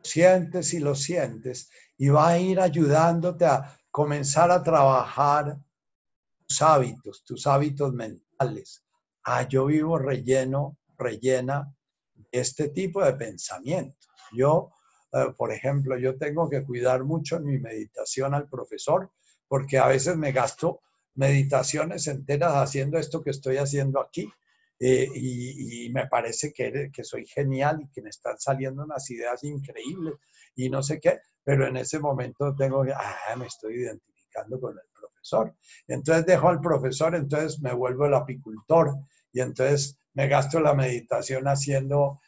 [0.03, 5.59] sientes y lo sientes y va a ir ayudándote a comenzar a trabajar
[6.47, 8.85] tus hábitos, tus hábitos mentales.
[9.23, 11.84] Ah, yo vivo relleno, rellena de
[12.41, 14.09] este tipo de pensamientos.
[14.33, 14.73] Yo,
[15.13, 19.11] eh, por ejemplo, yo tengo que cuidar mucho en mi meditación al profesor
[19.47, 20.81] porque a veces me gasto
[21.15, 24.29] meditaciones enteras haciendo esto que estoy haciendo aquí
[24.81, 29.45] eh, y, me parece que, que soy genial y que me están saliendo unas ideas
[29.45, 30.15] increíbles
[30.57, 34.73] y no sé qué, pero en ese momento tengo que, ah, me estoy identificando con
[34.73, 35.55] el profesor.
[35.87, 38.99] Entonces dejo al profesor, entonces me vuelvo el apicultor
[39.33, 42.21] y entonces me gasto la meditación haciendo,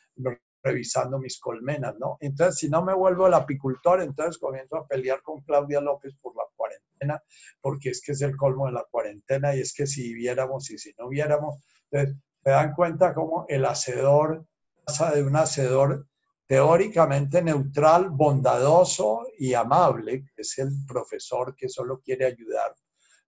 [0.62, 2.18] revisando mis colmenas, ¿no?
[2.20, 6.34] Entonces, si no me vuelvo el apicultor, entonces comienzo a pelear con Claudia López por
[6.34, 7.22] la cuarentena,
[7.60, 10.78] porque es que es el colmo de la cuarentena y es que si viéramos y
[10.78, 11.56] si no viéramos,
[11.90, 14.44] entonces se dan cuenta cómo el hacedor
[14.84, 16.06] pasa de un hacedor
[16.46, 22.74] teóricamente neutral, bondadoso y amable, que es el profesor que solo quiere ayudar.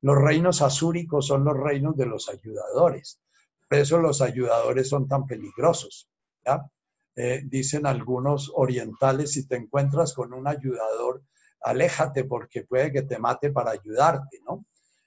[0.01, 3.21] Los reinos azúricos son los reinos de los ayudadores.
[3.69, 6.09] Por eso los ayudadores son tan peligrosos.
[7.17, 11.23] Eh, dicen algunos orientales, si te encuentras con un ayudador,
[11.63, 14.65] aléjate porque puede que te mate para ayudarte, ¿no?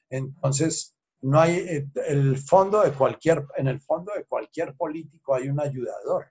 [0.09, 5.47] Entonces, no hay eh, el fondo de cualquier, en el fondo de cualquier político hay
[5.49, 6.27] un ayudador.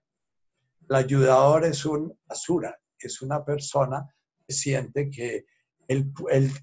[0.88, 4.06] El ayudador es un asura, es una persona
[4.46, 5.46] que siente que
[5.88, 6.12] él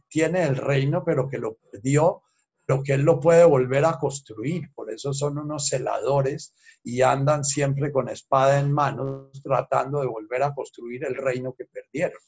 [0.07, 2.21] tiene el reino, pero que lo perdió,
[2.67, 4.73] pero que él lo puede volver a construir.
[4.75, 6.53] Por eso son unos celadores
[6.83, 11.63] y andan siempre con espada en mano tratando de volver a construir el reino que
[11.63, 12.19] perdieron.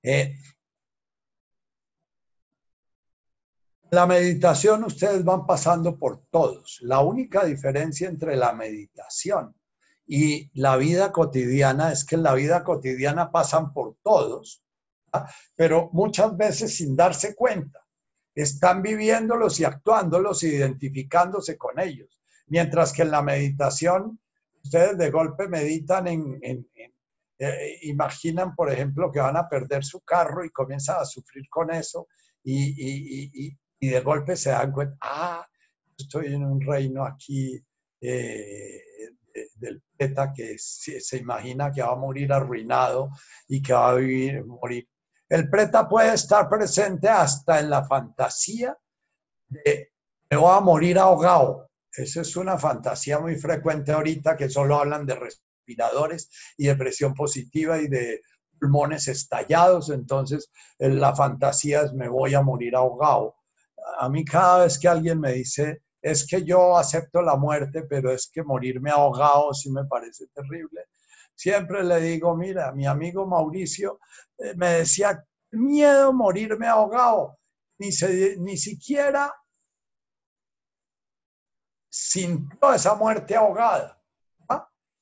[0.00, 0.36] Eh,
[3.90, 6.78] la meditación ustedes van pasando por todos.
[6.82, 9.56] La única diferencia entre la meditación
[10.06, 14.62] y la vida cotidiana es que en la vida cotidiana pasan por todos,
[15.56, 17.83] pero muchas veces sin darse cuenta.
[18.34, 22.20] Están viviéndolos y actuándolos, identificándose con ellos.
[22.46, 24.18] Mientras que en la meditación,
[24.62, 26.68] ustedes de golpe meditan en,
[27.38, 31.72] eh, imaginan, por ejemplo, que van a perder su carro y comienzan a sufrir con
[31.72, 32.08] eso
[32.42, 35.46] y, de golpe se dan cuenta, ah,
[35.98, 37.62] estoy en un reino aquí
[38.00, 38.80] eh,
[39.56, 43.10] del PETA que se, imagina que va a morir arruinado
[43.48, 44.88] y que va a vivir, morir.
[45.34, 48.78] El preta puede estar presente hasta en la fantasía
[49.48, 49.90] de
[50.30, 51.72] que va a morir ahogado.
[51.90, 57.14] Esa es una fantasía muy frecuente ahorita que solo hablan de respiradores y de presión
[57.14, 58.20] positiva y de
[58.60, 59.90] pulmones estallados.
[59.90, 63.34] Entonces, la fantasía es me voy a morir ahogado.
[63.98, 68.12] A mí cada vez que alguien me dice es que yo acepto la muerte, pero
[68.12, 70.82] es que morirme ahogado sí me parece terrible.
[71.34, 74.00] Siempre le digo, mira, mi amigo Mauricio
[74.38, 77.38] eh, me decía, miedo morirme ahogado,
[77.78, 77.88] ni,
[78.38, 79.32] ni siquiera
[81.88, 84.00] sintió esa muerte ahogada.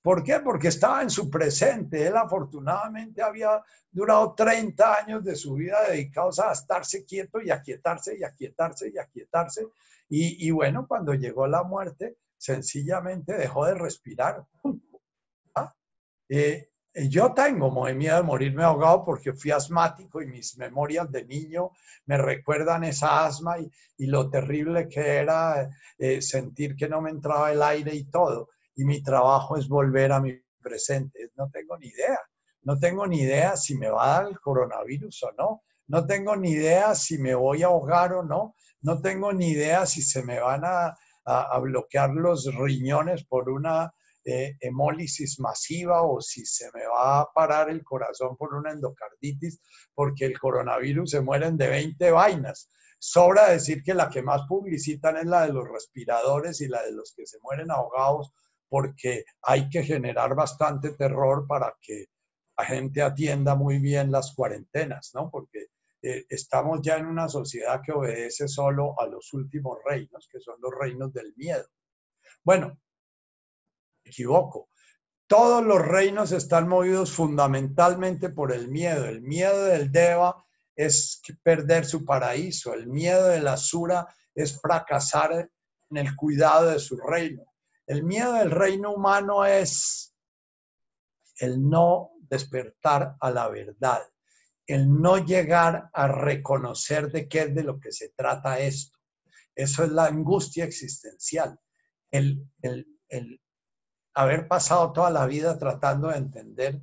[0.02, 0.40] ¿Por qué?
[0.40, 2.04] Porque estaba en su presente.
[2.04, 7.62] Él afortunadamente había durado 30 años de su vida dedicados a estarse quieto y a
[7.62, 9.68] quietarse y a quietarse y a quietarse.
[10.08, 14.44] Y, bueno, cuando llegó la muerte, sencillamente dejó de respirar.
[14.64, 14.72] ¿Ah?
[16.34, 16.70] Eh,
[17.10, 21.72] yo tengo miedo de morirme ahogado porque fui asmático y mis memorias de niño
[22.06, 25.68] me recuerdan esa asma y, lo terrible que era
[25.98, 28.48] eh, sentir que no me entraba el aire y todo.
[28.74, 30.32] Y mi trabajo es volver a mi
[30.62, 31.30] presente.
[31.36, 32.18] No tengo ni idea.
[32.62, 35.62] No tengo ni idea si me va a dar el coronavirus o no.
[35.88, 39.86] No tengo ni idea si me voy a ahogar o no no tengo ni idea
[39.86, 40.96] si se me van a,
[41.60, 43.94] bloquear los riñones por una
[44.24, 49.60] hemólisis masiva o si se me va a parar el corazón por una endocarditis,
[49.94, 52.70] porque el coronavirus se mueren de 20 vainas.
[52.98, 56.92] Sobra decir que la que más publicitan es la de los respiradores y la de
[56.92, 58.32] los que se mueren ahogados,
[58.68, 62.06] porque hay que generar bastante terror para que
[62.56, 65.30] la gente atienda muy bien las cuarentenas, ¿no?
[65.30, 65.66] Porque
[66.02, 70.56] eh, estamos ya en una sociedad que obedece solo a los últimos reinos, que son
[70.60, 71.66] los reinos del miedo.
[72.44, 72.78] Bueno,
[74.04, 74.68] equivoco.
[75.26, 79.06] Todos los reinos están movidos fundamentalmente por el miedo.
[79.06, 80.44] El miedo del Deva
[80.76, 82.74] es perder su paraíso.
[82.74, 85.32] El miedo de la Sura es fracasar
[85.90, 87.44] en el cuidado de su reino.
[87.86, 90.14] El miedo del reino humano es
[91.38, 94.02] el no despertar a la verdad
[94.66, 98.98] el no llegar a reconocer de qué es de lo que se trata esto.
[99.54, 101.58] Eso es la angustia existencial.
[102.10, 102.48] El,
[104.14, 106.80] haber pasado toda la vida tratando de entender,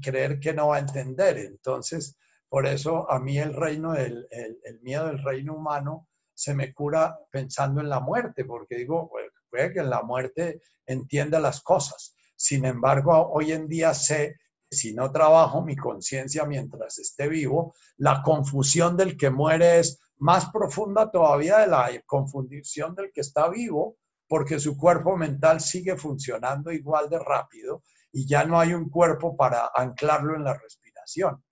[0.00, 1.38] creer que no va a entender.
[1.38, 2.16] Entonces,
[2.48, 7.18] por eso a mí el reino, del, el, miedo del reino humano se me cura
[7.30, 9.10] pensando en la muerte, porque digo,
[9.50, 12.14] puede que en la muerte entienda las cosas.
[12.36, 14.36] Sin embargo, hoy en día sé
[14.70, 20.50] si no trabajo mi conciencia mientras esté vivo, la confusión del que muere es más
[20.50, 23.98] profunda todavía de la confusión del que está vivo,
[24.32, 29.36] porque su cuerpo mental sigue funcionando igual de rápido y ya no hay un cuerpo
[29.36, 31.44] para anclarlo en la respiración.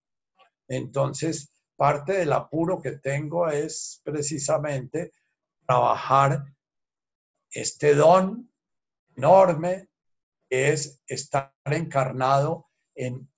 [0.67, 5.13] Entonces, parte del apuro que tengo es precisamente
[5.67, 6.43] trabajar
[7.51, 8.51] este don
[9.15, 9.91] enorme
[10.49, 13.31] que es estar encarnado en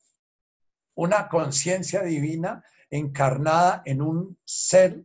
[0.94, 5.04] una conciencia divina encarnada en un ser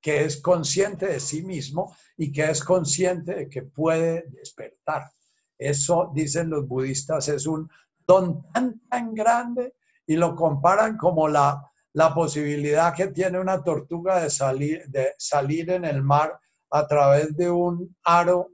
[0.00, 5.10] que es consciente de sí mismo y que es consciente de que puede despertar.
[5.56, 7.68] Eso, dicen los budistas, es un
[8.06, 9.74] don tan, tan grande
[10.06, 11.62] y lo comparan como la,
[11.92, 16.38] la posibilidad que tiene una tortuga de salir, de salir en el mar
[16.70, 18.50] a través de un aro,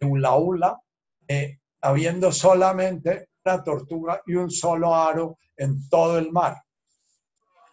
[0.00, 0.80] de un laula,
[1.28, 3.28] eh, habiendo solamente
[3.64, 6.56] tortuga y un solo aro en todo el mar.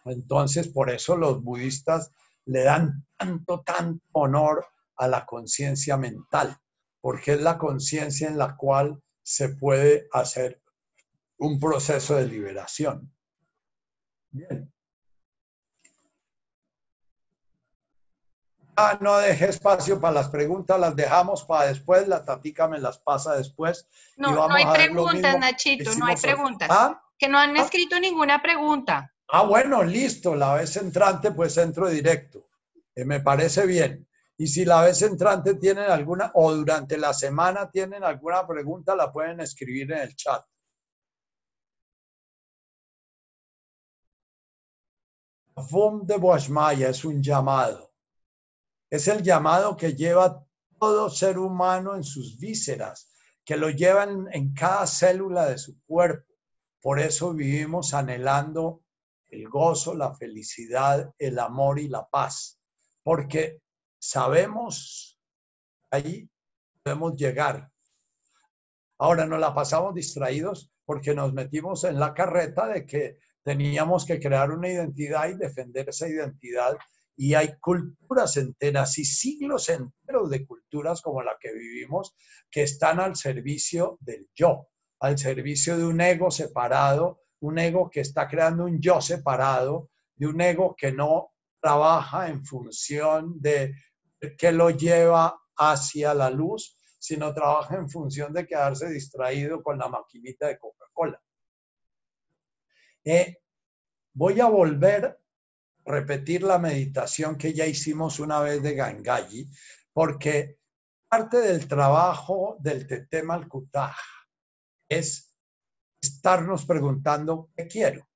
[0.06, 2.12] Entonces, por eso los budistas
[2.46, 4.66] le dan tanto, tanto honor
[4.98, 6.58] a la conciencia mental,
[7.02, 10.62] porque es la conciencia en la cual se puede hacer
[11.38, 13.12] un proceso de liberación.
[14.32, 14.74] Bien.
[18.76, 22.98] Ah, no deje espacio para las preguntas, las dejamos para después, la tatica me las
[22.98, 23.88] pasa después.
[24.18, 26.70] No, no hay preguntas, Nachito, no hay preguntas.
[26.72, 27.04] ¿Ah?
[27.20, 27.62] Que no han ¿Ah?
[27.62, 29.13] escrito ninguna pregunta.
[29.30, 32.48] Ah, bueno, listo, la vez entrante pues entro directo.
[32.96, 34.08] Eh, me parece bien.
[34.38, 39.12] Y si la vez entrante tienen alguna, o durante la semana tienen alguna pregunta, la
[39.12, 40.44] pueden escribir en el chat.
[45.70, 47.94] Fum de Boashmaya es un llamado.
[48.90, 50.44] Es el llamado que lleva
[50.80, 53.10] todo ser humano en sus vísceras,
[53.46, 56.32] que lo llevan en cada célula de su cuerpo.
[56.82, 58.83] Por eso vivimos anhelando
[59.34, 62.60] el gozo, la felicidad, el amor y la paz,
[63.04, 63.62] porque
[64.00, 65.20] sabemos
[65.92, 66.30] ahí
[66.84, 67.70] podemos llegar.
[69.00, 74.20] Ahora nos la pasamos distraídos porque nos metimos en la carreta de que teníamos que
[74.20, 76.78] crear una identidad y defender esa identidad
[77.16, 82.16] y hay culturas enteras y siglos enteros de culturas como la que vivimos
[82.50, 84.68] que están al servicio del yo,
[85.00, 90.28] al servicio de un ego separado, un ego que está creando un yo separado, de
[90.28, 93.76] un ego que no trabaja en función de
[94.38, 99.90] qué lo lleva hacia la luz, sino trabaja en función de quedarse distraído con la
[99.90, 101.22] maquinita de Coca-Cola.
[103.04, 103.40] Eh,
[104.14, 105.20] voy a volver
[105.86, 109.50] repetir la meditación que ya hicimos una vez de Gangayi,
[109.92, 110.60] porque
[111.10, 113.50] parte del trabajo del Tetem al
[114.88, 115.33] es
[116.04, 118.08] estarnos preguntando qué quiero.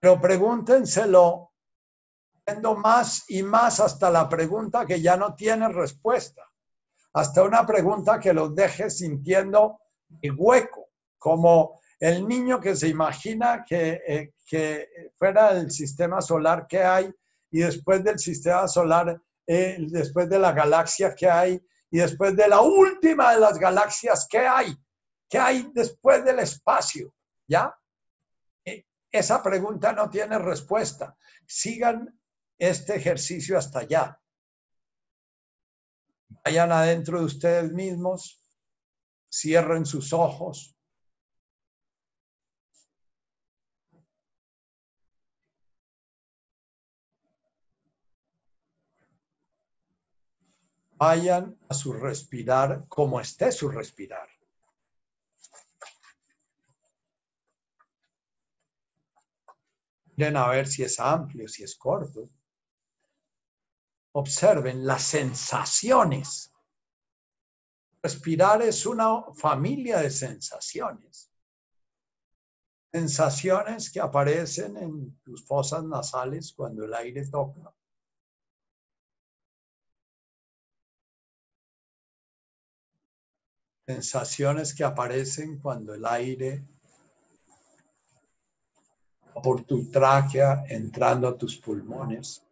[0.00, 1.52] Pero pregúntenselo
[2.76, 6.42] más y más hasta la pregunta que ya no tiene respuesta,
[7.12, 9.80] hasta una pregunta que los deje sintiendo
[10.20, 10.88] el hueco,
[11.18, 17.12] como el niño que se imagina que, eh, que fuera el sistema solar que hay
[17.50, 21.60] y después del sistema solar, eh, después de la galaxia que hay
[21.90, 24.76] y después de la última de las galaxias que hay,
[25.28, 27.12] que hay después del espacio,
[27.46, 27.74] ¿ya?
[28.64, 31.16] Eh, esa pregunta no tiene respuesta.
[31.46, 32.18] Sigan
[32.58, 34.20] este ejercicio hasta allá.
[36.44, 38.40] Vayan adentro de ustedes mismos,
[39.28, 40.76] cierren sus ojos
[50.98, 54.35] vayan a su respirar como esté su respirar.
[60.16, 62.30] Miren a ver si es amplio, si es corto.
[64.12, 66.52] Observen las sensaciones.
[68.02, 71.30] Respirar es una familia de sensaciones.
[72.92, 77.74] Sensaciones que aparecen en tus fosas nasales cuando el aire toca
[83.86, 86.66] sensaciones que aparecen cuando el aire
[89.42, 92.42] por tu tráquea entrando a tus pulmones,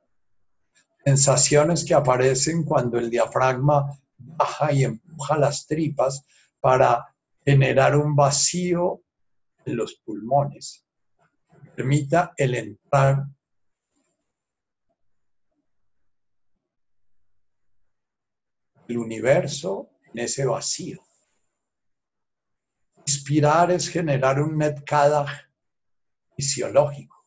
[1.05, 6.25] sensaciones que aparecen cuando el diafragma baja y empuja las tripas
[6.61, 9.03] para generar un vacío
[9.65, 10.85] en los pulmones.
[11.75, 13.25] Permita el entrar
[18.89, 21.03] el universo en ese vacío.
[23.07, 25.31] Inspirar es generar un netkadach
[26.35, 27.25] fisiológico.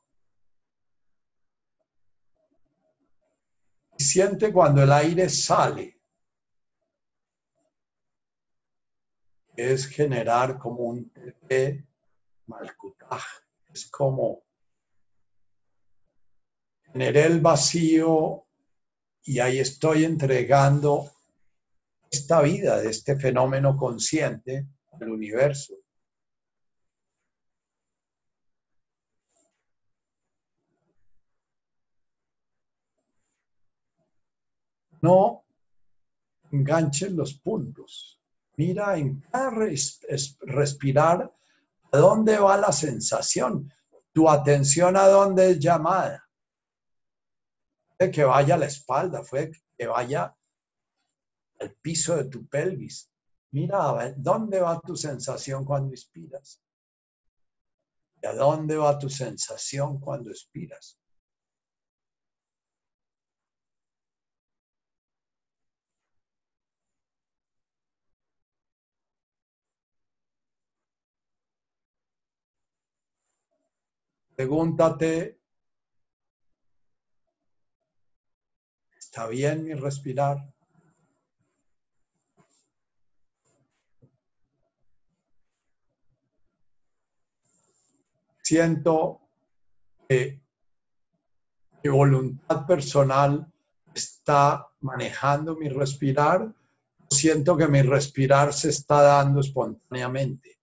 [3.98, 6.00] Y siente cuando el aire sale.
[9.56, 11.88] Es generar como un tepe
[12.46, 13.24] malkutaj.
[13.74, 14.44] Es como
[16.84, 18.46] generé el vacío
[19.24, 21.12] y ahí estoy entregando
[22.10, 24.68] esta vida de este fenómeno consciente
[25.00, 25.76] el universo.
[35.02, 35.46] No
[36.52, 38.20] enganchen los puntos.
[38.56, 39.52] Mira en cada
[40.42, 41.32] respirar
[41.92, 43.72] a dónde va la sensación.
[44.12, 46.28] Tu atención a dónde es llamada.
[48.00, 50.36] De que vaya a la espalda, fue que vaya
[51.60, 53.12] al piso de tu pelvis.
[53.52, 56.62] Mira, ¿dónde va tu sensación cuando inspiras?
[58.22, 61.00] ¿Y a dónde va tu sensación cuando expiras?
[74.38, 75.42] Pregúntate,
[79.00, 80.38] ¿está bien mi respirar?
[88.44, 89.22] Siento
[90.08, 90.40] que
[91.84, 93.52] mi voluntad personal
[93.96, 96.54] está manejando mi respirar,
[97.10, 100.57] siento que mi respirar se está dando espontáneamente.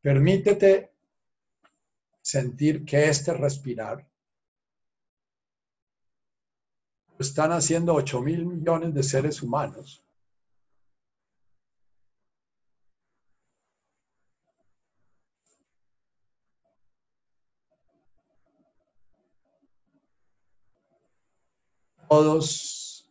[0.00, 0.92] Permítete
[2.22, 4.06] sentir que este respirar
[7.08, 10.04] lo están haciendo 8 mil millones de seres humanos.
[22.08, 23.10] Todos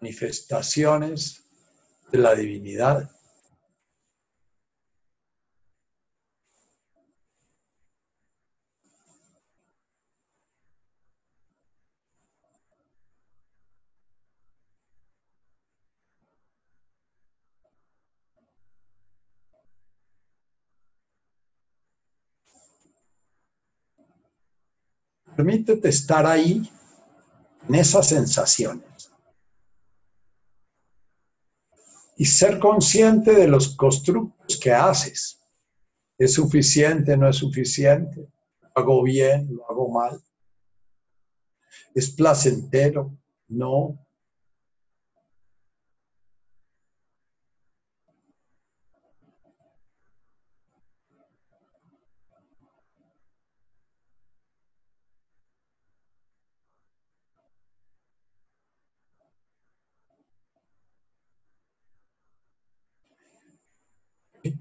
[0.00, 1.44] manifestaciones
[2.10, 3.19] de la divinidad.
[25.40, 26.70] Permítete estar ahí
[27.66, 29.10] en esas sensaciones
[32.14, 35.40] y ser consciente de los constructos que haces.
[36.18, 37.16] ¿Es suficiente?
[37.16, 38.28] ¿No es suficiente?
[38.60, 39.48] ¿Lo hago bien?
[39.50, 40.22] ¿Lo hago mal?
[41.94, 43.16] ¿Es placentero?
[43.48, 43.98] No.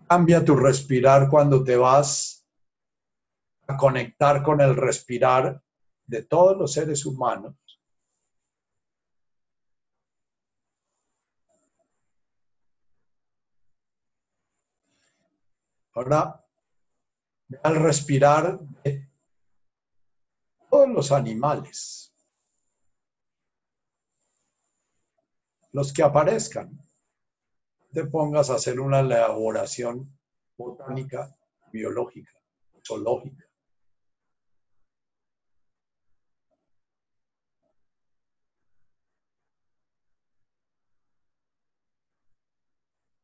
[0.09, 2.43] Cambia tu respirar cuando te vas
[3.67, 5.63] a conectar con el respirar
[6.07, 7.55] de todos los seres humanos.
[15.93, 16.43] Ahora,
[17.61, 19.07] al respirar de
[20.71, 22.11] todos los animales,
[25.71, 26.88] los que aparezcan
[27.91, 30.17] te pongas a hacer una elaboración
[30.57, 31.35] botánica,
[31.71, 32.31] biológica,
[32.85, 33.45] zoológica.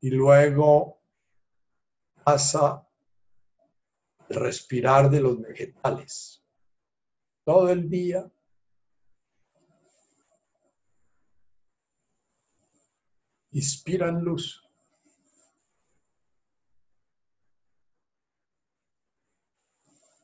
[0.02, 1.02] Y luego
[2.24, 2.88] pasa
[4.30, 6.44] el respirar de los vegetales.
[7.44, 8.32] Todo el día
[13.56, 14.61] inspiran luz.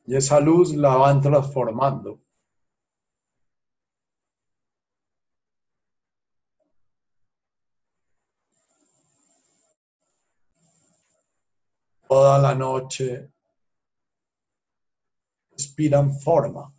[0.06, 2.20] Y esa luz la van transformando.
[12.06, 13.32] Toda la noche
[15.52, 16.70] inspiran forma.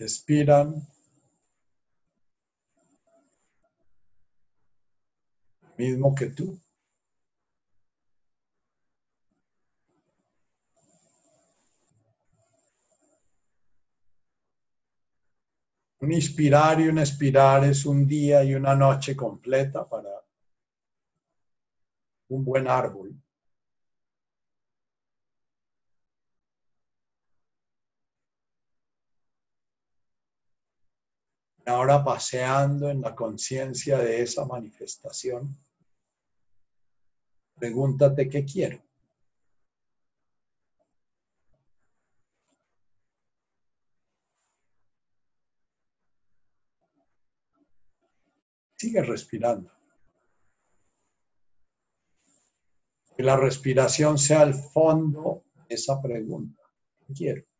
[0.00, 0.91] Expiran
[5.76, 6.58] mismo que tú.
[16.00, 20.10] Un inspirar y un expirar es un día y una noche completa para
[22.28, 23.21] un buen árbol.
[31.64, 35.56] Ahora paseando en la conciencia de esa manifestación,
[37.54, 38.82] pregúntate qué quiero.
[48.76, 49.70] Sigue respirando.
[53.16, 56.60] Que la respiración sea el fondo de esa pregunta.
[57.06, 57.51] ¿Qué quiero?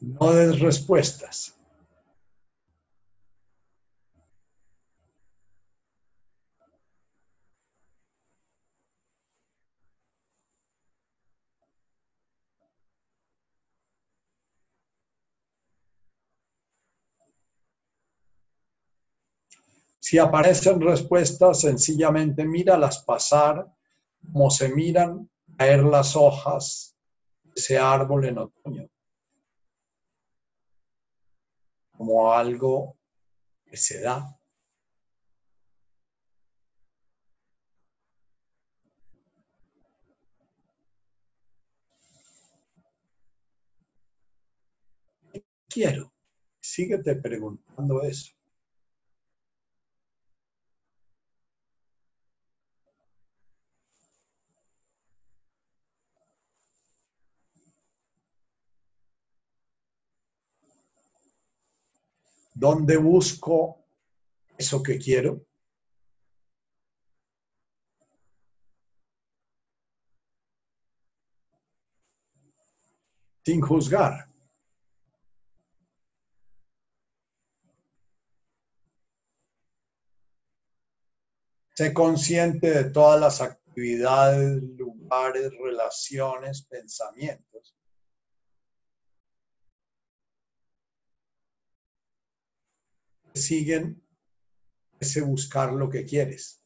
[0.00, 1.54] No des respuestas.
[20.00, 23.70] Si aparecen respuestas, sencillamente míralas pasar
[24.32, 26.96] como se miran caer las hojas
[27.44, 28.88] de ese árbol en otoño
[32.00, 32.96] como algo
[33.66, 34.34] que se da.
[45.68, 46.10] quiero?
[46.60, 48.39] Síguete preguntando eso.
[62.60, 63.86] ¿Dónde busco
[64.58, 65.46] eso que quiero?
[73.42, 74.28] Sin juzgar.
[81.74, 87.74] Sé consciente de todas las actividades, lugares, relaciones, pensamientos.
[93.34, 94.02] Siguen
[94.98, 96.60] ese buscar lo que quieres.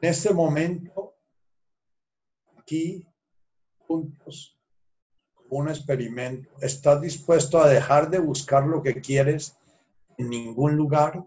[0.00, 1.16] En este momento,
[2.56, 3.04] aquí,
[3.78, 4.57] juntos,
[5.50, 9.56] un experimento, ¿estás dispuesto a dejar de buscar lo que quieres
[10.16, 11.24] en ningún lugar?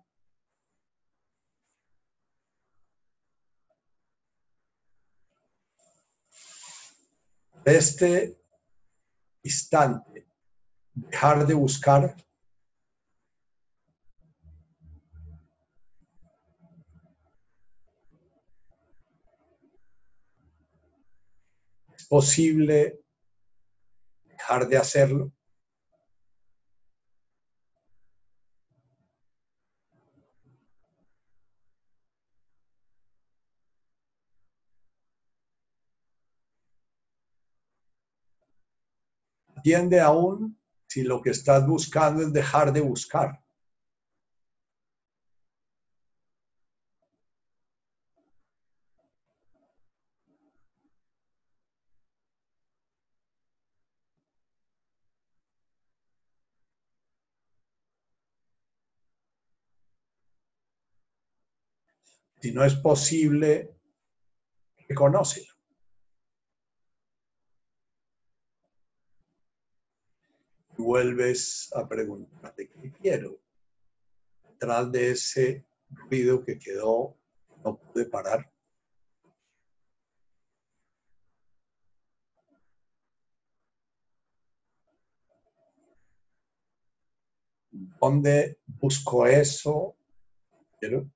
[7.64, 8.38] Este
[9.44, 10.28] instante,
[10.94, 12.16] dejar de buscar
[22.10, 23.01] posible
[24.60, 25.32] de hacerlo?
[39.56, 43.42] Atiende aún si lo que estás buscando es dejar de buscar.
[62.42, 63.70] Si no es posible,
[64.90, 65.54] reconócelo.
[70.76, 73.40] Y vuelves a preguntarte, ¿qué quiero?
[74.50, 77.16] Detrás de ese ruido que quedó,
[77.64, 78.52] no pude parar.
[87.70, 89.96] ¿Dónde busco eso?
[90.80, 91.08] Quiero.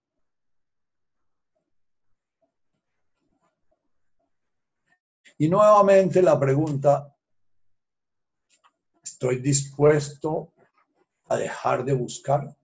[5.37, 7.13] Y nuevamente la pregunta,
[9.03, 10.53] ¿estoy dispuesto
[11.25, 12.55] a dejar de buscar?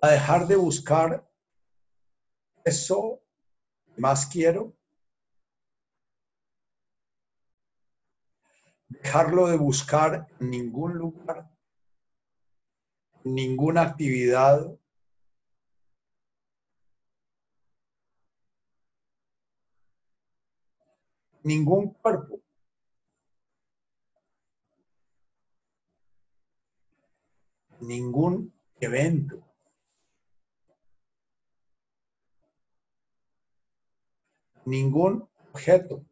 [0.00, 1.30] A dejar de buscar
[2.64, 3.20] eso
[3.98, 4.74] más quiero.
[8.88, 11.50] Dejarlo de buscar en ningún lugar,
[13.22, 14.79] ninguna actividad,
[21.42, 22.40] ningún cuerpo.
[27.80, 29.42] Ningún evento.
[34.66, 36.04] Ningún objeto.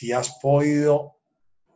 [0.00, 1.18] Si has podido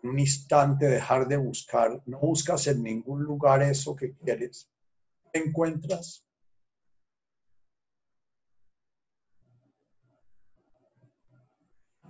[0.03, 4.71] un instante dejar de buscar, no buscas en ningún lugar eso que quieres,
[5.31, 6.27] ¿qué encuentras?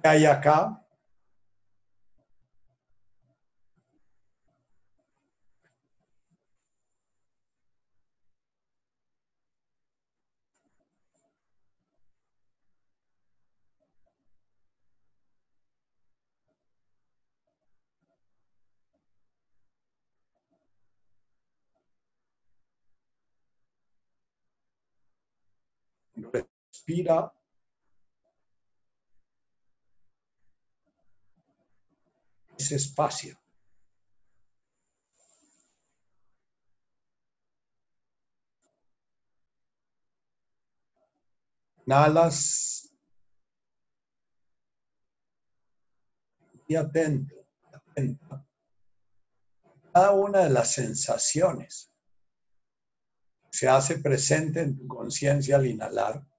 [0.00, 0.83] ¿Qué hay acá?
[26.86, 27.32] Respira
[32.58, 33.38] ese espacio.
[41.86, 42.90] Inhalas
[46.66, 47.34] y atento,
[47.72, 48.46] atenta.
[49.92, 51.92] Cada una de las sensaciones
[53.50, 56.33] se hace presente en tu conciencia al inhalar.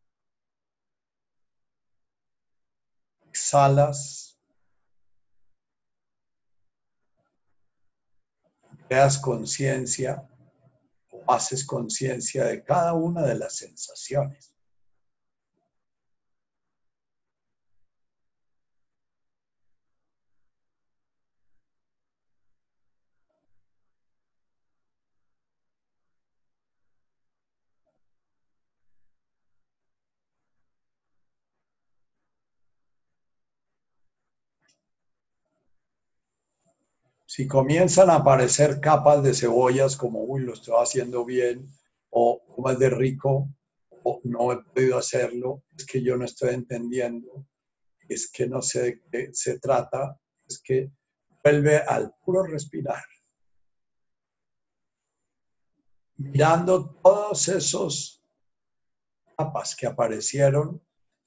[3.36, 4.40] Exhalas.
[8.88, 10.26] Creas conciencia
[11.12, 14.55] o haces conciencia de cada una de las sensaciones.
[37.36, 41.68] Si comienzan a aparecer capas de cebollas como, uy, lo estoy haciendo bien,
[42.10, 43.49] o como es de rico,
[43.90, 47.45] o no he podido hacerlo, es que yo no estoy entendiendo,
[48.07, 50.18] es que no sé de qué se trata,
[50.48, 50.90] es que
[51.44, 53.03] vuelve al puro respirar.
[56.16, 58.24] Mirando todos esos
[59.38, 60.82] capas que aparecieron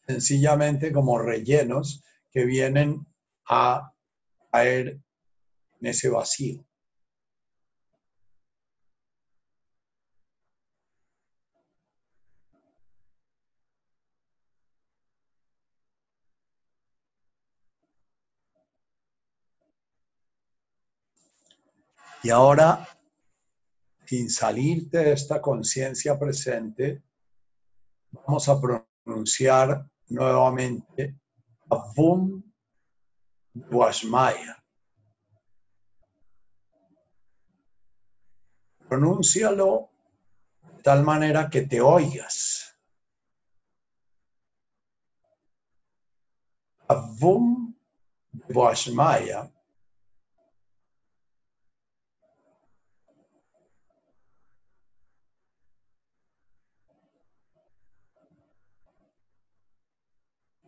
[0.07, 3.07] sencillamente como rellenos que vienen
[3.47, 3.93] a
[4.51, 5.03] caer
[5.81, 6.65] en ese vacío.
[22.23, 22.87] Y ahora,
[24.05, 27.03] sin salirte de esta conciencia presente,
[28.11, 31.17] vamos a pronunciar nuevamente
[31.71, 32.43] Avum
[33.55, 34.63] Guashmaya.
[38.89, 39.91] Pronúncialo
[40.77, 42.75] de tal manera que te oigas.
[46.89, 47.75] Avum
[48.49, 49.53] Vashmaya.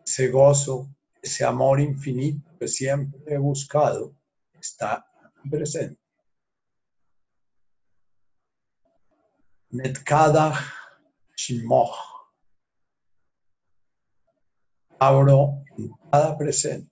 [0.05, 4.13] Ese gozo, ese amor infinito que siempre he buscado,
[4.59, 5.05] está
[5.49, 6.00] presente.
[9.71, 10.59] Netkadach
[11.35, 11.95] Shimoch.
[14.99, 16.91] Abro en cada presente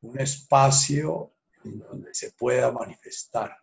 [0.00, 1.34] un espacio
[1.64, 3.56] en donde se pueda manifestar.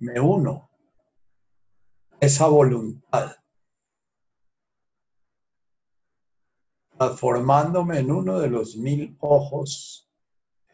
[0.00, 0.70] Me uno
[2.20, 3.43] esa voluntad
[6.98, 10.08] transformándome en uno de los mil ojos,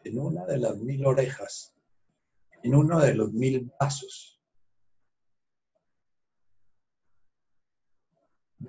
[0.03, 1.75] en una de las mil orejas,
[2.63, 4.39] en uno de los mil brazos.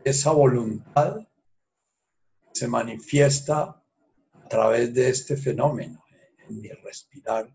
[0.04, 1.28] Esa voluntad
[2.52, 3.82] se manifiesta
[4.32, 6.02] a través de este fenómeno,
[6.48, 7.54] en mi respirar.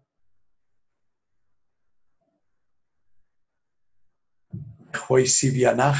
[5.09, 5.97] Hoisivianaj,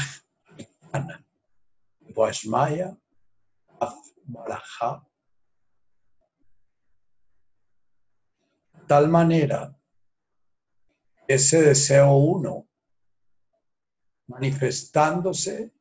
[2.14, 2.96] Vashmaya,
[4.28, 5.02] Barajá.
[8.86, 9.74] Tal manera,
[11.26, 12.68] ese deseo uno,
[14.26, 15.72] manifestándose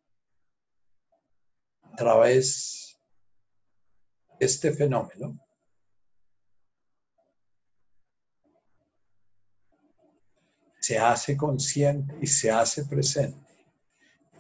[1.84, 2.98] a través
[4.40, 5.40] de este fenómeno,
[10.80, 13.66] se hace consciente y se hace presente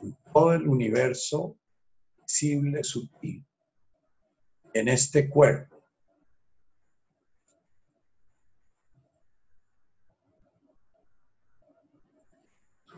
[0.02, 1.58] en todo el universo
[2.22, 3.46] visible, sutil,
[4.74, 5.78] en este cuerpo.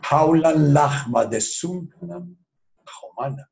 [0.02, 2.36] Jaulan Lahma de Sunkanam
[2.84, 3.48] Jomana.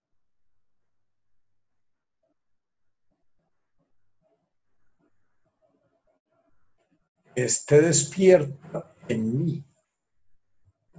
[7.37, 9.65] Esté despierta en mí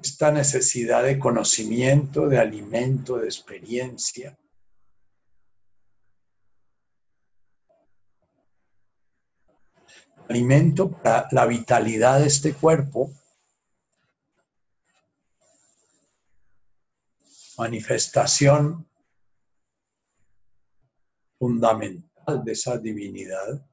[0.01, 4.39] esta necesidad de conocimiento, de alimento, de experiencia
[10.29, 13.11] alimento para la vitalidad de este cuerpo,
[17.57, 18.87] manifestación
[21.39, 23.65] fundamental de esa divinidad.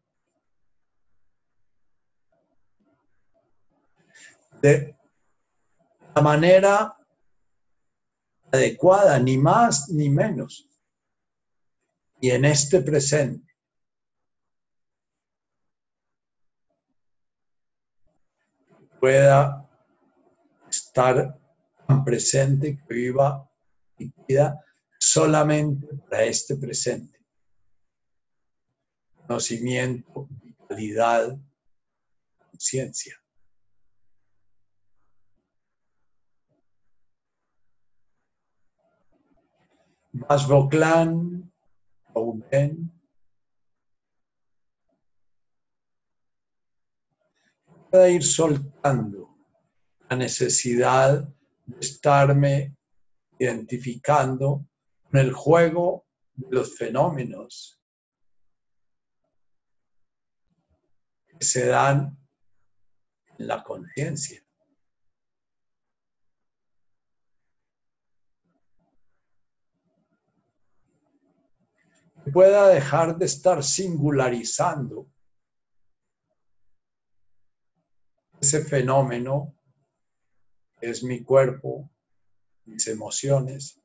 [4.63, 4.97] De
[6.15, 6.97] la manera
[8.51, 10.67] adecuada, ni más ni menos.
[12.19, 13.46] Y en este presente.
[19.07, 19.65] Pueda
[20.69, 21.39] estar
[21.87, 23.49] tan presente que viva
[23.97, 24.61] y vida
[24.99, 27.17] solamente para este presente.
[29.15, 31.39] Conocimiento, vitalidad,
[32.51, 33.15] conciencia.
[40.11, 41.53] Masboclan,
[42.13, 42.96] Reuben,
[47.91, 49.37] pueda ir soltando
[50.09, 51.29] la necesidad
[51.67, 52.77] de estarme
[53.39, 54.67] identificando
[55.11, 57.81] con el juego de los fenómenos
[61.27, 62.17] que se dan
[63.39, 64.47] en la conciencia.
[72.33, 75.09] pueda dejar de estar singularizando
[78.41, 79.55] ese fenómeno
[80.81, 81.91] es mi cuerpo,
[82.65, 83.81] mis emociones.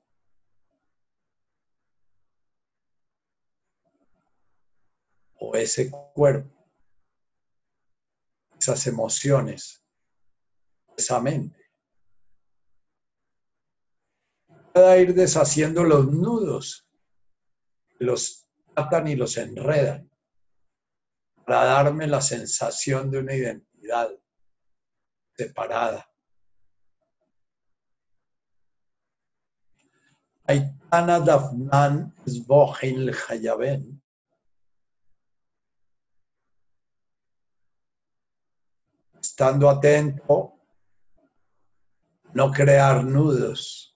[5.39, 6.69] O ese cuerpo,
[8.59, 9.83] esas emociones,
[10.95, 11.59] esa mente.
[14.73, 16.87] Pueda ir deshaciendo los nudos
[18.01, 20.09] los atan y los enredan
[21.45, 24.09] para darme la sensación de una identidad
[25.41, 26.05] separada.
[30.47, 34.01] Aitana Dafnan Sbohin Hayaben.
[39.19, 40.53] Estando atento,
[42.33, 43.95] no crear nudos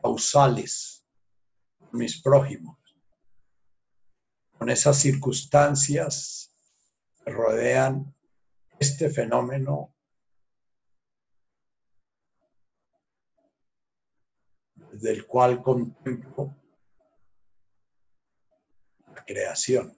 [0.00, 1.06] causales
[1.92, 2.78] mis prójimos
[4.58, 6.50] con esas circunstancias
[7.24, 8.14] que rodean
[8.78, 9.93] este fenómeno
[15.00, 16.56] del cual contemplo
[19.14, 19.96] la creación.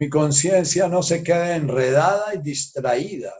[0.00, 3.34] Mi conciencia no se queda enredada y distraída.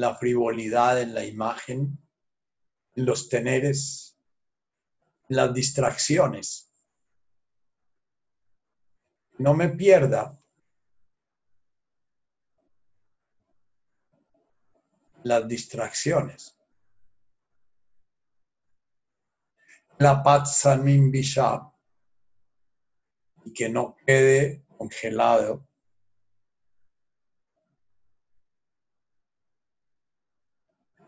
[0.00, 1.98] La frivolidad en la imagen,
[2.94, 4.16] en los teneres,
[5.28, 6.72] en las distracciones.
[9.36, 10.40] No me pierda
[15.22, 16.56] las distracciones.
[19.98, 21.74] La Patsanim Bishab
[23.44, 25.69] y que no quede congelado.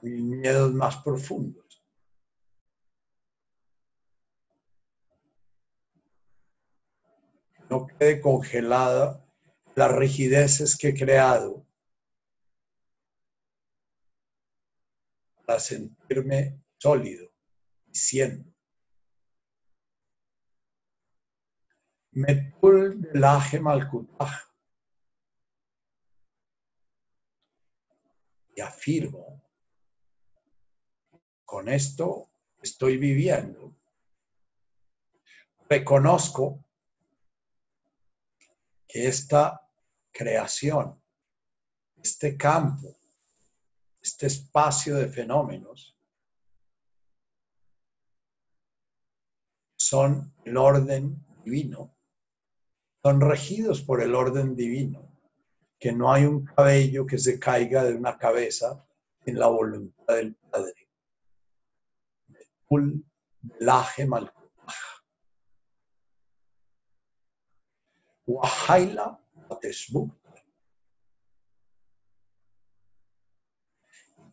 [0.02, 1.82] Mis miedos más profundos.
[7.70, 9.24] No quede congelada
[9.74, 11.64] las rigideces que he creado
[15.46, 17.30] para sentirme sólido
[17.86, 18.52] y siendo.
[22.10, 23.88] Metul Lajem al
[28.54, 29.41] Y afirmo,
[31.52, 32.30] con esto
[32.62, 33.76] estoy viviendo.
[35.68, 36.64] Reconozco
[38.88, 39.60] que esta
[40.10, 40.98] creación,
[42.02, 42.96] este campo,
[44.00, 45.94] este espacio de fenómenos
[49.76, 51.94] son el orden divino
[53.02, 55.18] son regidos por el orden divino,
[55.78, 58.86] que no hay un cabello que se caiga de una cabeza
[59.26, 60.81] en la voluntad del Padre.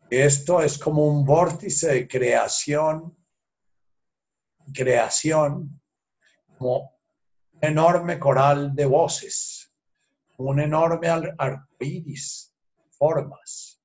[0.09, 3.15] Esto es como un vórtice de creación,
[4.73, 5.81] creación,
[6.57, 6.97] como
[7.61, 9.71] enorme coral de voces,
[10.37, 12.55] un enorme arcoíris,
[12.89, 13.78] formas.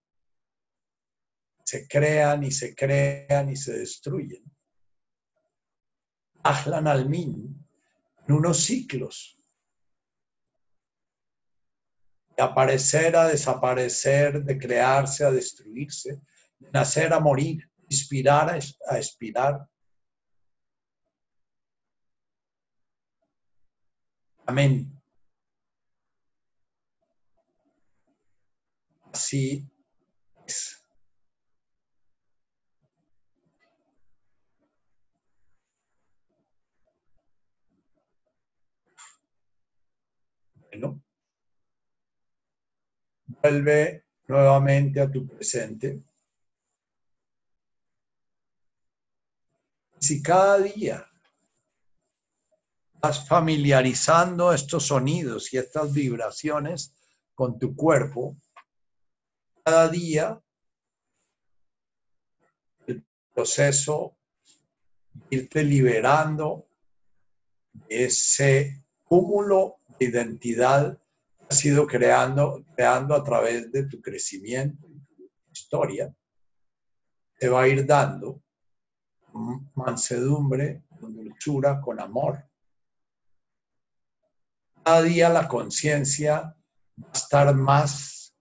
[1.74, 4.44] Se crean y se crean y se destruyen.
[6.44, 7.66] Ahlan al-Min
[8.28, 9.36] en unos ciclos.
[12.36, 16.20] De aparecer a desaparecer, de crearse a destruirse,
[16.60, 19.68] de nacer a morir, inspirar a, a expirar.
[24.46, 24.92] Amén.
[29.12, 29.68] Así
[30.46, 30.83] es.
[43.26, 46.02] Vuelve nuevamente a tu presente.
[49.98, 51.10] Si cada día
[53.00, 56.94] vas familiarizando estos sonidos y estas vibraciones
[57.34, 58.36] con tu cuerpo,
[59.62, 60.40] cada día
[62.86, 64.16] el proceso
[65.12, 66.66] de irte liberando
[67.88, 70.98] ese cúmulo de identidad
[71.38, 76.14] que has ido creando, creando a través de tu crecimiento tu historia,
[77.38, 78.42] te va a ir dando
[79.74, 82.48] mansedumbre, con dulzura, con amor.
[84.84, 86.54] Cada día la conciencia
[87.02, 88.34] va a estar más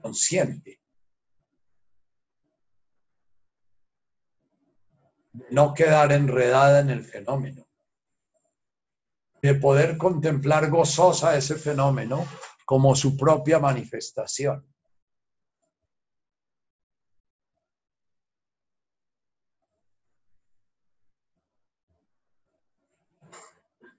[0.00, 0.80] consciente.
[5.50, 7.66] No quedar enredada en el fenómeno.
[9.42, 12.24] De poder contemplar gozosa ese fenómeno
[12.64, 14.64] como su propia manifestación.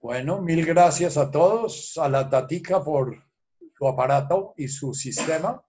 [0.01, 3.23] Bueno, mil gracias a todos, a la Tatica por
[3.77, 5.63] su aparato y su sistema,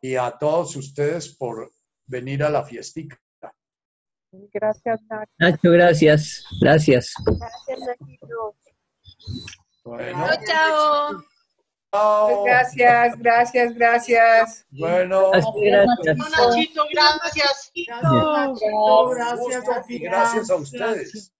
[0.00, 1.72] y a todos ustedes por
[2.06, 3.20] venir a la fiestica.
[4.52, 5.32] Gracias, Nacho.
[5.38, 6.44] Nacho, gracias.
[6.60, 7.12] Gracias.
[7.24, 8.54] Gracias, Nachito.
[9.84, 11.24] Bueno, Chao,
[11.90, 12.44] chao.
[12.44, 14.66] Gracias, gracias, gracias.
[14.70, 16.16] Bueno, Gracias.
[16.18, 17.72] Nachito, gracias.
[17.88, 21.32] Nachito, gracias, y gracias a ustedes.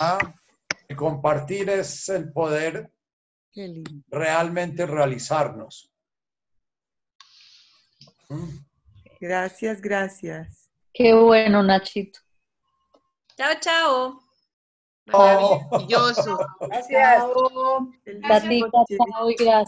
[0.00, 0.18] Ah,
[0.96, 2.90] compartir es el poder
[3.52, 3.90] Qué lindo.
[4.08, 5.90] realmente realizarnos.
[8.28, 8.58] ¿Mm?
[9.20, 10.63] Gracias, gracias.
[10.94, 12.20] Qué bueno, Nachito.
[13.36, 14.20] Chao, chao.
[15.12, 15.60] Oh.
[15.72, 16.38] Maravilloso.
[16.60, 17.18] Gracias.
[17.18, 19.00] Chao gracias.